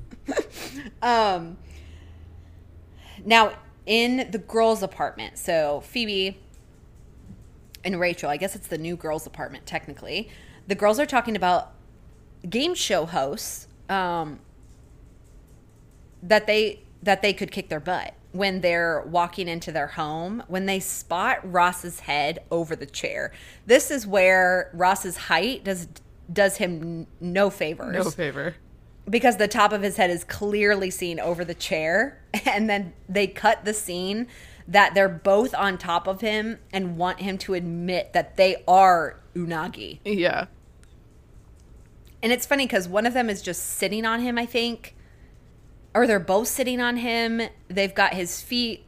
um, 1.02 1.56
now 3.24 3.52
in 3.86 4.28
the 4.30 4.38
girls' 4.38 4.82
apartment, 4.82 5.38
so 5.38 5.82
Phoebe 5.86 6.38
and 7.84 7.98
Rachel, 8.00 8.28
I 8.28 8.36
guess 8.36 8.56
it's 8.56 8.66
the 8.66 8.78
new 8.78 8.96
girls' 8.96 9.26
apartment 9.26 9.66
technically. 9.66 10.28
The 10.66 10.74
girls 10.74 10.98
are 10.98 11.06
talking 11.06 11.36
about 11.36 11.72
game 12.48 12.74
show 12.74 13.06
hosts 13.06 13.68
um, 13.88 14.40
that 16.22 16.46
they 16.46 16.80
that 17.02 17.22
they 17.22 17.32
could 17.32 17.50
kick 17.50 17.68
their 17.68 17.80
butt 17.80 18.14
when 18.32 18.60
they're 18.60 19.02
walking 19.06 19.48
into 19.48 19.72
their 19.72 19.88
home 19.88 20.42
when 20.46 20.66
they 20.66 20.78
spot 20.80 21.38
Ross's 21.50 22.00
head 22.00 22.38
over 22.50 22.76
the 22.76 22.86
chair. 22.86 23.32
This 23.66 23.90
is 23.90 24.06
where 24.06 24.70
Ross's 24.72 25.16
height 25.16 25.64
does 25.64 25.88
does 26.32 26.58
him 26.58 27.08
no 27.20 27.50
favors 27.50 27.92
No 28.04 28.08
favor. 28.10 28.54
because 29.08 29.36
the 29.36 29.48
top 29.48 29.72
of 29.72 29.82
his 29.82 29.96
head 29.96 30.10
is 30.10 30.22
clearly 30.22 30.88
seen 30.90 31.18
over 31.18 31.44
the 31.44 31.54
chair 31.54 32.20
and 32.46 32.70
then 32.70 32.92
they 33.08 33.26
cut 33.26 33.64
the 33.64 33.74
scene 33.74 34.28
that 34.68 34.94
they're 34.94 35.08
both 35.08 35.52
on 35.56 35.76
top 35.76 36.06
of 36.06 36.20
him 36.20 36.58
and 36.72 36.96
want 36.96 37.20
him 37.20 37.36
to 37.38 37.54
admit 37.54 38.12
that 38.12 38.36
they 38.36 38.62
are 38.68 39.18
unagi 39.34 39.98
Yeah. 40.04 40.46
and 42.22 42.32
it's 42.32 42.46
funny 42.46 42.66
because 42.66 42.86
one 42.86 43.06
of 43.06 43.12
them 43.14 43.28
is 43.28 43.42
just 43.42 43.64
sitting 43.64 44.04
on 44.04 44.20
him 44.20 44.38
i 44.38 44.46
think 44.46 44.94
or 45.94 46.06
they're 46.06 46.18
both 46.20 46.48
sitting 46.48 46.80
on 46.80 46.96
him 46.96 47.40
they've 47.68 47.94
got 47.94 48.14
his 48.14 48.40
feet 48.40 48.84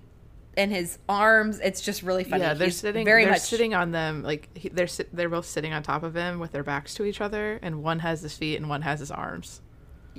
and 0.57 0.71
his 0.71 0.99
arms 1.09 1.59
it's 1.61 1.81
just 1.81 2.03
really 2.03 2.25
funny 2.25 2.43
Yeah, 2.43 2.55
they're 2.55 2.67
He's 2.69 2.77
sitting. 2.79 3.05
very 3.05 3.25
they're 3.25 3.33
much 3.33 3.41
sitting 3.43 3.73
on 3.75 3.91
them. 3.91 4.23
Like 4.23 4.49
he, 4.57 4.69
they're 4.69 4.89
they're 5.13 5.29
both 5.31 5.47
sitting 5.47 5.73
on 5.73 5.83
top 5.83 6.03
of 6.03 6.15
him 6.15 6.39
with 6.39 6.53
their 6.53 6.63
backs 6.63 6.93
to 6.95 7.05
each 7.05 7.21
other, 7.23 7.59
and 7.63 7.83
one 7.83 8.01
has 8.01 8.21
his 8.21 8.37
feet 8.37 8.57
and 8.57 8.69
one 8.69 8.83
has 8.83 9.01
his 9.01 9.11
arms. 9.11 9.63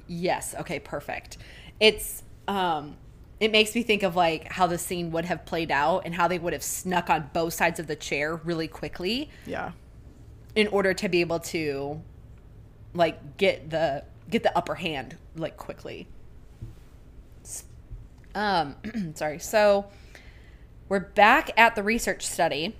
Yes. 0.07 0.55
Okay. 0.59 0.79
Perfect. 0.79 1.37
It's 1.79 2.23
um, 2.47 2.97
it 3.39 3.51
makes 3.51 3.75
me 3.75 3.83
think 3.83 4.01
of 4.01 4.15
like 4.15 4.51
how 4.51 4.65
the 4.65 4.79
scene 4.79 5.11
would 5.11 5.25
have 5.25 5.45
played 5.45 5.69
out 5.69 5.99
and 6.05 6.15
how 6.15 6.27
they 6.27 6.39
would 6.39 6.53
have 6.53 6.63
snuck 6.63 7.11
on 7.11 7.29
both 7.33 7.53
sides 7.53 7.79
of 7.79 7.85
the 7.85 7.95
chair 7.95 8.35
really 8.37 8.67
quickly 8.67 9.29
Yeah. 9.45 9.73
in 10.55 10.65
order 10.69 10.95
to 10.95 11.09
be 11.09 11.21
able 11.21 11.39
to 11.41 12.01
like 12.95 13.37
get 13.37 13.69
the 13.69 14.03
get 14.31 14.41
the 14.41 14.57
upper 14.57 14.73
hand 14.73 15.15
like 15.35 15.57
quickly. 15.57 16.07
Um, 18.35 18.75
sorry. 19.15 19.39
So 19.39 19.85
we're 20.89 20.99
back 20.99 21.51
at 21.57 21.75
the 21.75 21.83
research 21.83 22.25
study. 22.25 22.75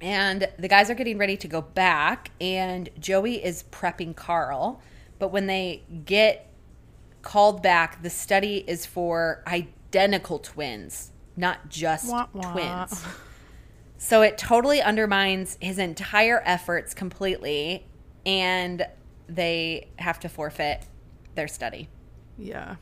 And 0.00 0.48
the 0.58 0.68
guys 0.68 0.90
are 0.90 0.94
getting 0.94 1.16
ready 1.16 1.36
to 1.38 1.48
go 1.48 1.62
back, 1.62 2.30
and 2.38 2.90
Joey 2.98 3.42
is 3.42 3.64
prepping 3.70 4.14
Carl. 4.14 4.82
But 5.18 5.28
when 5.28 5.46
they 5.46 5.82
get 6.04 6.50
called 7.22 7.62
back, 7.62 8.02
the 8.02 8.10
study 8.10 8.64
is 8.66 8.84
for 8.84 9.42
identical 9.46 10.40
twins, 10.40 11.10
not 11.36 11.70
just 11.70 12.10
Wah, 12.10 12.26
wah. 12.34 12.52
twins. 12.52 13.02
So 13.96 14.20
it 14.20 14.36
totally 14.36 14.82
undermines 14.82 15.56
his 15.62 15.78
entire 15.78 16.42
efforts 16.44 16.92
completely, 16.92 17.86
and 18.26 18.86
they 19.26 19.88
have 19.98 20.20
to 20.20 20.28
forfeit 20.28 20.86
their 21.34 21.48
study. 21.48 21.88
Yeah. 22.36 22.76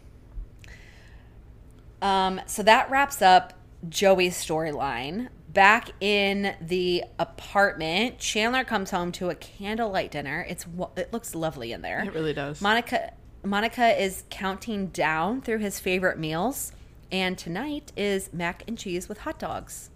Um, 2.03 2.41
so 2.47 2.63
that 2.65 2.91
wraps 2.91 3.23
up 3.23 3.55
Joey's 3.89 4.35
storyline. 4.35 5.29
Back 5.49 5.91
in 6.01 6.57
the 6.61 7.05
apartment, 7.19 8.19
Chandler 8.19 8.65
comes 8.65 8.91
home 8.91 9.13
to 9.13 9.29
a 9.31 9.35
candlelight 9.35 10.11
dinner. 10.11 10.47
It's 10.49 10.67
it 10.97 11.13
looks 11.13 11.35
lovely 11.35 11.73
in 11.73 11.83
there. 11.83 12.03
It 12.05 12.15
really 12.15 12.33
does. 12.33 12.61
Monica 12.61 13.13
Monica 13.45 14.03
is 14.03 14.25
counting 14.31 14.87
down 14.89 15.43
through 15.43 15.59
his 15.59 15.79
favorite 15.79 16.19
meals, 16.19 16.73
and 17.11 17.37
tonight 17.37 17.93
is 17.97 18.33
mac 18.33 18.65
and 18.67 18.79
cheese 18.79 19.09
with 19.09 19.19
hot 19.19 19.39
dogs, 19.39 19.91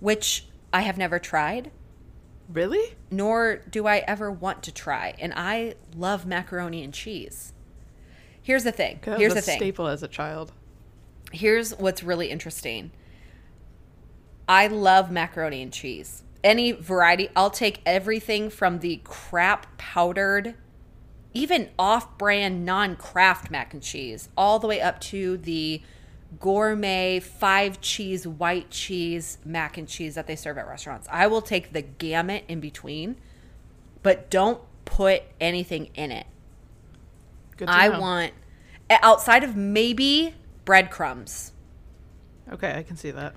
which 0.00 0.46
I 0.72 0.82
have 0.82 0.96
never 0.96 1.18
tried, 1.18 1.70
really? 2.48 2.96
nor 3.10 3.56
do 3.68 3.86
I 3.86 3.98
ever 3.98 4.30
want 4.30 4.62
to 4.64 4.72
try. 4.72 5.14
And 5.18 5.34
I 5.36 5.74
love 5.94 6.24
macaroni 6.24 6.82
and 6.82 6.94
cheese. 6.94 7.52
Here's 8.42 8.64
the 8.64 8.72
thing. 8.72 9.00
Here's 9.04 9.34
was 9.34 9.34
the 9.34 9.38
a 9.40 9.42
thing. 9.42 9.58
staple 9.58 9.86
as 9.86 10.02
a 10.02 10.08
child. 10.08 10.52
Here's 11.30 11.72
what's 11.78 12.02
really 12.02 12.30
interesting. 12.30 12.90
I 14.48 14.66
love 14.66 15.10
macaroni 15.10 15.62
and 15.62 15.72
cheese. 15.72 16.24
Any 16.42 16.72
variety, 16.72 17.28
I'll 17.36 17.50
take 17.50 17.80
everything 17.86 18.50
from 18.50 18.80
the 18.80 19.00
crap 19.04 19.78
powdered, 19.78 20.54
even 21.32 21.68
off 21.78 22.18
brand, 22.18 22.64
non 22.64 22.96
Kraft 22.96 23.50
mac 23.50 23.72
and 23.72 23.82
cheese, 23.82 24.28
all 24.36 24.58
the 24.58 24.66
way 24.66 24.80
up 24.80 25.00
to 25.02 25.36
the 25.36 25.82
gourmet 26.38 27.20
five 27.20 27.80
cheese, 27.80 28.26
white 28.26 28.70
cheese 28.70 29.38
mac 29.44 29.76
and 29.76 29.88
cheese 29.88 30.14
that 30.14 30.26
they 30.26 30.36
serve 30.36 30.58
at 30.58 30.66
restaurants. 30.66 31.06
I 31.10 31.26
will 31.26 31.42
take 31.42 31.72
the 31.72 31.82
gamut 31.82 32.44
in 32.48 32.60
between, 32.60 33.16
but 34.02 34.30
don't 34.30 34.60
put 34.84 35.22
anything 35.40 35.90
in 35.94 36.10
it. 36.10 36.26
Good 37.56 37.68
to 37.68 37.72
I 37.72 37.88
know. 37.88 38.00
want, 38.00 38.32
outside 38.90 39.44
of 39.44 39.54
maybe 39.56 40.34
breadcrumbs. 40.64 41.52
Okay, 42.52 42.76
I 42.76 42.82
can 42.82 42.96
see 42.96 43.10
that. 43.10 43.34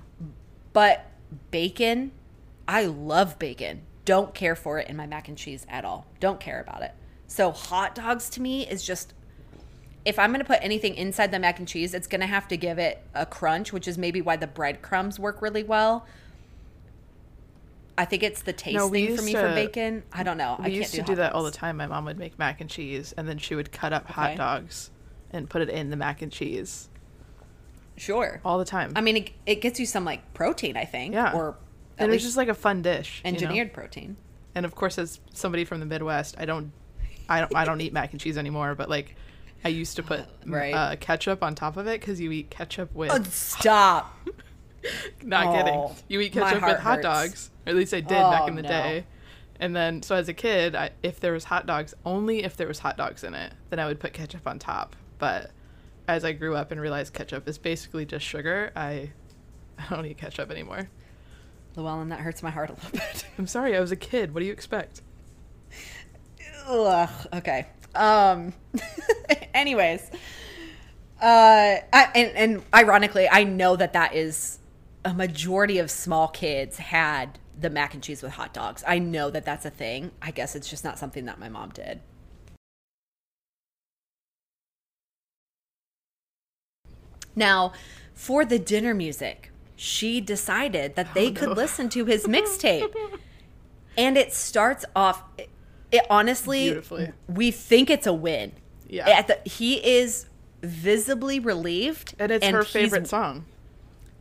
But 0.73 1.05
bacon, 1.51 2.11
I 2.67 2.85
love 2.85 3.37
bacon. 3.39 3.81
Don't 4.05 4.33
care 4.33 4.55
for 4.55 4.79
it 4.79 4.89
in 4.89 4.97
my 4.97 5.05
mac 5.07 5.27
and 5.27 5.37
cheese 5.37 5.65
at 5.69 5.85
all. 5.85 6.07
Don't 6.19 6.39
care 6.39 6.59
about 6.59 6.81
it. 6.81 6.93
So 7.27 7.51
hot 7.51 7.95
dogs 7.95 8.29
to 8.31 8.41
me 8.41 8.67
is 8.67 8.85
just 8.85 9.13
if 10.05 10.19
I'm 10.19 10.31
going 10.31 10.41
to 10.41 10.45
put 10.45 10.59
anything 10.61 10.95
inside 10.95 11.31
the 11.31 11.39
mac 11.39 11.59
and 11.59 11.67
cheese, 11.67 11.93
it's 11.93 12.07
going 12.07 12.21
to 12.21 12.27
have 12.27 12.47
to 12.49 12.57
give 12.57 12.77
it 12.77 13.01
a 13.13 13.25
crunch, 13.25 13.71
which 13.71 13.87
is 13.87 13.97
maybe 13.97 14.21
why 14.21 14.35
the 14.35 14.47
breadcrumbs 14.47 15.17
work 15.17 15.41
really 15.41 15.63
well. 15.63 16.05
I 17.97 18.05
think 18.05 18.23
it's 18.23 18.41
the 18.41 18.53
taste 18.53 18.75
No, 18.75 18.89
thing 18.89 19.15
for 19.15 19.21
me 19.21 19.33
for 19.33 19.53
bacon. 19.53 20.03
I 20.11 20.23
don't 20.23 20.37
know. 20.37 20.55
I 20.59 20.63
We 20.63 20.71
can't 20.71 20.75
used 20.75 20.95
to 20.95 21.01
hot 21.01 21.07
do 21.07 21.15
that 21.15 21.33
all 21.33 21.43
the 21.43 21.51
time. 21.51 21.77
My 21.77 21.87
mom 21.87 22.05
would 22.05 22.17
make 22.17 22.37
mac 22.37 22.59
and 22.59 22.69
cheese, 22.69 23.13
and 23.15 23.29
then 23.29 23.37
she 23.37 23.55
would 23.55 23.71
cut 23.71 23.93
up 23.93 24.03
Okay. 24.05 24.13
hot 24.13 24.35
dogs 24.35 24.89
and 25.31 25.49
put 25.49 25.61
it 25.61 25.69
in 25.69 25.89
the 25.89 25.95
mac 25.95 26.21
and 26.21 26.31
cheese 26.31 26.89
Sure. 27.97 28.41
all 28.43 28.57
the 28.57 28.65
time. 28.65 28.93
I 28.95 29.01
mean, 29.01 29.17
it, 29.17 29.31
it 29.45 29.55
gets 29.61 29.79
you 29.79 29.85
some 29.85 30.05
like 30.05 30.33
protein, 30.33 30.77
I 30.77 30.85
think, 30.85 31.13
yeah, 31.13 31.33
or 31.33 31.55
and 31.97 32.09
it 32.09 32.13
was 32.13 32.23
just 32.23 32.37
like 32.37 32.47
a 32.47 32.53
fun 32.53 32.81
dish. 32.81 33.21
you 33.23 33.31
know? 33.31 33.35
engineered 33.35 33.73
protein. 33.73 34.17
And 34.55 34.65
of 34.65 34.75
course, 34.75 34.97
as 34.97 35.19
somebody 35.33 35.65
from 35.65 35.79
the 35.79 35.85
Midwest, 35.85 36.35
I 36.37 36.45
don't, 36.45 36.71
I 37.27 37.39
don't, 37.39 37.55
I 37.55 37.65
don't 37.65 37.81
eat 37.81 37.93
mac 37.93 38.11
and 38.11 38.21
cheese 38.21 38.37
anymore. 38.37 38.75
But 38.75 38.89
like, 38.89 39.15
I 39.63 39.69
used 39.69 39.95
to 39.95 40.03
put 40.03 40.25
Right. 40.45 40.73
uh, 40.73 40.95
ketchup 40.97 41.43
on 41.43 41.55
top 41.55 41.77
of 41.77 41.87
it 41.87 41.99
because 41.99 42.19
you 42.19 42.31
eat 42.31 42.49
ketchup 42.49 42.93
with. 42.93 43.11
Oh, 43.11 43.23
stop. 43.23 44.15
not 45.23 45.47
oh, 45.47 45.57
kidding. 45.57 46.03
You 46.07 46.19
eat 46.21 46.33
ketchup 46.33 46.61
with 46.63 46.79
hot 46.79 46.95
hurts. 46.95 47.03
dogs, 47.03 47.51
or 47.65 47.71
at 47.71 47.75
least 47.75 47.93
I 47.93 48.01
did 48.01 48.17
Oh, 48.17 48.31
back 48.31 48.47
in 48.47 48.55
the 48.55 48.61
no. 48.63 48.69
day. 48.69 49.05
And 49.59 49.75
then, 49.75 50.01
so 50.01 50.15
as 50.15 50.27
a 50.27 50.33
kid, 50.33 50.75
I, 50.75 50.89
if 51.03 51.19
there 51.19 51.31
was 51.31 51.45
hot 51.45 51.65
dogs, 51.65 51.93
only 52.05 52.43
if 52.43 52.57
there 52.57 52.67
was 52.67 52.79
hot 52.79 52.97
dogs 52.97 53.23
in 53.23 53.33
it, 53.33 53.53
then 53.69 53.79
I 53.79 53.85
would 53.85 53.99
put 53.99 54.13
ketchup 54.13 54.45
on 54.47 54.59
top. 54.59 54.95
But 55.19 55.51
as 56.07 56.25
I 56.25 56.31
grew 56.33 56.55
up 56.55 56.71
and 56.71 56.79
realized 56.79 57.13
ketchup 57.13 57.47
is 57.47 57.57
basically 57.57 58.05
just 58.05 58.25
sugar, 58.25 58.71
I, 58.75 59.11
I 59.77 59.95
don't 59.95 60.05
eat 60.05 60.17
ketchup 60.17 60.51
anymore. 60.51 60.89
Luellen, 61.75 62.09
that 62.09 62.19
hurts 62.19 62.43
my 62.43 62.51
heart 62.51 62.69
a 62.69 62.73
little 62.73 62.91
bit. 62.91 63.25
I'm 63.37 63.47
sorry, 63.47 63.75
I 63.75 63.79
was 63.79 63.91
a 63.91 63.95
kid. 63.95 64.33
What 64.33 64.41
do 64.41 64.45
you 64.45 64.51
expect? 64.51 65.01
Ugh, 66.67 67.09
okay. 67.33 67.67
Um. 67.95 68.53
anyways, 69.53 70.09
uh, 71.21 71.77
I, 71.93 72.09
and 72.15 72.31
and 72.35 72.63
ironically, 72.73 73.27
I 73.29 73.43
know 73.43 73.75
that 73.75 73.93
that 73.93 74.15
is 74.15 74.59
a 75.05 75.13
majority 75.13 75.77
of 75.77 75.91
small 75.91 76.27
kids 76.27 76.77
had 76.77 77.39
the 77.59 77.69
mac 77.69 77.93
and 77.93 78.01
cheese 78.01 78.23
with 78.23 78.33
hot 78.33 78.53
dogs. 78.53 78.83
I 78.87 78.99
know 78.99 79.29
that 79.29 79.45
that's 79.45 79.65
a 79.65 79.69
thing. 79.69 80.11
I 80.21 80.31
guess 80.31 80.55
it's 80.55 80.69
just 80.69 80.83
not 80.83 80.97
something 80.97 81.25
that 81.25 81.39
my 81.39 81.49
mom 81.49 81.69
did. 81.69 82.01
Now, 87.35 87.73
for 88.13 88.45
the 88.45 88.59
dinner 88.59 88.93
music, 88.93 89.51
she 89.75 90.21
decided 90.21 90.95
that 90.95 91.13
they 91.13 91.29
oh, 91.29 91.33
could 91.33 91.57
listen 91.57 91.89
to 91.89 92.05
his 92.05 92.25
mixtape. 92.25 92.93
And 93.95 94.17
it 94.17 94.33
starts 94.33 94.85
off 94.95 95.21
it, 95.37 95.51
it 95.91 96.03
honestly 96.09 96.81
we 97.27 97.51
think 97.51 97.91
it's 97.91 98.07
a 98.07 98.13
win. 98.13 98.53
Yeah. 98.87 99.07
At 99.07 99.27
the, 99.27 99.39
he 99.47 99.75
is 99.85 100.25
visibly 100.63 101.39
relieved 101.39 102.15
And 102.17 102.31
it's 102.31 102.43
her 102.47 102.63
favorite 102.63 103.07
song. 103.07 103.45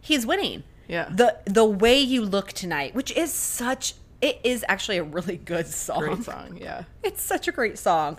He's 0.03 0.27
winning. 0.27 0.65
Yeah. 0.89 1.09
The 1.11 1.39
the 1.47 1.65
way 1.65 1.99
you 1.99 2.23
look 2.23 2.53
tonight, 2.53 2.95
which 2.95 3.13
is 3.13 3.33
such 3.33 3.95
it 4.21 4.41
is 4.45 4.65
actually 4.69 4.99
a 4.99 5.05
really 5.05 5.39
good 5.39 5.67
song. 5.85 6.01
Great 6.01 6.25
song, 6.25 6.59
yeah. 6.61 6.85
It's 7.03 7.23
such 7.23 7.49
a 7.49 7.53
great 7.53 7.79
song, 7.79 8.19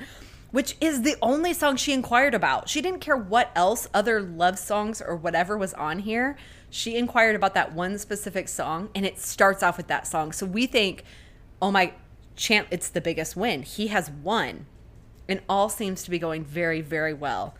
which 0.54 0.78
is 0.80 1.02
the 1.02 1.16
only 1.20 1.52
song 1.52 1.76
she 1.76 1.94
inquired 1.94 2.36
about. 2.36 2.70
She 2.70 2.80
didn't 2.80 3.00
care 3.00 3.18
what 3.18 3.52
else 3.56 3.88
other 3.92 4.22
love 4.22 4.60
songs 4.60 5.02
or 5.02 5.16
whatever 5.16 5.58
was 5.58 5.74
on 5.74 5.98
here. 5.98 6.38
She 6.70 6.96
inquired 6.96 7.36
about 7.36 7.56
that 7.56 7.74
one 7.74 7.98
specific 7.98 8.48
song, 8.48 8.90
and 8.94 9.04
it 9.04 9.18
starts 9.18 9.64
off 9.64 9.78
with 9.78 9.88
that 9.88 10.06
song. 10.06 10.32
So 10.32 10.46
we 10.46 10.68
think, 10.68 11.06
oh 11.60 11.72
my, 11.72 11.94
champ, 12.36 12.68
it's 12.70 12.88
the 12.88 13.02
biggest 13.02 13.36
win. 13.36 13.64
He 13.64 13.88
has 13.88 14.12
won, 14.12 14.68
and 15.28 15.42
all 15.50 15.70
seems 15.70 16.04
to 16.04 16.12
be 16.12 16.20
going 16.20 16.46
very, 16.46 16.82
very 16.82 17.16
well. 17.16 17.56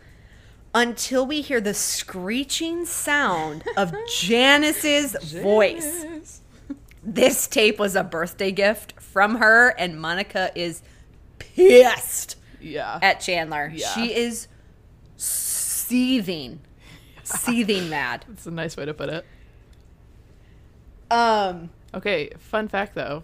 Until 0.72 1.26
we 1.26 1.40
hear 1.40 1.60
the 1.60 1.74
screeching 1.74 2.84
sound 2.84 3.64
of 3.76 3.92
Janice's 4.08 5.16
voice 5.20 6.40
this 7.06 7.46
tape 7.48 7.80
was 7.80 7.96
a 7.96 8.04
birthday 8.04 8.52
gift 8.52 8.94
from 9.00 9.36
her, 9.36 9.70
and 9.70 10.00
Monica 10.00 10.52
is 10.54 10.82
pissed 11.40 12.36
Yeah. 12.64 12.98
at 13.02 13.20
Chandler. 13.20 13.70
Yeah. 13.74 13.92
She 13.94 14.14
is 14.14 14.48
seething, 15.16 16.60
seething 17.22 17.88
mad. 17.88 18.24
That's 18.28 18.46
a 18.46 18.50
nice 18.50 18.76
way 18.76 18.84
to 18.86 18.94
put 18.94 19.08
it. 19.08 19.24
Um, 21.10 21.70
Okay, 21.94 22.30
fun 22.38 22.68
fact 22.68 22.94
though. 22.94 23.22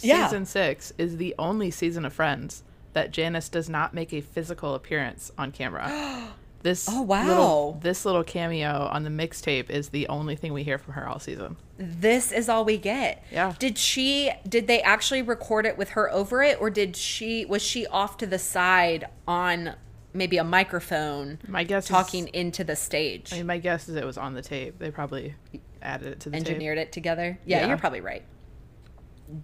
Yeah. 0.00 0.26
Season 0.26 0.44
six 0.44 0.92
is 0.98 1.16
the 1.16 1.34
only 1.38 1.70
season 1.70 2.04
of 2.04 2.12
Friends 2.12 2.62
that 2.92 3.10
Janice 3.10 3.48
does 3.48 3.68
not 3.70 3.94
make 3.94 4.12
a 4.12 4.20
physical 4.20 4.74
appearance 4.74 5.32
on 5.38 5.52
camera. 5.52 6.32
This 6.64 6.88
Oh, 6.90 7.02
wow. 7.02 7.26
little, 7.26 7.78
this 7.82 8.06
little 8.06 8.24
cameo 8.24 8.88
on 8.90 9.04
the 9.04 9.10
mixtape 9.10 9.68
is 9.68 9.90
the 9.90 10.08
only 10.08 10.34
thing 10.34 10.54
we 10.54 10.62
hear 10.64 10.78
from 10.78 10.94
her 10.94 11.06
all 11.06 11.18
season. 11.20 11.56
this 11.76 12.32
is 12.32 12.48
all 12.48 12.64
we 12.64 12.78
get. 12.78 13.22
Yeah. 13.30 13.52
Did 13.58 13.76
she? 13.76 14.32
Did 14.48 14.66
they 14.66 14.80
actually 14.80 15.20
record 15.20 15.66
it 15.66 15.76
with 15.76 15.90
her 15.90 16.10
over 16.10 16.42
it, 16.42 16.58
or 16.58 16.70
did 16.70 16.96
she? 16.96 17.44
Was 17.44 17.60
she 17.60 17.86
off 17.88 18.16
to 18.16 18.26
the 18.26 18.38
side 18.38 19.04
on 19.28 19.74
maybe 20.14 20.38
a 20.38 20.44
microphone, 20.44 21.38
My 21.46 21.64
guess 21.64 21.86
talking 21.86 22.28
is, 22.28 22.32
into 22.32 22.64
the 22.64 22.76
stage? 22.76 23.30
I 23.34 23.36
mean, 23.36 23.46
my 23.46 23.58
guess 23.58 23.86
is 23.90 23.96
it 23.96 24.04
was 24.06 24.16
on 24.16 24.32
the 24.32 24.40
tape. 24.42 24.78
They 24.78 24.90
probably 24.90 25.34
added 25.82 26.08
it 26.14 26.20
to 26.20 26.30
the 26.30 26.38
tape. 26.38 26.46
engineered 26.48 26.78
it 26.78 26.92
together. 26.92 27.38
Yeah, 27.44 27.60
Yeah. 27.60 27.68
you're 27.68 27.76
probably 27.76 28.00
right. 28.00 28.22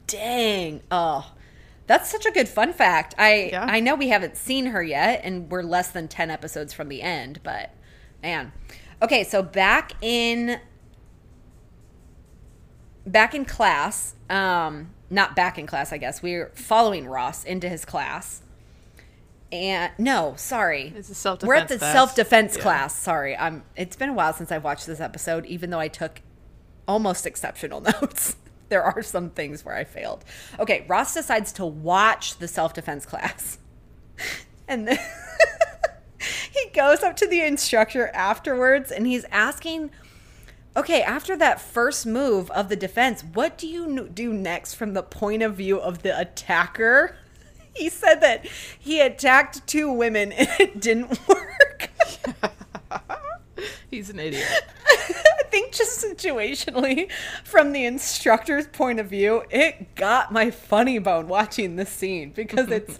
Dang. 0.07 0.81
Oh. 0.91 1.31
That's 1.91 2.09
such 2.09 2.25
a 2.25 2.31
good 2.31 2.49
fun 2.49 2.73
fact. 2.73 3.17
I 3.19 3.49
Yeah. 3.51 3.65
I 3.69 3.81
know 3.81 3.97
we 3.97 4.11
haven't 4.11 4.37
seen 4.37 4.67
her 4.67 4.81
yet 4.81 5.23
and 5.25 5.51
we're 5.51 5.65
less 5.65 5.91
than 5.91 6.07
10 6.07 6.31
episodes 6.31 6.73
from 6.73 6.89
the 6.89 7.03
end, 7.03 7.41
but 7.43 7.75
man. 8.23 8.53
Okay, 9.03 9.25
so 9.25 9.43
back 9.43 9.95
in 10.01 10.61
back 13.05 13.35
in 13.35 13.45
class, 13.45 14.15
um 14.29 14.91
not 15.11 15.35
back 15.35 15.59
in 15.59 15.67
class, 15.67 15.93
I 15.93 15.99
guess. 15.99 16.23
We're 16.23 16.53
following 16.55 17.09
Ross 17.09 17.43
into 17.43 17.69
his 17.69 17.85
class. 17.85 18.43
And 19.51 19.91
no, 19.99 20.35
sorry. 20.37 20.93
It's 20.95 21.09
a 21.11 21.15
self-defense 21.17 21.49
We're 21.49 21.55
at 21.57 21.67
the 21.69 21.81
self-defense 21.81 22.57
Yeah. 22.57 22.63
class. 22.63 22.95
Sorry. 22.97 23.37
I'm 23.37 23.65
it's 23.75 23.97
been 23.97 24.11
a 24.11 24.15
while 24.15 24.33
since 24.33 24.53
I've 24.53 24.63
watched 24.63 24.87
this 24.87 25.01
episode 25.01 25.45
even 25.47 25.71
though 25.71 25.81
I 25.81 25.89
took 25.89 26.21
almost 26.87 27.27
exceptional 27.27 27.81
notes. 28.01 28.37
There 28.71 28.83
are 28.83 29.03
some 29.03 29.29
things 29.31 29.65
where 29.65 29.77
I 29.77 29.85
failed. 29.85 30.25
Okay, 30.59 30.87
Ross 30.89 31.13
decides 31.13 31.53
to 31.53 31.67
watch 31.67 32.39
the 32.39 32.49
self-defense 32.49 33.07
class. 33.07 33.59
And 34.69 34.87
then 34.87 35.01
he 36.53 36.71
goes 36.73 37.03
up 37.03 37.17
to 37.17 37.27
the 37.27 37.41
instructor 37.41 38.07
afterwards 38.15 38.93
and 38.93 39.05
he's 39.05 39.25
asking 39.33 39.91
Okay, 40.77 41.03
after 41.03 41.37
that 41.37 41.61
first 41.61 42.07
move 42.07 42.49
of 42.53 42.69
the 42.69 42.77
defense, 42.77 43.23
what 43.23 43.59
do 43.59 43.67
you 43.67 44.09
do 44.09 44.33
next 44.33 44.75
from 44.75 44.95
the 44.95 45.03
point 45.03 45.43
of 45.43 45.57
view 45.57 45.81
of 45.81 46.03
the 46.03 46.19
attacker? 46.19 47.17
He 47.73 47.89
said 47.89 48.21
that 48.23 48.47
he 48.79 49.01
attacked 49.01 49.65
two 49.67 49.93
women 49.93 50.33
and 50.33 50.49
it 50.59 50.81
didn't 50.81 51.19
work. 51.29 51.89
He's 53.91 54.11
an 54.11 54.19
idiot. 54.19 54.47
I 54.87 55.43
think 55.51 55.73
just 55.73 56.05
situationally, 56.05 57.11
from 57.45 57.73
the 57.73 57.85
instructor's 57.85 58.67
point 58.67 59.01
of 59.01 59.07
view, 59.07 59.45
it 59.51 59.95
got 59.95 60.33
my 60.33 60.51
funny 60.51 60.99
bone 60.99 61.29
watching 61.29 61.77
this 61.77 61.91
scene 61.91 62.31
because 62.31 62.69
it's. 62.71 62.99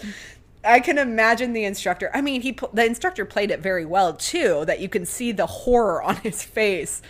I 0.63 0.81
can 0.81 0.99
imagine 0.99 1.55
the 1.55 1.65
instructor. 1.65 2.11
I 2.13 2.21
mean, 2.21 2.43
he 2.43 2.59
the 2.73 2.85
instructor 2.85 3.25
played 3.25 3.51
it 3.51 3.61
very 3.61 3.87
well 3.87 4.15
too. 4.15 4.65
That 4.67 4.81
you 4.81 4.89
can 4.89 5.07
see 5.07 5.33
the 5.33 5.47
horror 5.47 6.03
on 6.03 6.17
his 6.17 6.43
face. 6.43 7.01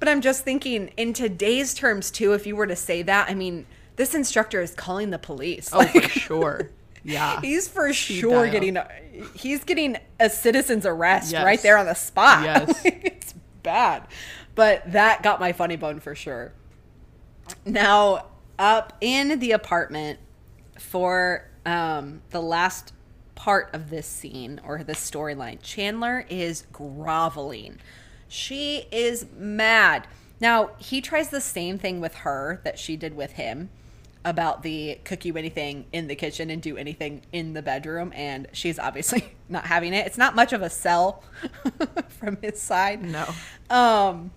But 0.00 0.08
I'm 0.08 0.20
just 0.20 0.44
thinking, 0.44 0.88
in 0.96 1.12
today's 1.12 1.74
terms 1.74 2.10
too, 2.10 2.32
if 2.32 2.46
you 2.46 2.56
were 2.56 2.66
to 2.66 2.76
say 2.76 3.02
that, 3.02 3.28
I 3.28 3.34
mean, 3.34 3.66
this 3.96 4.14
instructor 4.14 4.60
is 4.60 4.74
calling 4.74 5.10
the 5.10 5.18
police. 5.18 5.70
Oh, 5.72 5.84
for 5.84 6.02
sure. 6.02 6.70
Yeah. 7.08 7.40
He's 7.40 7.66
for 7.68 7.92
sure 7.92 8.44
dial. 8.44 8.52
getting 8.52 8.76
a, 8.76 8.88
he's 9.34 9.64
getting 9.64 9.96
a 10.20 10.28
citizen's 10.30 10.86
arrest 10.86 11.32
Yes. 11.32 11.44
right 11.44 11.60
there 11.62 11.78
on 11.78 11.86
the 11.86 11.94
spot. 11.94 12.44
Yes. 12.44 12.80
it's 12.84 13.34
bad. 13.62 14.06
But 14.54 14.92
that 14.92 15.22
got 15.22 15.40
my 15.40 15.52
funny 15.52 15.76
bone 15.76 16.00
for 16.00 16.14
sure. 16.14 16.52
Now, 17.64 18.26
up 18.58 18.92
in 19.00 19.38
the 19.38 19.52
apartment 19.52 20.18
for 20.78 21.48
um, 21.64 22.22
the 22.30 22.40
last 22.42 22.92
part 23.34 23.70
of 23.72 23.88
this 23.90 24.06
scene 24.06 24.60
or 24.64 24.82
this 24.82 24.98
storyline, 25.10 25.62
Chandler 25.62 26.26
is 26.28 26.66
groveling. 26.72 27.78
She 28.26 28.86
is 28.92 29.26
mad. 29.36 30.06
Now, 30.40 30.70
he 30.78 31.00
tries 31.00 31.30
the 31.30 31.40
same 31.40 31.78
thing 31.78 32.00
with 32.00 32.16
her 32.16 32.60
that 32.64 32.78
she 32.78 32.96
did 32.96 33.16
with 33.16 33.32
him 33.32 33.70
about 34.28 34.62
the 34.62 34.98
cook 35.04 35.24
you 35.24 35.36
anything 35.36 35.86
in 35.90 36.06
the 36.06 36.14
kitchen 36.14 36.50
and 36.50 36.60
do 36.60 36.76
anything 36.76 37.22
in 37.32 37.54
the 37.54 37.62
bedroom 37.62 38.12
and 38.14 38.46
she's 38.52 38.78
obviously 38.78 39.32
not 39.48 39.64
having 39.64 39.94
it. 39.94 40.06
It's 40.06 40.18
not 40.18 40.36
much 40.36 40.52
of 40.52 40.60
a 40.60 40.68
sell 40.68 41.24
from 42.08 42.36
his 42.42 42.60
side. 42.60 43.02
No. 43.02 43.26
Um 43.70 44.30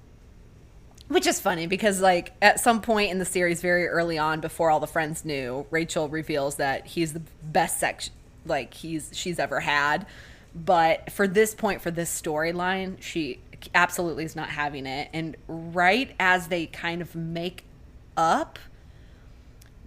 which 1.09 1.27
is 1.27 1.41
funny 1.41 1.67
because 1.67 1.99
like 1.99 2.31
at 2.41 2.61
some 2.61 2.81
point 2.81 3.11
in 3.11 3.19
the 3.19 3.25
series 3.25 3.61
very 3.61 3.85
early 3.85 4.17
on 4.17 4.39
before 4.39 4.71
all 4.71 4.79
the 4.79 4.87
friends 4.87 5.25
knew, 5.25 5.65
Rachel 5.69 6.07
reveals 6.07 6.55
that 6.55 6.87
he's 6.87 7.11
the 7.11 7.21
best 7.43 7.79
sex 7.79 8.11
like 8.45 8.73
he's 8.73 9.09
she's 9.13 9.37
ever 9.37 9.59
had. 9.59 10.07
But 10.55 11.11
for 11.11 11.27
this 11.27 11.53
point 11.53 11.81
for 11.81 11.91
this 11.91 12.09
storyline, 12.09 13.01
she 13.01 13.39
absolutely 13.75 14.23
is 14.23 14.35
not 14.35 14.49
having 14.49 14.85
it 14.85 15.09
and 15.13 15.35
right 15.47 16.15
as 16.19 16.47
they 16.47 16.65
kind 16.65 17.01
of 17.01 17.13
make 17.13 17.63
up 18.17 18.57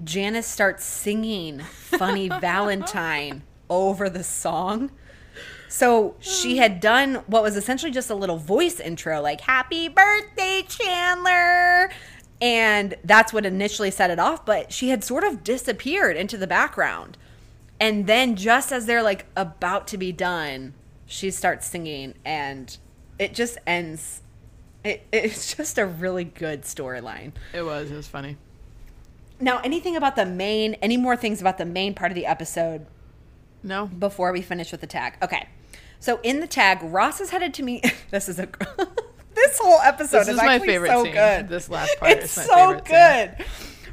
Janice 0.03 0.47
starts 0.47 0.84
singing 0.84 1.61
Funny 1.61 2.28
Valentine 2.40 3.42
over 3.70 4.11
the 4.11 4.24
song. 4.24 4.90
So 5.68 6.14
she 6.20 6.59
had 6.59 6.80
done 6.80 7.16
what 7.26 7.42
was 7.42 7.57
essentially 7.57 7.90
just 7.90 8.11
a 8.11 8.14
little 8.14 8.36
voice 8.36 8.80
intro, 8.80 9.20
like 9.20 9.40
Happy 9.40 9.88
Birthday, 9.88 10.64
Chandler. 10.68 11.90
And 12.40 12.95
that's 13.05 13.32
what 13.32 13.47
initially 13.47 13.90
set 13.90 14.11
it 14.11 14.18
off, 14.18 14.45
but 14.45 14.72
she 14.72 14.90
had 14.90 15.03
sort 15.03 15.24
of 15.24 15.42
disappeared 15.42 16.16
into 16.16 16.36
the 16.36 16.47
background. 16.47 17.16
And 17.80 18.07
then 18.07 18.36
just 18.36 18.70
as 18.72 18.86
they're 18.86 19.03
like 19.03 19.26
about 19.36 19.88
to 19.88 19.99
be 19.99 20.12
done, 20.12 20.74
she 21.07 21.30
starts 21.30 21.66
singing 21.66 22.14
and 22.24 22.76
it 23.18 23.34
just 23.34 23.59
ends. 23.66 24.22
It, 24.84 25.07
it's 25.12 25.55
just 25.57 25.78
a 25.78 25.86
really 25.86 26.24
good 26.24 26.62
storyline. 26.62 27.32
It 27.53 27.62
was. 27.62 27.90
It 27.90 27.97
was 27.97 28.07
funny. 28.07 28.36
Now, 29.41 29.61
anything 29.64 29.97
about 29.97 30.16
the 30.16 30.26
main, 30.26 30.74
any 30.74 30.97
more 30.97 31.16
things 31.16 31.41
about 31.41 31.59
the 31.59 31.64
main 31.64 31.95
part 31.95 32.11
of 32.11 32.14
the 32.16 32.26
episode 32.26 32.87
No. 33.62 33.87
before 33.87 34.32
we 34.32 34.43
finish 34.43 34.70
with 34.72 34.80
the 34.80 34.87
tag? 34.87 35.14
Okay. 35.22 35.49
So 36.01 36.20
in 36.22 36.41
the 36.41 36.47
tag, 36.47 36.78
Ross 36.82 37.20
is 37.20 37.30
headed 37.30 37.55
to 37.55 37.62
meet. 37.62 37.85
This 38.11 38.28
is 38.28 38.39
a. 38.39 38.49
this 39.35 39.59
whole 39.59 39.80
episode 39.80 40.20
This 40.20 40.28
is, 40.28 40.35
is 40.37 40.43
my 40.43 40.59
favorite 40.61 40.91
so 40.91 41.03
scene. 41.05 41.12
good. 41.14 41.49
This 41.49 41.68
last 41.68 41.99
part 41.99 42.12
it's 42.12 42.37
is 42.37 42.37
my 42.37 42.43
so 42.45 42.55
favorite 42.80 42.87
scene. 42.87 43.37
good. 43.39 43.47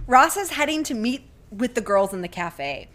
Ross 0.08 0.38
is 0.38 0.52
heading 0.52 0.84
to 0.84 0.94
meet 0.94 1.24
with 1.50 1.74
the 1.74 1.82
girls 1.82 2.14
in 2.14 2.22
the 2.22 2.28
cafe, 2.28 2.88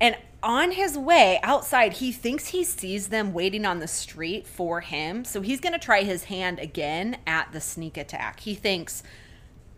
and 0.00 0.16
on 0.42 0.72
his 0.72 0.96
way 0.98 1.40
outside, 1.42 1.94
he 1.94 2.12
thinks 2.12 2.48
he 2.48 2.62
sees 2.64 3.08
them 3.08 3.32
waiting 3.32 3.64
on 3.64 3.78
the 3.78 3.88
street 3.88 4.46
for 4.46 4.82
him. 4.82 5.24
So 5.24 5.40
he's 5.40 5.58
going 5.58 5.72
to 5.72 5.78
try 5.78 6.02
his 6.02 6.24
hand 6.24 6.58
again 6.60 7.16
at 7.26 7.50
the 7.52 7.60
sneak 7.62 7.96
attack. 7.96 8.40
He 8.40 8.54
thinks, 8.54 9.02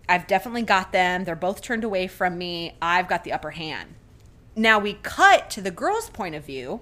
I've 0.08 0.26
definitely 0.26 0.62
got 0.62 0.92
them. 0.92 1.24
They're 1.24 1.34
both 1.34 1.62
turned 1.62 1.84
away 1.84 2.06
from 2.06 2.38
me. 2.38 2.76
I've 2.80 3.08
got 3.08 3.24
the 3.24 3.32
upper 3.32 3.52
hand. 3.52 3.94
Now 4.54 4.78
we 4.78 4.94
cut 4.94 5.50
to 5.50 5.60
the 5.60 5.70
girls' 5.70 6.10
point 6.10 6.34
of 6.34 6.44
view. 6.44 6.80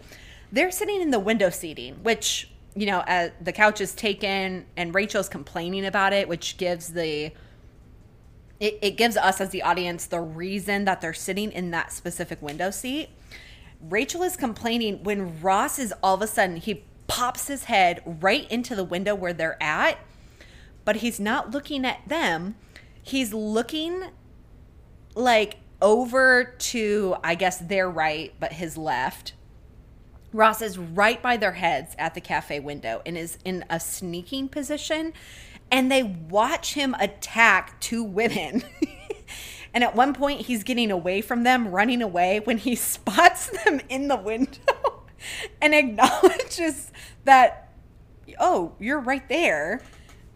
They're 0.53 0.71
sitting 0.71 1.01
in 1.01 1.11
the 1.11 1.19
window 1.19 1.51
seating, 1.51 1.95
which, 2.03 2.51
you 2.77 2.87
know, 2.87 2.99
uh, 3.01 3.31
the 3.41 3.53
couch 3.53 3.81
is 3.81 3.95
taken 3.95 4.67
and 4.77 4.95
Rachel's 4.95 5.29
complaining 5.29 5.85
about 5.85 6.13
it, 6.13 6.29
which 6.29 6.57
gives 6.57 6.93
the. 6.93 7.33
It, 8.61 8.79
it 8.81 8.91
gives 8.93 9.17
us 9.17 9.41
as 9.41 9.51
the 9.51 9.63
audience 9.63 10.07
the 10.07 10.21
reason 10.21 10.85
that 10.85 11.01
they're 11.01 11.13
sitting 11.13 11.51
in 11.51 11.73
that 11.73 11.93
specific 11.93 12.41
window 12.41 12.71
seat. 12.71 13.09
Rachel 13.81 14.23
is 14.23 14.37
complaining 14.37 15.03
when 15.03 15.41
Ross 15.41 15.79
is 15.79 15.93
all 16.03 16.15
of 16.15 16.23
a 16.23 16.27
sudden, 16.27 16.57
he 16.57 16.85
pops 17.07 17.49
his 17.49 17.65
head 17.65 18.01
right 18.07 18.51
into 18.51 18.75
the 18.75 18.85
window 18.85 19.15
where 19.15 19.33
they're 19.33 19.63
at, 19.63 19.99
but 20.85 20.97
he's 20.97 21.19
not 21.19 21.51
looking 21.51 21.85
at 21.85 22.09
them. 22.09 22.55
He's 23.05 23.33
looking 23.33 24.03
like 25.15 25.59
over 25.81 26.55
to, 26.59 27.17
I 27.23 27.35
guess, 27.35 27.59
their 27.59 27.89
right, 27.89 28.33
but 28.41 28.55
his 28.55 28.77
left. 28.77 29.35
Ross 30.33 30.61
is 30.63 30.79
right 30.79 31.23
by 31.23 31.37
their 31.37 31.53
heads 31.53 31.95
at 31.99 32.15
the 32.15 32.21
cafe 32.21 32.59
window 32.59 33.03
and 33.07 33.17
is 33.17 33.39
in 33.45 33.65
a 33.71 33.79
sneaking 33.79 34.49
position. 34.49 35.13
And 35.71 35.93
they 35.93 36.03
watch 36.03 36.75
him 36.75 36.97
attack 36.99 37.79
two 37.81 38.03
women. 38.03 38.65
and 39.75 39.85
at 39.85 39.95
one 39.95 40.15
point, 40.15 40.43
he's 40.43 40.65
getting 40.65 40.91
away 40.91 41.21
from 41.21 41.45
them, 41.45 41.69
running 41.69 42.03
away, 42.03 42.41
when 42.41 42.59
he 42.59 42.75
spots 42.75 43.51
them 43.65 43.81
in 43.89 44.09
the 44.09 44.17
window 44.17 45.05
and 45.63 45.75
acknowledges 45.75 46.91
that, 47.25 47.73
oh, 48.41 48.73
you're 48.81 49.01
right 49.01 49.29
there. 49.29 49.83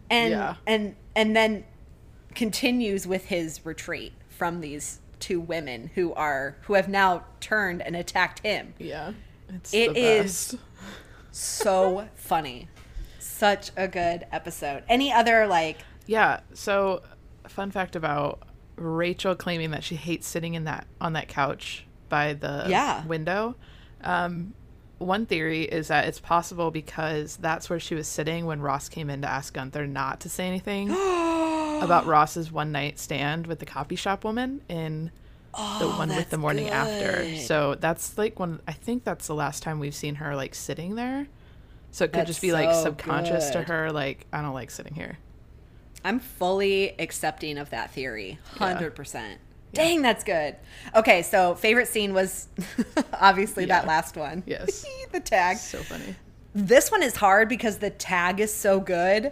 And, 0.09 0.31
Yeah. 0.31 0.55
and, 0.65 0.95
and 1.15 1.35
then 1.35 1.65
continues 2.35 3.07
with 3.07 3.25
his 3.25 3.65
retreat 3.65 4.13
from 4.29 4.61
these 4.61 4.99
two 5.19 5.39
women 5.39 5.91
who 5.95 6.13
are 6.13 6.55
who 6.61 6.73
have 6.73 6.87
now 6.87 7.25
turned 7.39 7.81
and 7.81 7.95
attacked 7.95 8.39
him. 8.39 8.73
Yeah. 8.77 9.13
It's 9.49 9.73
It 9.73 9.97
is-. 9.97 10.57
So 11.31 12.07
funny. 12.15 12.67
Such 13.19 13.71
a 13.75 13.87
good 13.87 14.25
episode. 14.31 14.83
Any 14.87 15.11
other 15.11 15.47
like 15.47 15.77
Yeah. 16.05 16.41
So, 16.53 17.01
fun 17.47 17.71
fact 17.71 17.95
about 17.95 18.43
Rachel 18.75 19.35
claiming 19.35 19.71
that 19.71 19.83
she 19.83 19.95
hates 19.95 20.27
sitting 20.27 20.53
in 20.53 20.63
that 20.65 20.87
on 21.01 21.13
that 21.13 21.27
couch 21.27 21.85
by 22.07 22.33
the 22.33 22.65
Yeah. 22.67 23.05
window. 23.05 23.55
Um, 24.01 24.53
one 24.97 25.25
theory 25.25 25.63
is 25.63 25.87
that 25.89 26.07
it's 26.07 26.19
possible 26.19 26.71
because 26.71 27.37
that's 27.37 27.69
where 27.69 27.79
she 27.79 27.95
was 27.95 28.07
sitting 28.07 28.45
when 28.45 28.61
Ross 28.61 28.89
came 28.89 29.09
in 29.09 29.21
to 29.21 29.29
ask 29.29 29.53
Gunther 29.53 29.87
not 29.87 30.19
to 30.21 30.29
say 30.29 30.47
anything 30.47 30.87
about 31.81 32.05
Ross's 32.07 32.51
one 32.51 32.71
night 32.71 32.99
stand 32.99 33.47
with 33.47 33.59
the 33.59 33.65
copy 33.65 33.95
shop 33.95 34.23
woman 34.23 34.61
in 34.69 35.11
the 35.53 35.85
oh, 35.85 35.95
one 35.97 36.09
with 36.09 36.29
the 36.29 36.37
morning 36.37 36.69
after. 36.69 37.35
So 37.37 37.75
that's 37.75 38.17
like 38.17 38.39
one. 38.39 38.61
I 38.67 38.73
think 38.73 39.03
that's 39.03 39.27
the 39.27 39.35
last 39.35 39.63
time 39.63 39.79
we've 39.79 39.95
seen 39.95 40.15
her 40.15 40.35
like 40.35 40.55
sitting 40.55 40.95
there. 40.95 41.27
So 41.91 42.05
it 42.05 42.09
could 42.09 42.19
That's 42.19 42.27
just 42.27 42.41
be 42.41 42.51
like 42.51 42.71
so 42.73 42.83
subconscious 42.83 43.49
to 43.51 43.63
her, 43.63 43.91
like 43.91 44.27
I 44.31 44.41
don't 44.41 44.53
like 44.53 44.71
sitting 44.71 44.93
here. 44.93 45.17
I'm 46.05 46.19
fully 46.19 46.95
accepting 46.99 47.57
of 47.57 47.71
that 47.71 47.91
theory. 47.91 48.39
100%. 48.55 49.35
Dang, 49.73 50.01
that's 50.01 50.23
good. 50.23 50.55
Okay, 50.95 51.21
so 51.21 51.55
favorite 51.55 51.87
scene 51.87 52.13
was 52.13 52.47
obviously 53.13 53.65
that 53.65 53.85
last 53.85 54.15
one. 54.15 54.43
Yes. 54.45 54.85
the 55.11 55.19
tag. 55.19 55.57
So 55.57 55.79
funny. 55.79 56.15
This 56.55 56.91
one 56.91 57.03
is 57.03 57.15
hard 57.15 57.49
because 57.49 57.77
the 57.77 57.89
tag 57.89 58.39
is 58.39 58.53
so 58.53 58.79
good, 58.79 59.31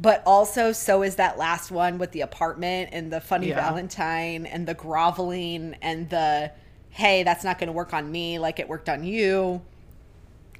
but 0.00 0.22
also 0.24 0.72
so 0.72 1.02
is 1.02 1.16
that 1.16 1.38
last 1.38 1.70
one 1.70 1.98
with 1.98 2.12
the 2.12 2.20
apartment 2.20 2.90
and 2.92 3.12
the 3.12 3.20
funny 3.20 3.48
Yeah. 3.48 3.56
Valentine 3.56 4.46
and 4.46 4.66
the 4.66 4.74
groveling 4.74 5.76
and 5.82 6.08
the 6.08 6.52
hey, 6.90 7.22
that's 7.22 7.44
not 7.44 7.58
going 7.58 7.68
to 7.68 7.72
work 7.72 7.92
on 7.92 8.10
me 8.10 8.38
like 8.38 8.58
it 8.58 8.68
worked 8.68 8.88
on 8.88 9.04
you. 9.04 9.60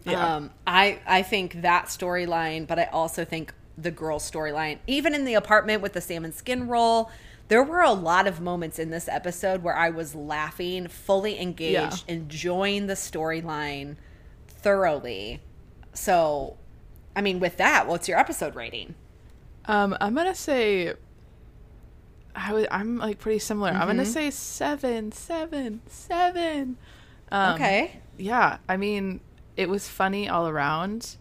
Yeah. 0.04 0.36
Um, 0.36 0.50
I 0.66 0.98
I 1.06 1.22
think 1.22 1.62
that 1.62 1.86
storyline, 1.86 2.66
but 2.66 2.78
I 2.78 2.84
also 2.86 3.24
think 3.24 3.54
the 3.76 3.90
girl 3.90 4.18
storyline, 4.18 4.78
even 4.86 5.14
in 5.14 5.24
the 5.24 5.34
apartment 5.34 5.82
with 5.82 5.92
the 5.92 6.00
salmon 6.00 6.32
skin 6.32 6.66
roll, 6.66 7.10
there 7.48 7.62
were 7.62 7.80
a 7.80 7.92
lot 7.92 8.26
of 8.26 8.40
moments 8.40 8.78
in 8.78 8.90
this 8.90 9.08
episode 9.08 9.62
where 9.62 9.76
I 9.76 9.90
was 9.90 10.14
laughing, 10.14 10.88
fully 10.88 11.40
engaged, 11.40 12.04
enjoying 12.08 12.86
the 12.88 12.94
storyline 12.94 13.96
thoroughly. 14.48 15.40
So, 15.94 16.56
I 17.14 17.20
mean, 17.20 17.40
with 17.40 17.56
that, 17.58 17.86
what's 17.86 18.08
your 18.08 18.18
episode 18.18 18.54
rating? 18.54 18.94
Um, 19.68 19.96
I'm 20.00 20.14
gonna 20.14 20.34
say. 20.34 20.94
I 22.34 22.52
would. 22.52 22.68
I'm 22.70 22.98
like 22.98 23.18
pretty 23.18 23.38
similar. 23.38 23.70
I'm 23.70 23.76
Mm-hmm. 23.76 23.86
gonna 23.88 24.04
say 24.06 24.30
seven, 24.30 25.12
seven, 25.12 25.80
seven. 25.86 26.76
Um, 27.30 27.54
okay. 27.54 28.00
Yeah, 28.16 28.58
I 28.68 28.76
mean, 28.76 29.20
it 29.56 29.68
was 29.68 29.86
funny 29.88 30.28
all 30.28 30.48
around. 30.48 31.16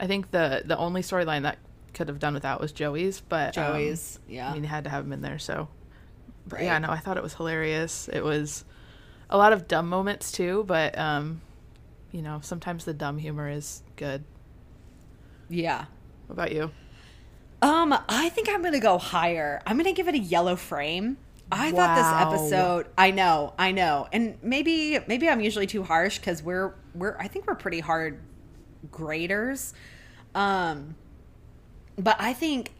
I 0.00 0.06
think 0.06 0.30
the 0.30 0.62
the 0.64 0.76
only 0.76 1.02
storyline 1.02 1.42
that 1.42 1.58
could 1.94 2.08
have 2.08 2.18
done 2.18 2.34
without 2.34 2.60
was 2.60 2.72
Joey's, 2.72 3.20
but 3.20 3.56
um, 3.58 3.72
Joey's, 3.74 4.18
yeah. 4.28 4.50
I 4.50 4.54
mean, 4.54 4.64
had 4.64 4.84
to 4.84 4.90
have 4.90 5.04
him 5.04 5.12
in 5.12 5.20
there. 5.20 5.38
So, 5.38 5.68
but 6.46 6.62
yeah, 6.62 6.78
no, 6.78 6.88
I 6.90 6.98
thought 6.98 7.16
it 7.16 7.22
was 7.22 7.34
hilarious. 7.34 8.08
It 8.12 8.24
was 8.24 8.64
a 9.30 9.36
lot 9.36 9.52
of 9.52 9.68
dumb 9.68 9.88
moments 9.88 10.32
too, 10.32 10.64
but 10.66 10.96
um, 10.98 11.42
you 12.10 12.22
know, 12.22 12.40
sometimes 12.42 12.84
the 12.86 12.94
dumb 12.94 13.18
humor 13.18 13.48
is 13.48 13.82
good. 13.96 14.24
Yeah. 15.48 15.84
What 16.26 16.32
about 16.34 16.52
you? 16.52 16.70
Um, 17.62 17.94
I 18.08 18.28
think 18.30 18.48
I'm 18.48 18.62
gonna 18.62 18.80
go 18.80 18.98
higher. 18.98 19.62
I'm 19.64 19.76
gonna 19.76 19.92
give 19.92 20.08
it 20.08 20.14
a 20.14 20.18
yellow 20.18 20.56
frame. 20.56 21.16
I 21.50 21.70
thought 21.70 21.96
this 21.96 22.06
episode. 22.06 22.86
I 22.98 23.10
know, 23.12 23.54
I 23.58 23.70
know, 23.72 24.08
and 24.12 24.36
maybe 24.42 24.98
maybe 25.06 25.28
I'm 25.28 25.40
usually 25.40 25.66
too 25.66 25.84
harsh 25.84 26.18
because 26.18 26.42
we're 26.42 26.74
we're 26.94 27.16
I 27.18 27.28
think 27.28 27.46
we're 27.46 27.54
pretty 27.54 27.80
hard 27.80 28.20
graders. 28.90 29.74
Um, 30.34 30.96
but 31.96 32.16
I 32.18 32.32
think 32.32 32.72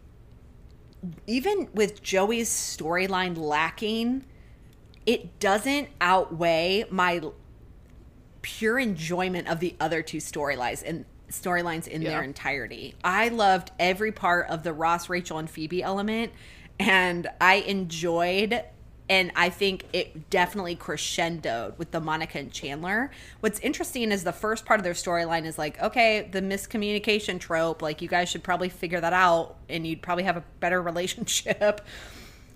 even 1.27 1.69
with 1.75 2.03
Joey's 2.03 2.49
storyline 2.51 3.37
lacking, 3.37 4.25
it 5.07 5.39
doesn't 5.39 5.89
outweigh 6.01 6.87
my 6.91 7.21
pure 8.41 8.79
enjoyment 8.79 9.49
of 9.49 9.61
the 9.61 9.77
other 9.79 10.03
two 10.03 10.19
storylines 10.19 10.83
and 10.85 11.05
storylines 11.33 11.89
in 11.89 12.05
their 12.05 12.23
entirety. 12.23 12.95
I 13.03 13.29
loved 13.29 13.71
every 13.79 14.13
part 14.13 14.49
of 14.49 14.63
the 14.63 14.73
Ross, 14.73 15.09
Rachel, 15.09 15.39
and 15.39 15.49
Phoebe 15.51 15.83
element, 15.83 16.33
and 16.79 17.29
I 17.41 17.57
enjoyed. 17.57 18.63
And 19.09 19.31
I 19.37 19.51
think 19.51 19.85
it 19.93 20.31
definitely 20.31 20.75
crescendoed 20.75 21.77
with 21.77 21.91
the 21.91 22.01
Monica 22.01 22.39
and 22.39 22.51
Chandler. 22.51 23.11
What's 23.41 23.59
interesting 23.61 24.11
is 24.11 24.25
the 24.25 24.33
first 24.33 24.65
part 24.65 24.81
of 24.81 24.85
their 24.85 24.95
storyline 24.95 25.45
is 25.45 25.59
like, 25.59 25.79
okay, 25.83 26.29
the 26.33 26.41
miscommunication 26.41 27.39
trope, 27.39 27.83
like 27.83 28.01
you 28.01 28.09
guys 28.09 28.31
should 28.31 28.43
probably 28.43 28.71
figure 28.71 29.01
that 29.01 29.13
out 29.13 29.57
and 29.69 29.87
you'd 29.87 30.01
probably 30.01 30.25
have 30.25 30.39
a 30.39 30.45
better 30.61 30.81
relationship. 30.91 31.83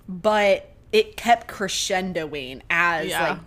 But 0.09 0.70
it 0.93 1.16
kept 1.16 1.49
crescendoing 1.49 2.62
as 2.70 3.09
Yeah. 3.09 3.29
like 3.31 3.39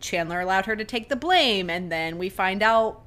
Chandler 0.00 0.40
allowed 0.40 0.66
her 0.66 0.76
to 0.76 0.84
take 0.84 1.08
the 1.08 1.16
blame, 1.16 1.68
and 1.68 1.90
then 1.90 2.18
we 2.18 2.28
find 2.28 2.62
out 2.62 3.02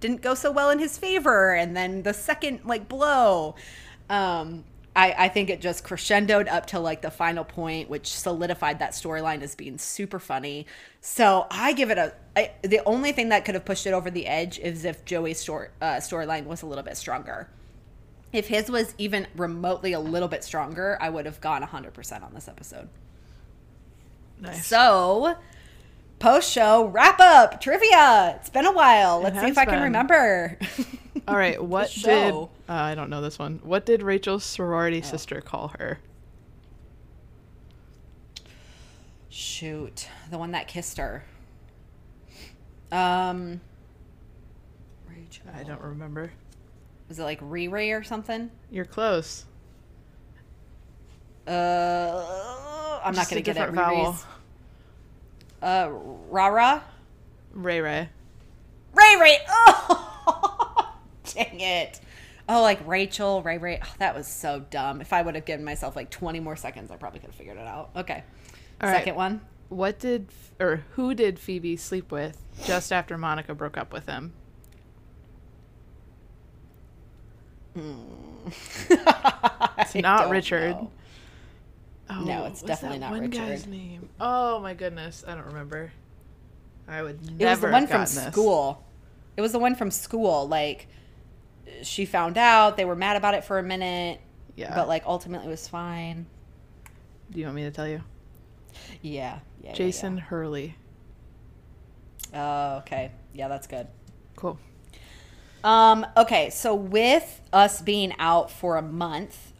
didn't 0.00 0.22
go 0.22 0.34
so 0.34 0.50
well 0.50 0.70
in 0.70 0.78
his 0.78 0.98
favor, 0.98 1.54
and 1.54 1.76
then 1.76 2.02
the 2.02 2.14
second 2.14 2.60
like 2.64 2.88
blow. 2.88 3.54
Um, 4.08 4.64
I, 4.94 5.14
I 5.16 5.28
think 5.28 5.50
it 5.50 5.60
just 5.60 5.84
crescendoed 5.84 6.48
up 6.50 6.66
to 6.66 6.80
like 6.80 7.00
the 7.00 7.10
final 7.10 7.44
point, 7.44 7.88
which 7.88 8.08
solidified 8.08 8.80
that 8.80 8.90
storyline 8.90 9.40
as 9.42 9.54
being 9.54 9.78
super 9.78 10.18
funny. 10.18 10.66
So 11.00 11.46
I 11.50 11.72
give 11.74 11.90
it 11.90 11.98
a. 11.98 12.12
I, 12.36 12.52
the 12.62 12.80
only 12.84 13.12
thing 13.12 13.28
that 13.28 13.44
could 13.44 13.54
have 13.54 13.64
pushed 13.64 13.86
it 13.86 13.92
over 13.92 14.10
the 14.10 14.26
edge 14.26 14.58
is 14.58 14.84
if 14.84 15.04
Joey's 15.04 15.38
story 15.38 15.68
uh, 15.80 15.96
storyline 15.96 16.46
was 16.46 16.62
a 16.62 16.66
little 16.66 16.84
bit 16.84 16.96
stronger. 16.96 17.48
If 18.32 18.48
his 18.48 18.70
was 18.70 18.94
even 18.98 19.26
remotely 19.36 19.92
a 19.92 20.00
little 20.00 20.28
bit 20.28 20.44
stronger, 20.44 20.96
I 21.00 21.10
would 21.10 21.26
have 21.26 21.40
gone 21.40 21.62
100% 21.62 22.22
on 22.22 22.32
this 22.32 22.46
episode. 22.46 22.88
Nice. 24.40 24.66
So, 24.66 25.36
post 26.20 26.52
show 26.52 26.86
wrap 26.86 27.18
up 27.18 27.60
trivia. 27.60 28.36
It's 28.38 28.50
been 28.50 28.66
a 28.66 28.72
while. 28.72 29.20
Let's 29.20 29.40
see 29.40 29.48
if 29.48 29.58
I 29.58 29.64
can 29.64 29.82
remember. 29.82 30.56
All 31.28 31.36
right, 31.36 31.62
what 31.62 31.90
did 31.90 32.32
uh, 32.32 32.46
I 32.68 32.94
don't 32.94 33.10
know 33.10 33.20
this 33.20 33.38
one. 33.38 33.58
What 33.64 33.84
did 33.84 34.02
Rachel's 34.02 34.44
sorority 34.44 35.02
sister 35.02 35.40
call 35.40 35.72
her? 35.78 35.98
Shoot, 39.28 40.08
the 40.30 40.38
one 40.38 40.52
that 40.52 40.68
kissed 40.68 40.98
her. 40.98 41.24
Um, 42.92 43.60
Rachel. 45.08 45.44
I 45.54 45.62
don't 45.62 45.80
remember. 45.80 46.32
Was 47.08 47.18
it 47.18 47.24
like 47.24 47.40
Riri 47.40 47.98
or 47.98 48.02
something? 48.02 48.50
You're 48.70 48.84
close. 48.84 49.46
Uh, 51.46 53.00
I'm 53.04 53.14
Just 53.14 53.30
not 53.30 53.30
gonna 53.30 53.42
get 53.42 53.56
it. 53.56 53.72
Riri's. 53.72 54.24
Uh, 55.62 55.88
Rara. 56.30 56.82
Ray 57.52 57.80
Ray. 57.80 58.08
Ray 58.94 59.16
Ray. 59.20 59.38
Oh, 60.32 60.94
dang 61.34 61.60
it. 61.60 62.00
Oh, 62.48 62.62
like 62.62 62.86
Rachel, 62.86 63.42
Ray 63.42 63.58
Ray. 63.58 63.80
Oh, 63.82 63.94
that 63.98 64.14
was 64.14 64.26
so 64.28 64.64
dumb. 64.70 65.00
If 65.00 65.12
I 65.12 65.22
would 65.22 65.34
have 65.34 65.44
given 65.44 65.64
myself 65.64 65.96
like 65.96 66.10
20 66.10 66.38
more 66.40 66.54
seconds, 66.56 66.90
I 66.90 66.96
probably 66.96 67.20
could 67.20 67.30
have 67.30 67.34
figured 67.34 67.56
it 67.56 67.66
out. 67.66 67.90
Okay. 67.96 68.22
All 68.80 68.88
right. 68.88 68.98
Second 68.98 69.16
one. 69.16 69.40
What 69.68 69.98
did 69.98 70.28
or 70.58 70.84
who 70.92 71.14
did 71.14 71.38
Phoebe 71.38 71.76
sleep 71.76 72.10
with 72.12 72.44
just 72.64 72.92
after 72.92 73.16
Monica 73.16 73.54
broke 73.54 73.76
up 73.76 73.92
with 73.92 74.06
him? 74.06 74.32
it's 79.78 79.94
not 79.94 80.28
Richard. 80.28 80.76
Oh, 82.10 82.24
No, 82.24 82.44
it's 82.46 82.62
definitely 82.62 82.98
that 82.98 83.10
not 83.10 83.20
one 83.20 83.30
guy's 83.30 83.66
name. 83.66 84.08
Oh 84.20 84.58
my 84.60 84.74
goodness, 84.74 85.24
I 85.26 85.34
don't 85.34 85.46
remember. 85.46 85.92
I 86.88 87.02
would 87.02 87.20
never. 87.38 87.44
It 87.44 87.50
was 87.50 87.60
the 87.60 87.70
one 87.70 87.86
from 87.86 88.00
this. 88.00 88.26
school. 88.26 88.84
It 89.36 89.40
was 89.40 89.52
the 89.52 89.58
one 89.58 89.74
from 89.76 89.90
school. 89.90 90.48
Like, 90.48 90.88
she 91.82 92.04
found 92.04 92.36
out. 92.36 92.76
They 92.76 92.84
were 92.84 92.96
mad 92.96 93.16
about 93.16 93.34
it 93.34 93.44
for 93.44 93.58
a 93.58 93.62
minute, 93.62 94.20
Yeah. 94.56 94.74
but 94.74 94.88
like 94.88 95.04
ultimately 95.06 95.46
it 95.46 95.50
was 95.50 95.68
fine. 95.68 96.26
do 97.30 97.38
you 97.38 97.46
want 97.46 97.56
me 97.56 97.62
to 97.62 97.70
tell 97.70 97.86
you? 97.86 98.02
Yeah. 99.02 99.38
yeah 99.62 99.70
yeah, 99.70 99.72
Jason 99.74 100.18
Hurley. 100.18 100.76
Oh, 102.34 102.78
okay. 102.78 103.12
Yeah, 103.32 103.48
that's 103.48 103.66
good. 103.66 103.86
Cool. 104.36 104.58
Um, 105.62 106.06
okay, 106.16 106.50
so 106.50 106.74
with 106.74 107.40
us 107.52 107.82
being 107.82 108.14
out 108.18 108.50
for 108.50 108.76
a 108.76 108.82
month, 108.82 109.52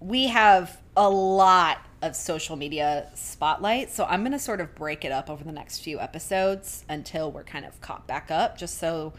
we 0.00 0.28
have 0.28 0.80
a 0.96 1.08
lot 1.08 1.78
of 2.02 2.14
social 2.14 2.56
media 2.56 3.10
spotlight. 3.14 3.90
So 3.90 4.04
I'm 4.04 4.20
going 4.20 4.32
to 4.32 4.38
sort 4.38 4.60
of 4.60 4.74
break 4.74 5.04
it 5.04 5.12
up 5.12 5.30
over 5.30 5.42
the 5.42 5.52
next 5.52 5.80
few 5.80 5.98
episodes 5.98 6.84
until 6.88 7.32
we're 7.32 7.44
kind 7.44 7.64
of 7.64 7.80
caught 7.80 8.06
back 8.06 8.30
up 8.30 8.58
just 8.58 8.78
so 8.78 9.14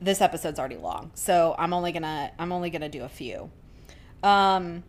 this 0.00 0.20
episode's 0.20 0.58
already 0.58 0.76
long. 0.76 1.12
So 1.14 1.54
I'm 1.58 1.72
only 1.72 1.92
going 1.92 2.02
to 2.02 2.32
I'm 2.38 2.52
only 2.52 2.70
going 2.70 2.82
to 2.82 2.88
do 2.88 3.04
a 3.04 3.08
few. 3.08 3.50
Um 4.22 4.82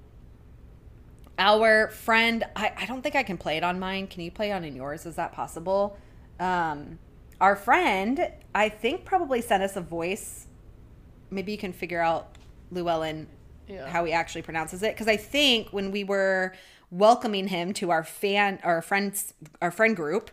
our 1.39 1.89
friend 1.89 2.43
I, 2.55 2.71
I 2.77 2.85
don't 2.85 3.01
think 3.01 3.15
I 3.15 3.23
can 3.23 3.37
play 3.37 3.57
it 3.57 3.63
on 3.63 3.79
mine. 3.79 4.07
Can 4.07 4.21
you 4.21 4.31
play 4.31 4.51
on 4.51 4.63
in 4.63 4.75
yours? 4.75 5.05
Is 5.05 5.15
that 5.15 5.31
possible? 5.33 5.97
Um 6.39 6.99
our 7.39 7.55
friend, 7.55 8.31
I 8.55 8.69
think 8.69 9.05
probably 9.05 9.41
sent 9.41 9.63
us 9.63 9.75
a 9.75 9.81
voice. 9.81 10.47
Maybe 11.29 11.51
you 11.51 11.57
can 11.57 11.73
figure 11.73 11.99
out 11.99 12.35
Luellen 12.73 13.27
Yeah. 13.67 13.87
how 13.87 14.03
he 14.05 14.11
actually 14.13 14.41
pronounces 14.41 14.83
it 14.83 14.93
because 14.93 15.07
I 15.07 15.17
think 15.17 15.69
when 15.69 15.91
we 15.91 16.03
were 16.03 16.53
welcoming 16.91 17.47
him 17.47 17.73
to 17.73 17.91
our 17.91 18.03
fan 18.03 18.59
our 18.63 18.81
friends 18.81 19.33
our 19.61 19.71
friend 19.71 19.95
group 19.95 20.29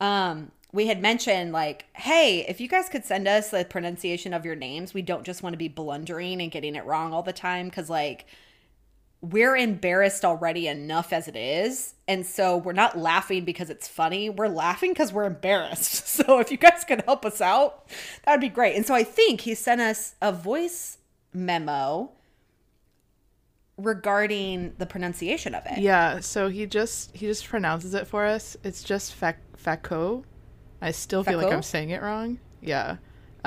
um 0.00 0.50
we 0.72 0.86
had 0.86 1.00
mentioned 1.02 1.52
like 1.52 1.86
hey 1.94 2.44
if 2.48 2.60
you 2.60 2.68
guys 2.68 2.88
could 2.88 3.04
send 3.04 3.26
us 3.26 3.50
the 3.50 3.64
pronunciation 3.64 4.32
of 4.32 4.44
your 4.44 4.54
names 4.54 4.94
we 4.94 5.02
don't 5.02 5.24
just 5.24 5.42
want 5.42 5.52
to 5.54 5.58
be 5.58 5.68
blundering 5.68 6.40
and 6.40 6.50
getting 6.52 6.76
it 6.76 6.84
wrong 6.84 7.12
all 7.12 7.22
the 7.22 7.32
time 7.32 7.68
because 7.68 7.90
like 7.90 8.26
we're 9.20 9.56
embarrassed 9.56 10.24
already 10.24 10.68
enough 10.68 11.10
as 11.12 11.28
it 11.28 11.36
is. 11.36 11.94
And 12.06 12.26
so 12.26 12.58
we're 12.58 12.72
not 12.72 12.98
laughing 12.98 13.44
because 13.46 13.70
it's 13.70 13.88
funny. 13.88 14.28
We're 14.28 14.48
laughing 14.48 14.90
because 14.92 15.12
we're 15.12 15.24
embarrassed. 15.24 16.02
So 16.14 16.38
if 16.38 16.52
you 16.52 16.56
guys 16.56 16.84
could 16.86 17.02
help 17.06 17.24
us 17.26 17.40
out, 17.40 17.88
that 18.24 18.32
would 18.32 18.40
be 18.40 18.48
great. 18.48 18.76
And 18.76 18.86
so 18.86 18.94
I 18.94 19.02
think 19.02 19.40
he 19.40 19.54
sent 19.56 19.80
us 19.80 20.14
a 20.22 20.30
voice 20.30 20.98
memo 21.32 22.12
regarding 23.76 24.72
the 24.78 24.86
pronunciation 24.86 25.54
of 25.54 25.64
it. 25.66 25.78
Yeah, 25.78 26.20
so 26.20 26.48
he 26.48 26.66
just 26.66 27.14
he 27.16 27.26
just 27.26 27.46
pronounces 27.46 27.94
it 27.94 28.06
for 28.06 28.24
us. 28.24 28.56
It's 28.62 28.82
just 28.82 29.14
fac 29.14 29.38
faco. 29.56 30.24
I 30.80 30.90
still 30.90 31.24
feel 31.24 31.38
like 31.38 31.52
I'm 31.52 31.62
saying 31.62 31.90
it 31.90 32.02
wrong. 32.02 32.38
Yeah. 32.60 32.96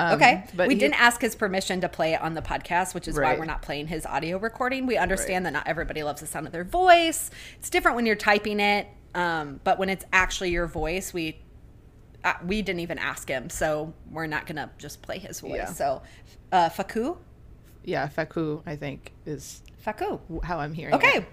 Um, 0.00 0.14
Okay. 0.14 0.44
but 0.54 0.68
we 0.68 0.74
he- 0.74 0.80
didn't 0.80 1.00
ask 1.00 1.20
his 1.20 1.34
permission 1.34 1.80
to 1.80 1.88
play 1.88 2.14
it 2.14 2.20
on 2.20 2.34
the 2.34 2.42
podcast, 2.42 2.94
which 2.94 3.08
is 3.08 3.16
why 3.18 3.36
we're 3.36 3.44
not 3.46 3.62
playing 3.62 3.88
his 3.88 4.06
audio 4.06 4.38
recording. 4.38 4.86
We 4.86 4.96
understand 4.96 5.44
that 5.46 5.52
not 5.52 5.66
everybody 5.66 6.02
loves 6.04 6.20
the 6.20 6.26
sound 6.28 6.46
of 6.46 6.52
their 6.52 6.62
voice. 6.64 7.30
It's 7.58 7.68
different 7.70 7.96
when 7.96 8.06
you're 8.06 8.14
typing 8.16 8.60
it, 8.60 8.86
um, 9.14 9.60
but 9.64 9.78
when 9.78 9.88
it's 9.88 10.04
actually 10.12 10.50
your 10.50 10.66
voice, 10.66 11.12
we 11.12 11.40
uh, 12.24 12.34
we 12.44 12.62
didn't 12.62 12.80
even 12.80 12.98
ask 12.98 13.28
him, 13.28 13.48
so 13.48 13.94
we're 14.10 14.26
not 14.26 14.46
gonna 14.46 14.70
just 14.78 15.02
play 15.02 15.18
his 15.20 15.38
voice. 15.40 15.52
Yeah. 15.54 15.66
So, 15.66 16.02
uh, 16.50 16.68
Faku, 16.68 17.16
Yeah, 17.84 18.08
faku. 18.08 18.62
I 18.66 18.76
think 18.76 19.12
is 19.26 19.62
Faku. 19.78 20.20
how 20.42 20.58
I'm 20.58 20.74
hearing. 20.74 20.94
Okay. 20.94 21.18
it. 21.18 21.28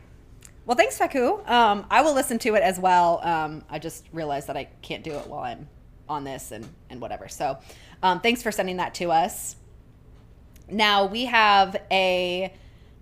Well, 0.66 0.78
thanks, 0.78 0.98
Faku. 0.98 1.42
Um, 1.46 1.86
I 1.92 2.02
will 2.02 2.14
listen 2.14 2.40
to 2.40 2.56
it 2.56 2.64
as 2.64 2.80
well. 2.80 3.20
Um, 3.24 3.64
I 3.70 3.78
just 3.78 4.06
realized 4.12 4.48
that 4.48 4.58
I 4.58 4.66
can't 4.82 5.04
do 5.04 5.12
it 5.12 5.28
while 5.28 5.42
I'm 5.44 5.68
on 6.10 6.24
this 6.24 6.52
and, 6.52 6.68
and 6.90 7.00
whatever. 7.00 7.28
So 7.28 7.58
um, 8.02 8.20
thanks 8.20 8.42
for 8.42 8.52
sending 8.52 8.78
that 8.78 8.94
to 8.96 9.12
us. 9.12 9.56
Now 10.70 11.06
we 11.06 11.26
have 11.26 11.76
a 11.92 12.52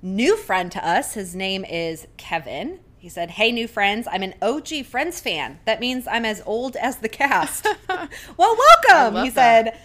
new 0.02 0.36
friend 0.36 0.72
to 0.74 0.86
us. 0.86 1.14
His 1.14 1.36
name 1.36 1.64
is 1.64 2.08
Kevin. 2.18 2.80
He 2.98 3.10
said, 3.10 3.32
Hey, 3.32 3.52
new 3.52 3.68
friends, 3.68 4.08
I'm 4.12 4.24
an 4.24 4.34
OG 4.42 4.86
Friends 4.86 5.20
fan. 5.20 5.60
That 5.66 5.80
means 5.80 6.08
I'm 6.08 6.26
as 6.26 6.42
old 6.46 6.76
as 6.76 6.98
the 6.98 7.10
cast. 7.10 7.68
well, 7.90 8.08
welcome. 8.58 9.24
He 9.24 9.30
that. 9.30 9.66
said, 9.66 9.80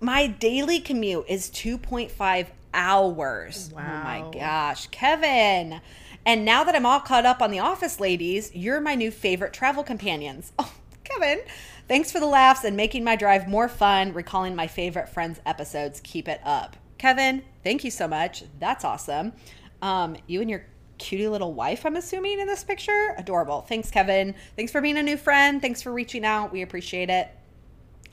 My 0.00 0.26
daily 0.26 0.80
commute 0.80 1.26
is 1.28 1.50
2.5 1.50 2.46
hours. 2.74 3.70
Oh 3.72 3.80
my 3.80 4.24
gosh, 4.32 4.86
Kevin. 4.88 5.80
And 6.26 6.44
now 6.44 6.64
that 6.64 6.74
I'm 6.74 6.86
all 6.86 7.00
caught 7.00 7.24
up 7.24 7.40
on 7.40 7.50
The 7.50 7.60
Office 7.60 8.00
ladies, 8.00 8.54
you're 8.54 8.80
my 8.80 8.94
new 8.94 9.10
favorite 9.10 9.52
travel 9.52 9.82
companions. 9.82 10.52
Oh, 10.58 10.72
Kevin. 11.04 11.40
Thanks 11.88 12.12
for 12.12 12.20
the 12.20 12.26
laughs 12.26 12.64
and 12.64 12.76
making 12.76 13.02
my 13.02 13.16
drive 13.16 13.48
more 13.48 13.66
fun, 13.66 14.12
recalling 14.12 14.54
my 14.54 14.66
favorite 14.66 15.08
Friends 15.08 15.40
episodes. 15.46 16.00
Keep 16.04 16.28
it 16.28 16.38
up. 16.44 16.76
Kevin, 16.98 17.42
thank 17.64 17.82
you 17.82 17.90
so 17.90 18.06
much. 18.06 18.44
That's 18.60 18.84
awesome. 18.84 19.32
Um, 19.80 20.18
you 20.26 20.42
and 20.42 20.50
your 20.50 20.66
cutie 20.98 21.28
little 21.28 21.54
wife, 21.54 21.86
I'm 21.86 21.96
assuming, 21.96 22.40
in 22.40 22.46
this 22.46 22.62
picture. 22.62 23.14
Adorable. 23.16 23.62
Thanks, 23.62 23.90
Kevin. 23.90 24.34
Thanks 24.54 24.70
for 24.70 24.82
being 24.82 24.98
a 24.98 25.02
new 25.02 25.16
friend. 25.16 25.62
Thanks 25.62 25.80
for 25.80 25.92
reaching 25.92 26.26
out. 26.26 26.52
We 26.52 26.60
appreciate 26.60 27.08
it. 27.08 27.28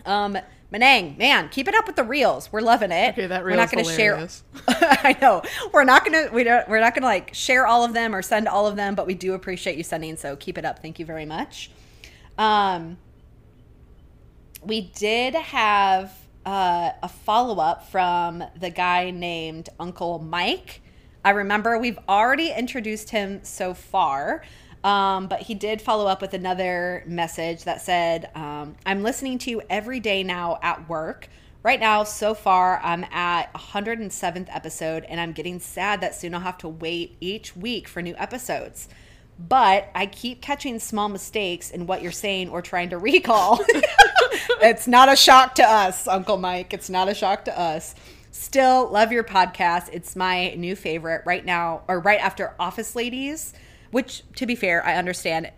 Um, 0.05 0.37
Manang, 0.73 1.17
man, 1.17 1.49
keep 1.49 1.67
it 1.67 1.75
up 1.75 1.85
with 1.85 1.95
the 1.95 2.03
reels. 2.03 2.51
We're 2.51 2.61
loving 2.61 2.91
it. 2.91 3.13
Okay, 3.13 3.27
that 3.27 3.43
We're 3.43 3.51
not 3.51 3.71
reel's 3.71 3.87
gonna 3.87 3.95
share. 3.95 4.27
I 4.67 5.15
know 5.21 5.43
we're 5.71 5.83
not 5.83 6.03
gonna 6.03 6.29
we 6.33 6.43
don't 6.43 6.67
we're 6.67 6.79
not 6.79 6.95
gonna 6.95 7.05
like 7.05 7.33
share 7.33 7.67
all 7.67 7.83
of 7.83 7.93
them 7.93 8.15
or 8.15 8.21
send 8.21 8.47
all 8.47 8.65
of 8.67 8.75
them, 8.75 8.95
but 8.95 9.05
we 9.05 9.13
do 9.13 9.33
appreciate 9.33 9.77
you 9.77 9.83
sending. 9.83 10.17
So 10.17 10.35
keep 10.35 10.57
it 10.57 10.65
up. 10.65 10.79
Thank 10.81 10.99
you 10.99 11.05
very 11.05 11.25
much. 11.25 11.69
Um, 12.37 12.97
we 14.63 14.81
did 14.81 15.35
have 15.35 16.11
uh, 16.45 16.91
a 17.01 17.07
follow 17.09 17.61
up 17.61 17.89
from 17.89 18.43
the 18.59 18.69
guy 18.69 19.11
named 19.11 19.69
Uncle 19.79 20.19
Mike. 20.19 20.81
I 21.23 21.31
remember 21.31 21.77
we've 21.77 21.99
already 22.07 22.51
introduced 22.51 23.09
him 23.09 23.43
so 23.43 23.73
far, 23.73 24.43
um, 24.85 25.27
but 25.27 25.41
he 25.41 25.53
did 25.53 25.81
follow 25.81 26.07
up 26.07 26.21
with 26.21 26.33
another 26.33 27.03
message 27.05 27.63
that 27.63 27.81
said, 27.81 28.29
um, 28.35 28.75
I'm 28.85 29.03
listening 29.03 29.37
to 29.39 29.49
you 29.49 29.61
every 29.69 29.99
day 29.99 30.23
now 30.23 30.59
at 30.61 30.87
work. 30.87 31.27
Right 31.63 31.79
now, 31.79 32.03
so 32.03 32.35
far, 32.35 32.79
I'm 32.83 33.03
at 33.05 33.51
107th 33.53 34.47
episode, 34.55 35.03
and 35.05 35.19
I'm 35.19 35.31
getting 35.31 35.59
sad 35.59 36.01
that 36.01 36.13
soon 36.13 36.35
I'll 36.35 36.41
have 36.41 36.59
to 36.59 36.69
wait 36.69 37.17
each 37.19 37.55
week 37.55 37.87
for 37.87 38.01
new 38.01 38.15
episodes 38.17 38.87
but 39.37 39.89
I 39.93 40.05
keep 40.05 40.41
catching 40.41 40.79
small 40.79 41.09
mistakes 41.09 41.69
in 41.69 41.87
what 41.87 42.01
you're 42.01 42.13
saying 42.13 42.47
or 42.47 42.61
trying 42.61 42.91
to 42.91 42.97
recall. 42.97 43.59
it's 44.61 44.87
not 44.87 45.11
a 45.11 45.15
shock 45.15 45.55
to 45.55 45.63
us, 45.63 46.07
Uncle 46.07 46.37
Mike. 46.37 46.73
It's 46.73 46.89
not 46.89 47.09
a 47.09 47.13
shock 47.13 47.45
to 47.45 47.59
us. 47.59 47.95
Still 48.31 48.89
love 48.89 49.11
your 49.11 49.23
podcast. 49.23 49.89
It's 49.91 50.15
my 50.15 50.53
new 50.55 50.75
favorite 50.75 51.23
right 51.25 51.43
now, 51.43 51.83
or 51.87 51.99
right 51.99 52.19
after 52.19 52.53
Office 52.59 52.95
Ladies, 52.95 53.53
which, 53.95 54.23
to 54.35 54.45
be 54.45 54.55
fair, 54.55 54.85
I 54.85 54.95
understand. 54.95 55.51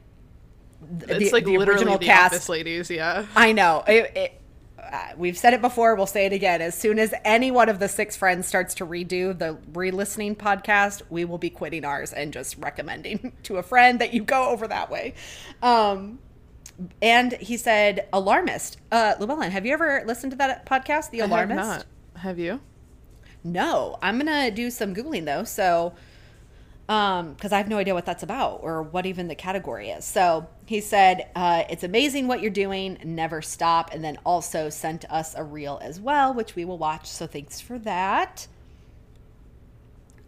th- 0.99 1.21
It's 1.21 1.33
like 1.33 1.47
literally 1.47 1.97
the 1.97 2.11
office 2.11 2.47
ladies. 2.49 2.89
Yeah. 2.91 3.25
I 3.35 3.51
know. 3.51 3.83
It, 3.87 4.11
it, 4.15 4.41
uh, 4.79 5.13
we've 5.17 5.37
said 5.37 5.53
it 5.55 5.61
before. 5.61 5.95
We'll 5.95 6.05
say 6.05 6.27
it 6.27 6.33
again. 6.33 6.61
As 6.61 6.75
soon 6.75 6.99
as 6.99 7.15
any 7.25 7.49
one 7.49 7.67
of 7.67 7.79
the 7.79 7.87
six 7.87 8.15
friends 8.15 8.45
starts 8.45 8.75
to 8.75 8.85
redo 8.85 9.35
the 9.37 9.57
re-listening 9.73 10.35
podcast, 10.35 11.01
we 11.09 11.25
will 11.25 11.39
be 11.39 11.49
quitting 11.49 11.83
ours 11.83 12.13
and 12.13 12.31
just 12.31 12.57
recommending 12.59 13.33
to 13.43 13.57
a 13.57 13.63
friend 13.63 13.99
that 14.01 14.13
you 14.13 14.23
go 14.23 14.49
over 14.49 14.67
that 14.67 14.91
way. 14.91 15.15
Um, 15.63 16.19
and 17.01 17.33
he 17.33 17.57
said, 17.57 18.07
"Alarmist." 18.13 18.77
Uh, 18.91 19.15
Luellen, 19.19 19.49
have 19.49 19.65
you 19.65 19.73
ever 19.73 20.03
listened 20.05 20.31
to 20.33 20.37
that 20.37 20.67
podcast, 20.67 21.09
The 21.09 21.21
I 21.21 21.25
have 21.25 21.31
Alarmist? 21.31 21.57
not. 21.57 21.85
Have 22.21 22.37
you? 22.37 22.61
No, 23.43 23.97
I'm 24.01 24.19
gonna 24.19 24.51
do 24.51 24.69
some 24.69 24.93
googling 24.93 25.25
though. 25.25 25.43
So, 25.43 25.93
um 26.89 27.33
because 27.33 27.51
i 27.51 27.57
have 27.57 27.67
no 27.67 27.77
idea 27.77 27.93
what 27.93 28.05
that's 28.05 28.23
about 28.23 28.61
or 28.63 28.81
what 28.81 29.05
even 29.05 29.27
the 29.27 29.35
category 29.35 29.89
is. 29.89 30.05
So 30.05 30.47
he 30.65 30.79
said 30.81 31.29
uh, 31.35 31.63
it's 31.69 31.83
amazing 31.83 32.27
what 32.27 32.41
you're 32.41 32.49
doing. 32.51 32.97
Never 33.03 33.41
stop. 33.41 33.93
And 33.93 34.03
then 34.03 34.17
also 34.25 34.69
sent 34.69 35.03
us 35.11 35.35
a 35.35 35.43
reel 35.43 35.79
as 35.83 35.99
well 35.99 36.33
which 36.33 36.55
we 36.55 36.63
will 36.65 36.77
watch. 36.77 37.07
So 37.07 37.27
thanks 37.27 37.59
for 37.59 37.77
that. 37.79 38.47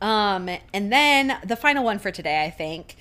Um 0.01 0.49
and 0.74 0.91
then 0.91 1.38
the 1.45 1.55
final 1.55 1.84
one 1.84 1.99
for 1.99 2.12
today 2.12 2.43
i 2.43 2.49
think 2.49 2.95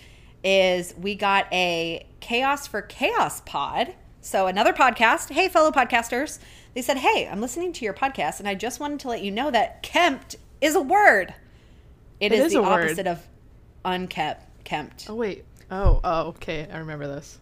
is 0.45 0.95
we 0.97 1.15
got 1.17 1.47
a 1.53 2.07
chaos 2.21 2.67
for 2.67 2.83
chaos 2.83 3.41
pod. 3.41 3.95
So 4.21 4.47
another 4.47 4.73
podcast. 4.73 5.31
Hey 5.31 5.49
fellow 5.49 5.71
podcasters. 5.71 6.39
They 6.75 6.83
said 6.83 6.99
hey 6.99 7.29
i'm 7.31 7.41
listening 7.41 7.73
to 7.75 7.85
your 7.85 7.95
podcast 7.95 8.39
and 8.39 8.49
i 8.49 8.55
just 8.55 8.79
wanted 8.79 9.01
to 9.01 9.09
let 9.09 9.23
you 9.23 9.31
know 9.33 9.51
that 9.51 9.83
kempt 9.83 10.37
is 10.61 10.75
a 10.77 10.81
word. 10.81 11.35
It 12.21 12.33
It 12.33 12.39
is, 12.39 12.47
is 12.47 12.53
the 12.53 12.59
a 12.59 12.63
word. 12.63 12.85
opposite 12.85 13.07
of 13.07 13.27
unkept 13.85 14.65
kempt 14.65 15.07
Oh 15.09 15.15
wait. 15.15 15.45
Oh 15.71 16.01
oh 16.05 16.21
okay. 16.29 16.67
I 16.73 16.79
remember 16.79 17.07
this. 17.07 17.39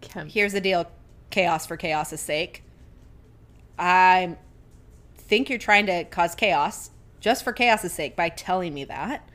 Kemp. 0.00 0.30
here's 0.30 0.52
the 0.52 0.60
deal 0.60 0.90
chaos 1.30 1.64
for 1.66 1.76
chaos's 1.76 2.20
sake 2.20 2.64
i 3.78 4.36
think 5.16 5.48
you're 5.48 5.58
trying 5.60 5.86
to 5.86 6.02
cause 6.04 6.34
chaos 6.34 6.90
just 7.20 7.44
for 7.44 7.52
chaos's 7.52 7.92
sake 7.92 8.16
by 8.16 8.28
telling 8.28 8.74
me 8.74 8.82
that 8.84 9.28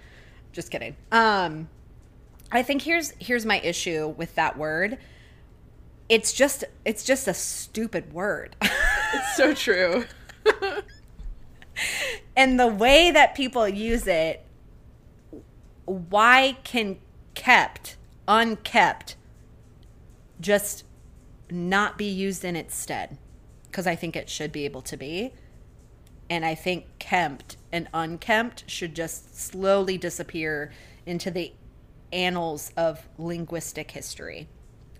just 0.52 0.70
kidding 0.70 0.96
um 1.14 1.70
i 2.52 2.62
think 2.62 2.82
here's 2.82 3.12
here's 3.20 3.46
my 3.46 3.60
issue 3.62 4.10
with 4.18 4.36
that 4.36 4.58
word 4.58 4.98
it's 6.10 6.34
just 6.34 6.66
it's 6.84 7.06
just 7.06 7.28
a 7.30 7.34
stupid 7.34 8.12
word 8.14 8.56
It's 9.14 9.38
so 9.38 9.54
true. 9.54 10.06
and 12.36 12.60
the 12.60 12.68
way 12.68 13.12
that 13.12 13.36
people 13.36 13.68
use 13.68 14.08
it 14.08 14.44
why 15.88 16.58
can 16.64 17.00
kept 17.34 17.98
unkept 18.28 19.16
just 20.40 20.84
not 21.50 21.98
be 21.98 22.06
used 22.06 22.44
in 22.44 22.56
its 22.56 22.76
stead? 22.76 23.18
Because 23.64 23.88
i 23.88 23.96
think 23.96 24.16
it 24.16 24.30
should 24.30 24.52
be 24.52 24.66
able 24.66 24.82
to 24.84 24.98
be. 24.98 25.34
And 26.30 26.46
i 26.46 26.54
think 26.56 26.86
kempt 27.00 27.58
and 27.72 27.88
unkempt 27.94 28.64
should 28.68 28.96
just 28.96 29.36
slowly 29.36 29.98
disappear 29.98 30.72
into 31.06 31.32
the 31.32 31.54
annals 32.12 32.72
of 32.78 33.08
linguistic 33.18 33.92
history. 33.92 34.48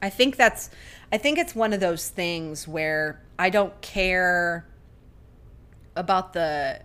I 0.02 0.10
think 0.10 0.36
that's 0.36 0.70
i 1.12 1.18
think 1.18 1.38
it's 1.38 1.54
one 1.56 1.74
of 1.74 1.80
those 1.80 2.10
things 2.10 2.68
where 2.68 3.22
i 3.38 3.50
don't 3.50 3.80
care 3.82 4.68
about 5.96 6.34
the 6.34 6.80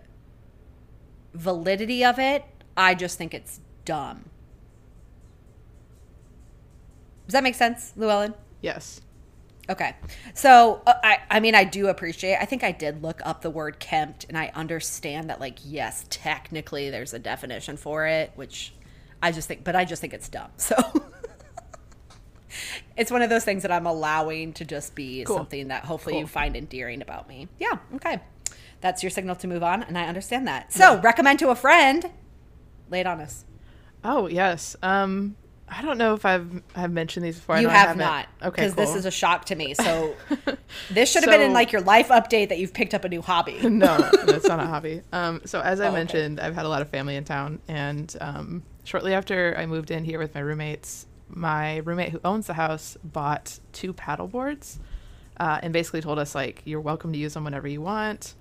validity 1.33 2.03
of 2.03 2.19
it. 2.19 2.43
I 2.75 2.95
just 2.95 3.17
think 3.17 3.33
it's 3.33 3.59
dumb. 3.85 4.25
Does 7.27 7.33
that 7.33 7.43
make 7.43 7.55
sense, 7.55 7.93
Luellen? 7.97 8.33
yes. 8.61 9.01
Okay. 9.69 9.95
So, 10.33 10.81
uh, 10.85 10.95
I 11.01 11.19
I 11.29 11.39
mean 11.39 11.55
I 11.55 11.63
do 11.63 11.87
appreciate. 11.87 12.35
I 12.35 12.43
think 12.43 12.65
I 12.65 12.73
did 12.73 13.01
look 13.01 13.21
up 13.23 13.41
the 13.41 13.49
word 13.49 13.79
kempt 13.79 14.25
and 14.27 14.37
I 14.37 14.51
understand 14.53 15.29
that 15.29 15.39
like 15.39 15.59
yes, 15.63 16.05
technically 16.09 16.89
there's 16.89 17.13
a 17.13 17.19
definition 17.19 17.77
for 17.77 18.05
it, 18.05 18.33
which 18.35 18.73
I 19.21 19.31
just 19.31 19.47
think 19.47 19.63
but 19.63 19.73
I 19.73 19.85
just 19.85 20.01
think 20.01 20.13
it's 20.13 20.27
dumb. 20.27 20.49
So 20.57 20.75
It's 22.97 23.09
one 23.09 23.21
of 23.23 23.29
those 23.31 23.43
things 23.45 23.63
that 23.63 23.71
I'm 23.71 23.87
allowing 23.87 24.51
to 24.53 24.65
just 24.65 24.93
be 24.95 25.23
Cool. 25.23 25.37
something 25.37 25.69
that 25.69 25.85
hopefully 25.85 26.13
Cool. 26.13 26.19
you 26.21 26.27
find 26.27 26.55
endearing 26.57 27.01
about 27.01 27.27
me. 27.29 27.47
Yeah, 27.57 27.77
okay. 27.95 28.19
That's 28.81 29.01
your 29.01 29.09
signal 29.11 29.35
to 29.37 29.47
move 29.47 29.63
on 29.63 29.81
and 29.81 29.97
I 29.97 30.07
understand 30.07 30.45
that. 30.49 30.71
So, 30.73 30.99
recommend 30.99 31.39
to 31.39 31.49
a 31.49 31.55
friend. 31.55 32.11
Lay 32.91 32.99
it 32.99 33.07
on 33.07 33.21
us. 33.21 33.45
Oh 34.03 34.27
yes. 34.27 34.75
Um, 34.83 35.35
I 35.69 35.81
don't 35.81 35.97
know 35.97 36.13
if 36.13 36.25
I've 36.25 36.61
I've 36.75 36.91
mentioned 36.91 37.25
these 37.25 37.35
before. 37.37 37.55
I 37.55 37.61
You 37.61 37.69
have 37.69 37.97
not. 37.97 38.27
Okay, 38.41 38.61
Because 38.61 38.75
this 38.75 38.95
is 38.95 39.05
a 39.05 39.11
shock 39.11 39.45
to 39.45 39.55
me. 39.55 39.73
So 39.73 40.15
this 40.91 41.11
should 41.11 41.23
have 41.23 41.31
been 41.31 41.41
in 41.41 41.53
like 41.53 41.71
your 41.71 41.81
life 41.81 42.09
update 42.09 42.49
that 42.49 42.59
you've 42.59 42.73
picked 42.73 42.93
up 42.93 43.05
a 43.05 43.09
new 43.09 43.21
hobby. 43.21 43.59
no, 43.69 43.97
that's 44.25 44.47
not 44.47 44.59
a 44.59 44.65
hobby. 44.65 45.01
Um, 45.11 45.41
so 45.45 45.61
as 45.61 45.79
I 45.79 45.85
Oh, 45.85 45.87
okay. 45.87 45.95
mentioned, 45.95 46.39
I've 46.39 46.53
had 46.53 46.65
a 46.65 46.69
lot 46.69 46.81
of 46.81 46.89
family 46.89 47.15
in 47.15 47.23
town, 47.23 47.59
and 47.67 48.15
um, 48.21 48.63
shortly 48.83 49.13
after 49.13 49.55
I 49.57 49.65
moved 49.65 49.89
in 49.89 50.03
here 50.03 50.19
with 50.19 50.35
my 50.35 50.41
roommates, 50.41 51.07
my 51.29 51.77
roommate 51.77 52.09
who 52.09 52.19
owns 52.23 52.45
the 52.47 52.53
house 52.53 52.97
bought 53.03 53.57
two 53.71 53.93
paddle 53.93 54.27
boards, 54.27 54.79
uh, 55.37 55.59
and 55.63 55.73
basically 55.73 56.01
told 56.01 56.19
us 56.19 56.35
like, 56.35 56.61
"You're 56.65 56.81
welcome 56.81 57.13
to 57.13 57.17
use 57.17 57.33
them 57.33 57.45
whenever 57.45 57.67
you 57.67 57.81
want. 57.81 58.35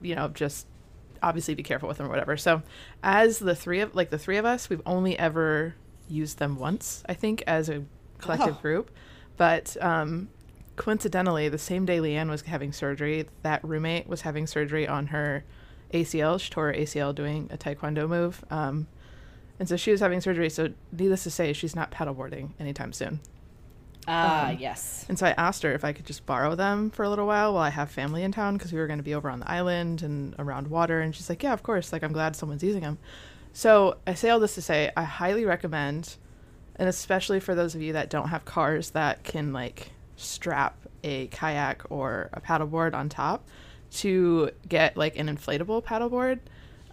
You 0.00 0.14
know, 0.14 0.28
just 0.28 0.66
obviously 1.22 1.54
be 1.54 1.62
careful 1.62 1.88
with 1.88 1.98
them 1.98 2.06
or 2.06 2.10
whatever." 2.10 2.36
So, 2.36 2.62
as 3.02 3.38
the 3.38 3.54
three 3.54 3.80
of 3.80 3.94
like 3.94 4.10
the 4.10 4.18
three 4.18 4.36
of 4.36 4.44
us, 4.44 4.68
we've 4.68 4.82
only 4.86 5.18
ever 5.18 5.74
used 6.08 6.38
them 6.38 6.58
once, 6.58 7.02
I 7.08 7.14
think, 7.14 7.42
as 7.46 7.68
a 7.68 7.84
collective 8.18 8.56
Oh. 8.58 8.62
group. 8.62 8.90
But 9.36 9.76
um, 9.80 10.28
coincidentally, 10.76 11.48
the 11.48 11.58
same 11.58 11.86
day 11.86 12.00
Leann 12.00 12.28
was 12.28 12.42
having 12.42 12.72
surgery, 12.72 13.26
that 13.42 13.64
roommate 13.64 14.06
was 14.08 14.22
having 14.22 14.46
surgery 14.46 14.86
on 14.86 15.08
her 15.08 15.44
ACL. 15.94 16.38
She 16.40 16.50
tore 16.50 16.66
her 16.68 16.74
ACL 16.74 17.14
doing 17.14 17.48
a 17.52 17.56
taekwondo 17.56 18.08
move. 18.08 18.44
Um, 18.50 18.86
and 19.58 19.68
so 19.68 19.76
she 19.76 19.90
was 19.90 20.00
having 20.00 20.20
surgery. 20.20 20.50
So, 20.50 20.72
needless 20.92 21.22
to 21.24 21.30
say, 21.30 21.52
she's 21.52 21.74
not 21.76 21.90
paddleboarding 21.90 22.50
anytime 22.60 22.92
soon. 22.92 23.20
Ah, 24.08 24.48
Um, 24.50 24.56
yes. 24.58 25.06
And 25.08 25.18
so 25.18 25.26
I 25.26 25.30
asked 25.38 25.62
her 25.62 25.72
if 25.72 25.84
I 25.84 25.92
could 25.92 26.06
just 26.06 26.26
borrow 26.26 26.54
them 26.54 26.90
for 26.90 27.04
a 27.04 27.08
little 27.08 27.26
while 27.26 27.54
while 27.54 27.62
I 27.62 27.70
have 27.70 27.90
family 27.90 28.22
in 28.24 28.32
town 28.32 28.56
because 28.56 28.72
we 28.72 28.78
were 28.78 28.86
going 28.86 28.98
to 28.98 29.04
be 29.04 29.14
over 29.14 29.30
on 29.30 29.40
the 29.40 29.50
island 29.50 30.02
and 30.02 30.34
around 30.38 30.66
water. 30.68 31.00
And 31.00 31.14
she's 31.14 31.28
like, 31.28 31.42
Yeah, 31.42 31.52
of 31.52 31.62
course. 31.62 31.92
Like, 31.92 32.02
I'm 32.02 32.12
glad 32.12 32.34
someone's 32.34 32.62
using 32.64 32.80
them. 32.82 32.98
So 33.52 33.98
I 34.06 34.14
say 34.14 34.30
all 34.30 34.40
this 34.40 34.54
to 34.56 34.62
say 34.62 34.90
I 34.96 35.04
highly 35.04 35.44
recommend, 35.44 36.16
and 36.76 36.88
especially 36.88 37.38
for 37.38 37.54
those 37.54 37.74
of 37.74 37.82
you 37.82 37.92
that 37.92 38.10
don't 38.10 38.28
have 38.28 38.44
cars 38.44 38.90
that 38.90 39.24
can 39.24 39.52
like 39.52 39.92
strap 40.16 40.76
a 41.04 41.26
kayak 41.28 41.82
or 41.90 42.30
a 42.32 42.40
paddleboard 42.40 42.94
on 42.94 43.08
top, 43.08 43.46
to 43.92 44.50
get 44.68 44.96
like 44.96 45.18
an 45.18 45.28
inflatable 45.28 45.84
paddleboard. 45.84 46.40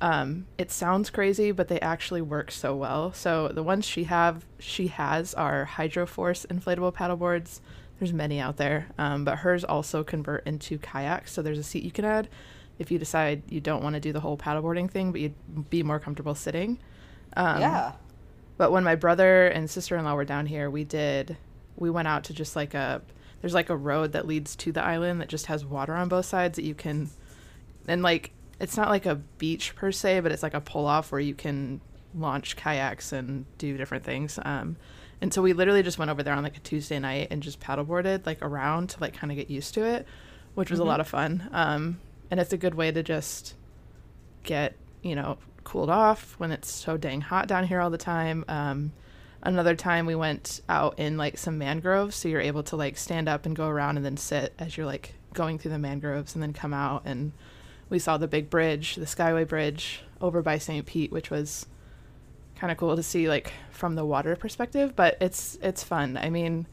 Um, 0.02 0.46
it 0.58 0.72
sounds 0.72 1.10
crazy, 1.10 1.52
but 1.52 1.68
they 1.68 1.80
actually 1.82 2.22
work 2.22 2.52
so 2.52 2.76
well. 2.76 3.12
So 3.14 3.50
the 3.50 3.64
ones 3.64 3.86
she 3.86 4.06
have, 4.06 4.46
she 4.58 4.88
has 4.88 5.34
are 5.34 5.70
Hydroforce 5.74 6.46
inflatable 6.48 6.94
paddleboards. 6.94 7.60
There's 8.00 8.14
many 8.14 8.40
out 8.40 8.58
there, 8.58 8.88
um, 8.98 9.26
but 9.26 9.40
hers 9.40 9.66
also 9.66 10.04
convert 10.04 10.48
into 10.48 10.78
kayaks. 10.78 11.34
So 11.34 11.42
there's 11.42 11.60
a 11.60 11.64
seat 11.64 11.84
you 11.84 11.92
can 11.92 12.06
add 12.06 12.30
if 12.78 12.92
you 12.92 12.98
decide 12.98 13.44
you 13.50 13.60
don't 13.60 13.84
want 13.84 13.96
to 13.96 14.00
do 14.00 14.14
the 14.14 14.22
whole 14.22 14.38
paddleboarding 14.38 14.90
thing, 14.90 15.12
but 15.12 15.20
you'd 15.20 15.70
be 15.70 15.84
more 15.84 16.00
comfortable 16.00 16.34
sitting. 16.34 16.80
Um, 17.36 17.60
yeah. 17.60 17.92
but 18.58 18.72
when 18.72 18.84
my 18.86 18.96
brother 18.96 19.48
and 19.48 19.70
sister 19.70 19.98
in 19.98 20.06
law 20.06 20.16
were 20.16 20.26
down 20.26 20.46
here, 20.46 20.70
we 20.70 20.86
did 20.86 21.38
we 21.76 21.90
went 21.90 22.08
out 22.08 22.24
to 22.26 22.34
just 22.34 22.56
like 22.56 22.74
a 22.74 23.02
there's 23.42 23.54
like 23.54 23.70
a 23.70 23.76
road 23.76 24.14
that 24.14 24.28
leads 24.28 24.56
to 24.58 24.72
the 24.72 24.84
island 24.84 25.22
that 25.22 25.30
just 25.30 25.46
has 25.46 25.64
water 25.64 25.94
on 25.94 26.10
both 26.10 26.26
sides 26.26 26.56
that 26.56 26.64
you 26.64 26.76
can 26.76 27.10
and 27.88 28.02
like 28.02 28.32
it's 28.60 28.78
not 28.78 28.90
like 28.90 29.06
a 29.06 29.16
beach 29.16 29.76
per 29.76 29.92
se, 29.92 30.20
but 30.22 30.32
it's 30.32 30.44
like 30.44 30.54
a 30.54 30.62
pull 30.62 30.86
off 30.86 31.12
where 31.12 31.22
you 31.22 31.34
can 31.34 31.82
launch 32.16 32.56
kayaks 32.56 33.12
and 33.12 33.46
do 33.58 33.78
different 33.78 34.04
things. 34.04 34.40
Um, 34.44 34.78
and 35.22 35.34
so 35.34 35.42
we 35.42 35.54
literally 35.54 35.84
just 35.84 35.98
went 35.98 36.12
over 36.12 36.24
there 36.24 36.34
on 36.34 36.44
like 36.44 36.58
a 36.58 36.62
Tuesday 36.62 37.00
night 37.00 37.28
and 37.32 37.44
just 37.44 37.60
paddleboarded 37.60 38.26
like 38.26 38.42
around 38.42 38.90
to 38.92 39.02
like 39.02 39.14
kind 39.14 39.32
of 39.32 39.38
get 39.38 39.50
used 39.50 39.74
to 39.76 39.84
it, 39.84 40.08
which 40.56 40.72
was 40.72 40.80
a 40.80 40.84
lot 40.84 41.00
of 41.00 41.08
fun. 41.08 41.50
Um, 41.52 42.00
and 42.32 42.40
it's 42.40 42.54
a 42.54 42.58
good 42.58 42.76
way 42.76 42.92
to 42.92 43.04
just 43.04 43.56
get 44.44 44.76
you 45.02 45.16
know 45.16 45.38
cooled 45.64 45.90
off 45.90 46.36
when 46.38 46.52
it's 46.52 46.72
so 46.72 46.98
dang 46.98 47.22
hot 47.22 47.48
down 47.48 47.66
here 47.66 47.82
all 47.82 47.90
the 47.90 47.98
time. 47.98 48.46
Um, 48.48 48.94
another 49.42 49.76
time 49.76 50.06
we 50.06 50.16
went 50.16 50.62
out 50.70 51.00
in 51.00 51.18
like 51.18 51.38
some 51.38 51.58
mangroves, 51.58 52.16
so 52.16 52.30
you're 52.30 52.42
able 52.42 52.64
to 52.64 52.76
like 52.76 52.98
stand 52.98 53.28
up 53.28 53.46
and 53.46 53.56
go 53.56 53.68
around 53.68 53.98
and 53.98 54.06
then 54.06 54.18
sit 54.18 54.54
as 54.58 54.78
you're 54.78 54.86
like 54.86 55.16
going 55.34 55.60
through 55.60 55.72
the 55.72 55.80
mangroves 55.80 56.34
and 56.34 56.42
then 56.42 56.54
come 56.54 56.74
out 56.74 57.04
and 57.06 57.32
we 57.90 58.00
saw 58.00 58.18
the 58.18 58.28
big 58.28 58.50
bridge, 58.50 58.96
the 58.96 59.06
Skyway 59.06 59.48
Bridge 59.48 60.02
over 60.22 60.42
by 60.42 60.58
St. 60.58 60.86
Pete, 60.86 61.12
which 61.12 61.30
was 61.32 61.66
kind 62.56 62.72
of 62.72 62.78
cool 62.78 62.96
to 62.96 63.04
see 63.04 63.28
like 63.30 63.54
from 63.72 63.96
the 63.96 64.06
water 64.06 64.36
perspective, 64.36 64.96
but 64.96 65.18
it's 65.22 65.58
it's 65.62 65.84
fun. 65.84 66.18
I 66.18 66.30
mean, 66.30 66.68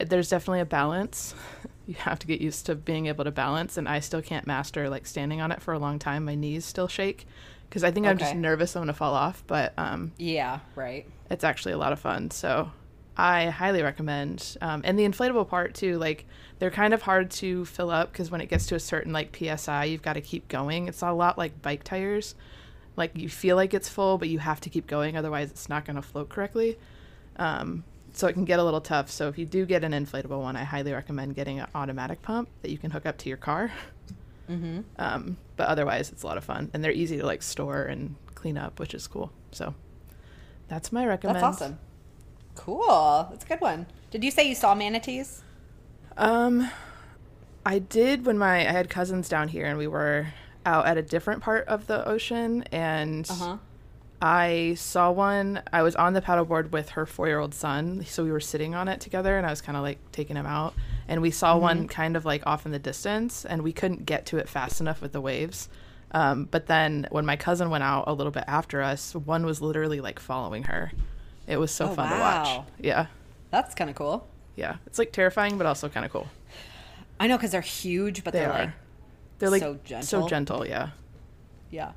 it- 0.00 0.08
there's 0.08 0.30
definitely 0.30 0.60
a 0.60 0.64
balance. 0.66 1.34
you 1.86 1.94
have 1.94 2.18
to 2.20 2.26
get 2.26 2.40
used 2.40 2.66
to 2.66 2.74
being 2.74 3.06
able 3.06 3.24
to 3.24 3.30
balance 3.30 3.76
and 3.76 3.88
I 3.88 3.98
still 4.00 4.22
can't 4.22 4.46
master 4.46 4.88
like 4.88 5.04
standing 5.06 5.40
on 5.40 5.50
it 5.52 5.60
for 5.60 5.74
a 5.74 5.78
long 5.78 5.98
time. 5.98 6.24
My 6.24 6.34
knees 6.36 6.64
still 6.64 6.88
shake 6.88 7.26
because 7.68 7.82
I 7.84 7.90
think 7.90 8.06
I'm 8.06 8.18
just 8.18 8.34
nervous 8.36 8.76
I'm 8.76 8.80
going 8.80 8.86
to 8.88 8.92
fall 8.94 9.14
off, 9.14 9.42
but 9.46 9.72
um 9.76 10.12
Yeah, 10.16 10.60
right. 10.76 11.06
it's 11.30 11.44
actually 11.44 11.72
a 11.72 11.78
lot 11.78 11.92
of 11.92 11.98
fun. 12.00 12.30
So 12.30 12.70
I 13.16 13.46
highly 13.46 13.82
recommend. 13.82 14.56
Um, 14.60 14.82
and 14.84 14.98
the 14.98 15.06
inflatable 15.06 15.48
part 15.48 15.74
too, 15.74 15.98
like 15.98 16.26
they're 16.58 16.70
kind 16.70 16.94
of 16.94 17.02
hard 17.02 17.30
to 17.32 17.64
fill 17.64 17.90
up 17.90 18.12
because 18.12 18.30
when 18.30 18.40
it 18.40 18.46
gets 18.46 18.66
to 18.66 18.74
a 18.74 18.80
certain 18.80 19.12
like 19.12 19.36
psi, 19.36 19.84
you've 19.84 20.02
got 20.02 20.14
to 20.14 20.20
keep 20.20 20.48
going. 20.48 20.88
It's 20.88 21.02
a 21.02 21.12
lot 21.12 21.36
like 21.36 21.60
bike 21.62 21.84
tires. 21.84 22.34
Like 22.96 23.16
you 23.16 23.28
feel 23.28 23.56
like 23.56 23.74
it's 23.74 23.88
full, 23.88 24.18
but 24.18 24.28
you 24.28 24.38
have 24.38 24.60
to 24.62 24.70
keep 24.70 24.86
going, 24.86 25.16
otherwise 25.16 25.50
it's 25.50 25.68
not 25.68 25.84
going 25.84 25.96
to 25.96 26.02
float 26.02 26.28
correctly. 26.28 26.78
Um, 27.36 27.84
so 28.12 28.26
it 28.26 28.34
can 28.34 28.44
get 28.44 28.58
a 28.58 28.64
little 28.64 28.80
tough. 28.82 29.10
So 29.10 29.28
if 29.28 29.38
you 29.38 29.46
do 29.46 29.64
get 29.64 29.84
an 29.84 29.92
inflatable 29.92 30.40
one, 30.40 30.56
I 30.56 30.64
highly 30.64 30.92
recommend 30.92 31.34
getting 31.34 31.60
an 31.60 31.66
automatic 31.74 32.20
pump 32.20 32.48
that 32.60 32.70
you 32.70 32.76
can 32.76 32.90
hook 32.90 33.06
up 33.06 33.16
to 33.18 33.28
your 33.28 33.38
car. 33.38 33.72
Mm-hmm. 34.50 34.80
Um, 34.98 35.38
but 35.56 35.68
otherwise, 35.68 36.10
it's 36.10 36.22
a 36.22 36.26
lot 36.26 36.36
of 36.36 36.44
fun, 36.44 36.70
and 36.74 36.84
they're 36.84 36.92
easy 36.92 37.16
to 37.16 37.24
like 37.24 37.42
store 37.42 37.84
and 37.84 38.16
clean 38.34 38.58
up, 38.58 38.78
which 38.78 38.92
is 38.92 39.06
cool. 39.06 39.32
So 39.50 39.74
That's 40.68 40.90
my 40.92 41.06
recommend. 41.06 41.36
That's 41.36 41.62
awesome. 41.62 41.78
Cool. 42.54 43.28
That's 43.30 43.44
a 43.44 43.48
good 43.48 43.60
one. 43.60 43.86
Did 44.10 44.22
you 44.24 44.30
say 44.30 44.46
you 44.48 44.54
saw 44.54 44.74
manatees? 44.74 45.42
Um, 46.16 46.68
I 47.64 47.78
did 47.78 48.26
when 48.26 48.38
my 48.38 48.60
I 48.60 48.72
had 48.72 48.90
cousins 48.90 49.28
down 49.28 49.48
here 49.48 49.66
and 49.66 49.78
we 49.78 49.86
were 49.86 50.28
out 50.66 50.86
at 50.86 50.96
a 50.98 51.02
different 51.02 51.42
part 51.42 51.66
of 51.66 51.86
the 51.86 52.06
ocean 52.06 52.62
and 52.70 53.28
Uh-huh. 53.30 53.56
I 54.24 54.74
saw 54.76 55.10
one. 55.10 55.62
I 55.72 55.82
was 55.82 55.96
on 55.96 56.12
the 56.12 56.20
paddleboard 56.22 56.70
with 56.70 56.90
her 56.90 57.06
four 57.06 57.26
year 57.26 57.40
old 57.40 57.54
son, 57.54 58.04
so 58.06 58.22
we 58.22 58.30
were 58.30 58.38
sitting 58.38 58.72
on 58.72 58.86
it 58.86 59.00
together, 59.00 59.36
and 59.36 59.44
I 59.44 59.50
was 59.50 59.60
kind 59.60 59.76
of 59.76 59.82
like 59.82 59.98
taking 60.12 60.36
him 60.36 60.46
out, 60.46 60.74
and 61.08 61.20
we 61.20 61.32
saw 61.32 61.58
one 61.58 61.88
kind 61.88 62.16
of 62.16 62.24
like 62.24 62.46
off 62.46 62.64
in 62.64 62.70
the 62.70 62.78
distance, 62.78 63.44
and 63.44 63.62
we 63.62 63.72
couldn't 63.72 64.06
get 64.06 64.24
to 64.26 64.36
it 64.36 64.48
fast 64.48 64.80
enough 64.80 65.02
with 65.02 65.10
the 65.10 65.20
waves. 65.20 65.68
Um, 66.12 66.44
but 66.48 66.66
then 66.66 67.08
when 67.10 67.26
my 67.26 67.34
cousin 67.34 67.68
went 67.68 67.82
out 67.82 68.04
a 68.06 68.12
little 68.12 68.30
bit 68.30 68.44
after 68.46 68.80
us, 68.80 69.12
one 69.12 69.44
was 69.44 69.60
literally 69.60 70.00
like 70.00 70.20
following 70.20 70.64
her. 70.64 70.92
It 71.46 71.56
was 71.56 71.70
so 71.72 71.86
Oh, 71.90 71.94
fun 71.94 72.10
to 72.12 72.18
watch. 72.18 72.66
Yeah, 72.78 73.06
That's 73.50 73.74
kind 73.74 73.90
of 73.90 73.96
cool. 73.96 74.26
yeah. 74.56 74.76
It's 74.86 74.98
like 74.98 75.12
terrifying, 75.12 75.58
but 75.58 75.66
also 75.66 75.88
kind 75.88 76.06
of 76.06 76.12
cool. 76.12 76.28
I 77.20 77.26
know 77.26 77.36
because 77.36 77.50
they're 77.50 77.60
huge, 77.60 78.24
but 78.24 78.32
They 78.32 78.44
are. 78.44 78.48
like 78.58 78.70
They're 79.38 79.50
like 79.50 79.60
So 79.62 79.78
gentle. 79.84 80.22
So 80.22 80.28
gentle, 80.28 80.66
yeah. 80.66 80.90
Yeah. 81.70 81.92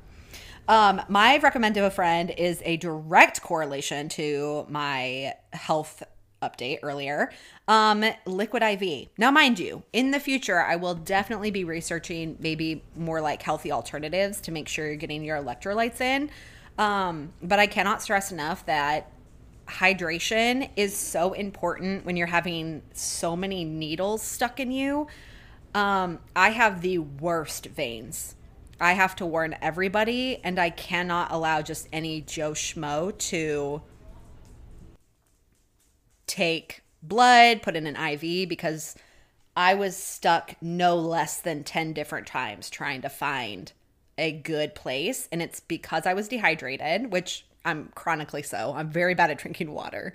Um, 0.68 1.00
my 1.08 1.38
recommend 1.38 1.74
to 1.76 1.84
a 1.86 1.90
friend 1.90 2.30
is 2.36 2.60
a 2.64 2.76
direct 2.76 3.40
correlation 3.40 4.08
to 4.10 4.66
my 4.68 5.34
health 5.52 6.02
update 6.42 6.80
earlier. 6.82 7.30
Um, 7.68 8.04
liquid 8.26 8.62
IV. 8.62 9.08
Now, 9.16 9.30
mind 9.30 9.58
you, 9.60 9.84
in 9.92 10.10
the 10.10 10.18
future, 10.20 10.60
I 10.60 10.76
will 10.76 10.94
definitely 10.94 11.50
be 11.52 11.62
researching 11.64 12.36
maybe 12.40 12.82
more 12.96 13.20
like 13.20 13.42
healthy 13.42 13.70
alternatives 13.72 14.40
to 14.42 14.50
make 14.52 14.66
sure 14.68 14.86
you're 14.86 14.96
getting 14.96 15.24
your 15.24 15.36
electrolytes 15.38 16.00
in. 16.00 16.30
Um, 16.78 17.32
but 17.42 17.58
I 17.58 17.66
cannot 17.68 18.02
stress 18.02 18.32
enough 18.32 18.66
that 18.66 19.10
hydration 19.66 20.70
is 20.76 20.96
so 20.96 21.32
important 21.32 22.04
when 22.04 22.16
you're 22.16 22.26
having 22.26 22.82
so 22.92 23.36
many 23.36 23.64
needles 23.64 24.22
stuck 24.22 24.60
in 24.60 24.70
you. 24.70 25.06
Um, 25.74 26.20
I 26.34 26.50
have 26.50 26.80
the 26.80 26.98
worst 26.98 27.66
veins. 27.66 28.36
I 28.80 28.92
have 28.92 29.16
to 29.16 29.26
warn 29.26 29.56
everybody, 29.62 30.40
and 30.44 30.58
I 30.58 30.70
cannot 30.70 31.32
allow 31.32 31.62
just 31.62 31.88
any 31.92 32.20
Joe 32.20 32.52
Schmo 32.52 33.16
to 33.18 33.82
take 36.26 36.82
blood, 37.02 37.62
put 37.62 37.76
in 37.76 37.86
an 37.86 37.96
IV, 37.96 38.48
because 38.48 38.94
I 39.56 39.74
was 39.74 39.96
stuck 39.96 40.54
no 40.60 40.96
less 40.96 41.40
than 41.40 41.64
10 41.64 41.94
different 41.94 42.26
times 42.26 42.68
trying 42.68 43.00
to 43.02 43.08
find 43.08 43.72
a 44.18 44.32
good 44.32 44.74
place. 44.74 45.28
And 45.32 45.40
it's 45.40 45.60
because 45.60 46.04
I 46.06 46.14
was 46.14 46.28
dehydrated, 46.28 47.10
which 47.10 47.45
I'm 47.66 47.90
chronically 47.94 48.42
so. 48.42 48.72
I'm 48.74 48.88
very 48.88 49.14
bad 49.14 49.30
at 49.30 49.38
drinking 49.38 49.72
water. 49.72 50.14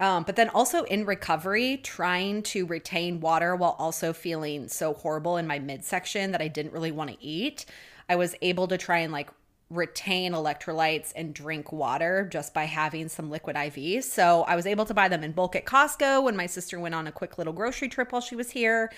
Um, 0.00 0.22
but 0.22 0.36
then 0.36 0.48
also 0.50 0.84
in 0.84 1.04
recovery, 1.06 1.78
trying 1.78 2.42
to 2.44 2.66
retain 2.66 3.20
water 3.20 3.54
while 3.56 3.76
also 3.78 4.12
feeling 4.12 4.68
so 4.68 4.94
horrible 4.94 5.36
in 5.36 5.46
my 5.46 5.58
midsection 5.58 6.32
that 6.32 6.40
I 6.40 6.48
didn't 6.48 6.72
really 6.72 6.92
want 6.92 7.10
to 7.10 7.16
eat. 7.24 7.66
I 8.08 8.16
was 8.16 8.34
able 8.40 8.68
to 8.68 8.78
try 8.78 8.98
and 8.98 9.12
like 9.12 9.28
retain 9.70 10.32
electrolytes 10.32 11.12
and 11.14 11.34
drink 11.34 11.72
water 11.72 12.26
just 12.32 12.54
by 12.54 12.64
having 12.64 13.08
some 13.08 13.28
liquid 13.28 13.56
IV. 13.56 14.04
So 14.04 14.44
I 14.44 14.56
was 14.56 14.66
able 14.66 14.86
to 14.86 14.94
buy 14.94 15.08
them 15.08 15.22
in 15.22 15.32
bulk 15.32 15.56
at 15.56 15.66
Costco 15.66 16.22
when 16.22 16.36
my 16.36 16.46
sister 16.46 16.80
went 16.80 16.94
on 16.94 17.06
a 17.06 17.12
quick 17.12 17.36
little 17.36 17.52
grocery 17.52 17.88
trip 17.88 18.12
while 18.12 18.22
she 18.22 18.36
was 18.36 18.50
here. 18.50 18.90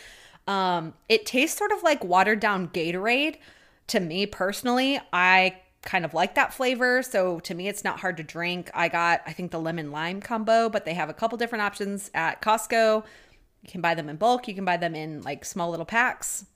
Um, 0.46 0.94
it 1.08 1.26
tastes 1.26 1.58
sort 1.58 1.72
of 1.72 1.82
like 1.82 2.04
watered 2.04 2.40
down 2.40 2.68
Gatorade. 2.68 3.36
To 3.88 4.00
me 4.00 4.26
personally, 4.26 5.00
I 5.12 5.56
kind 5.82 6.04
of 6.04 6.12
like 6.12 6.34
that 6.34 6.52
flavor. 6.52 7.02
So 7.02 7.40
to 7.40 7.54
me, 7.54 7.68
it's 7.68 7.84
not 7.84 8.00
hard 8.00 8.16
to 8.18 8.22
drink. 8.22 8.70
I 8.74 8.88
got, 8.88 9.22
I 9.26 9.32
think, 9.32 9.50
the 9.50 9.60
lemon 9.60 9.90
lime 9.90 10.20
combo, 10.20 10.68
but 10.68 10.84
they 10.84 10.94
have 10.94 11.08
a 11.08 11.14
couple 11.14 11.38
different 11.38 11.62
options 11.62 12.10
at 12.14 12.42
Costco. 12.42 13.04
You 13.62 13.68
can 13.70 13.80
buy 13.80 13.94
them 13.94 14.08
in 14.08 14.16
bulk, 14.16 14.48
you 14.48 14.54
can 14.54 14.64
buy 14.64 14.76
them 14.76 14.94
in 14.94 15.22
like 15.22 15.44
small 15.44 15.70
little 15.70 15.86
packs. 15.86 16.46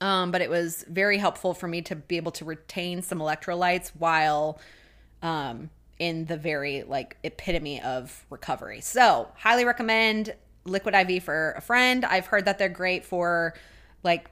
Um, 0.00 0.30
but 0.30 0.40
it 0.40 0.48
was 0.48 0.84
very 0.88 1.18
helpful 1.18 1.54
for 1.54 1.66
me 1.66 1.82
to 1.82 1.96
be 1.96 2.16
able 2.16 2.30
to 2.32 2.44
retain 2.44 3.02
some 3.02 3.18
electrolytes 3.18 3.88
while 3.98 4.60
um, 5.22 5.70
in 5.98 6.26
the 6.26 6.36
very 6.36 6.84
like 6.84 7.16
epitome 7.24 7.82
of 7.82 8.24
recovery. 8.30 8.80
So, 8.80 9.28
highly 9.36 9.64
recommend 9.64 10.34
Liquid 10.64 10.94
IV 10.94 11.24
for 11.24 11.54
a 11.56 11.60
friend. 11.60 12.04
I've 12.04 12.26
heard 12.26 12.44
that 12.44 12.58
they're 12.58 12.68
great 12.68 13.04
for 13.04 13.54
like 14.04 14.30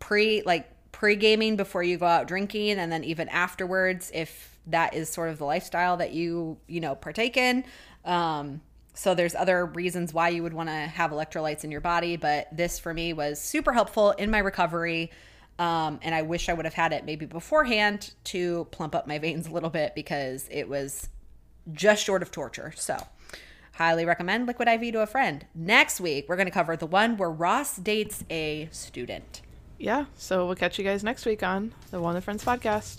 pre 0.00 0.42
like 0.42 0.68
pre 0.92 1.16
gaming 1.16 1.56
before 1.56 1.82
you 1.82 1.98
go 1.98 2.06
out 2.06 2.28
drinking, 2.28 2.78
and 2.78 2.90
then 2.90 3.04
even 3.04 3.28
afterwards 3.28 4.10
if 4.14 4.58
that 4.66 4.94
is 4.94 5.08
sort 5.08 5.30
of 5.30 5.38
the 5.38 5.44
lifestyle 5.44 5.96
that 5.96 6.12
you 6.12 6.58
you 6.66 6.80
know 6.80 6.94
partake 6.94 7.36
in. 7.36 7.64
Um, 8.04 8.60
so 8.94 9.14
there's 9.14 9.36
other 9.36 9.64
reasons 9.64 10.12
why 10.12 10.30
you 10.30 10.42
would 10.42 10.52
want 10.52 10.68
to 10.68 10.74
have 10.74 11.12
electrolytes 11.12 11.62
in 11.62 11.70
your 11.70 11.80
body, 11.80 12.16
but 12.16 12.48
this 12.50 12.80
for 12.80 12.92
me 12.92 13.12
was 13.12 13.40
super 13.40 13.72
helpful 13.72 14.10
in 14.12 14.28
my 14.28 14.38
recovery. 14.38 15.12
Um, 15.58 16.00
and 16.02 16.14
I 16.14 16.22
wish 16.22 16.48
I 16.48 16.52
would 16.52 16.64
have 16.64 16.74
had 16.74 16.92
it 16.92 17.04
maybe 17.04 17.26
beforehand 17.26 18.12
to 18.24 18.66
plump 18.72 18.94
up 18.94 19.06
my 19.06 19.18
veins 19.18 19.46
a 19.46 19.52
little 19.52 19.70
bit 19.70 19.94
because 19.94 20.48
it 20.50 20.68
was 20.68 21.08
just 21.72 22.04
short 22.04 22.22
of 22.22 22.30
torture. 22.30 22.72
So, 22.76 22.96
highly 23.74 24.04
recommend 24.04 24.46
Liquid 24.46 24.68
IV 24.68 24.92
to 24.92 25.02
a 25.02 25.06
friend. 25.06 25.46
Next 25.54 26.00
week, 26.00 26.26
we're 26.28 26.36
going 26.36 26.46
to 26.46 26.52
cover 26.52 26.76
the 26.76 26.86
one 26.86 27.16
where 27.16 27.30
Ross 27.30 27.76
dates 27.76 28.24
a 28.30 28.68
student. 28.72 29.42
Yeah. 29.78 30.06
So 30.16 30.46
we'll 30.46 30.56
catch 30.56 30.78
you 30.78 30.84
guys 30.84 31.04
next 31.04 31.24
week 31.24 31.42
on 31.42 31.72
the 31.90 32.00
One 32.00 32.16
of 32.16 32.24
Friends 32.24 32.44
podcast. 32.44 32.98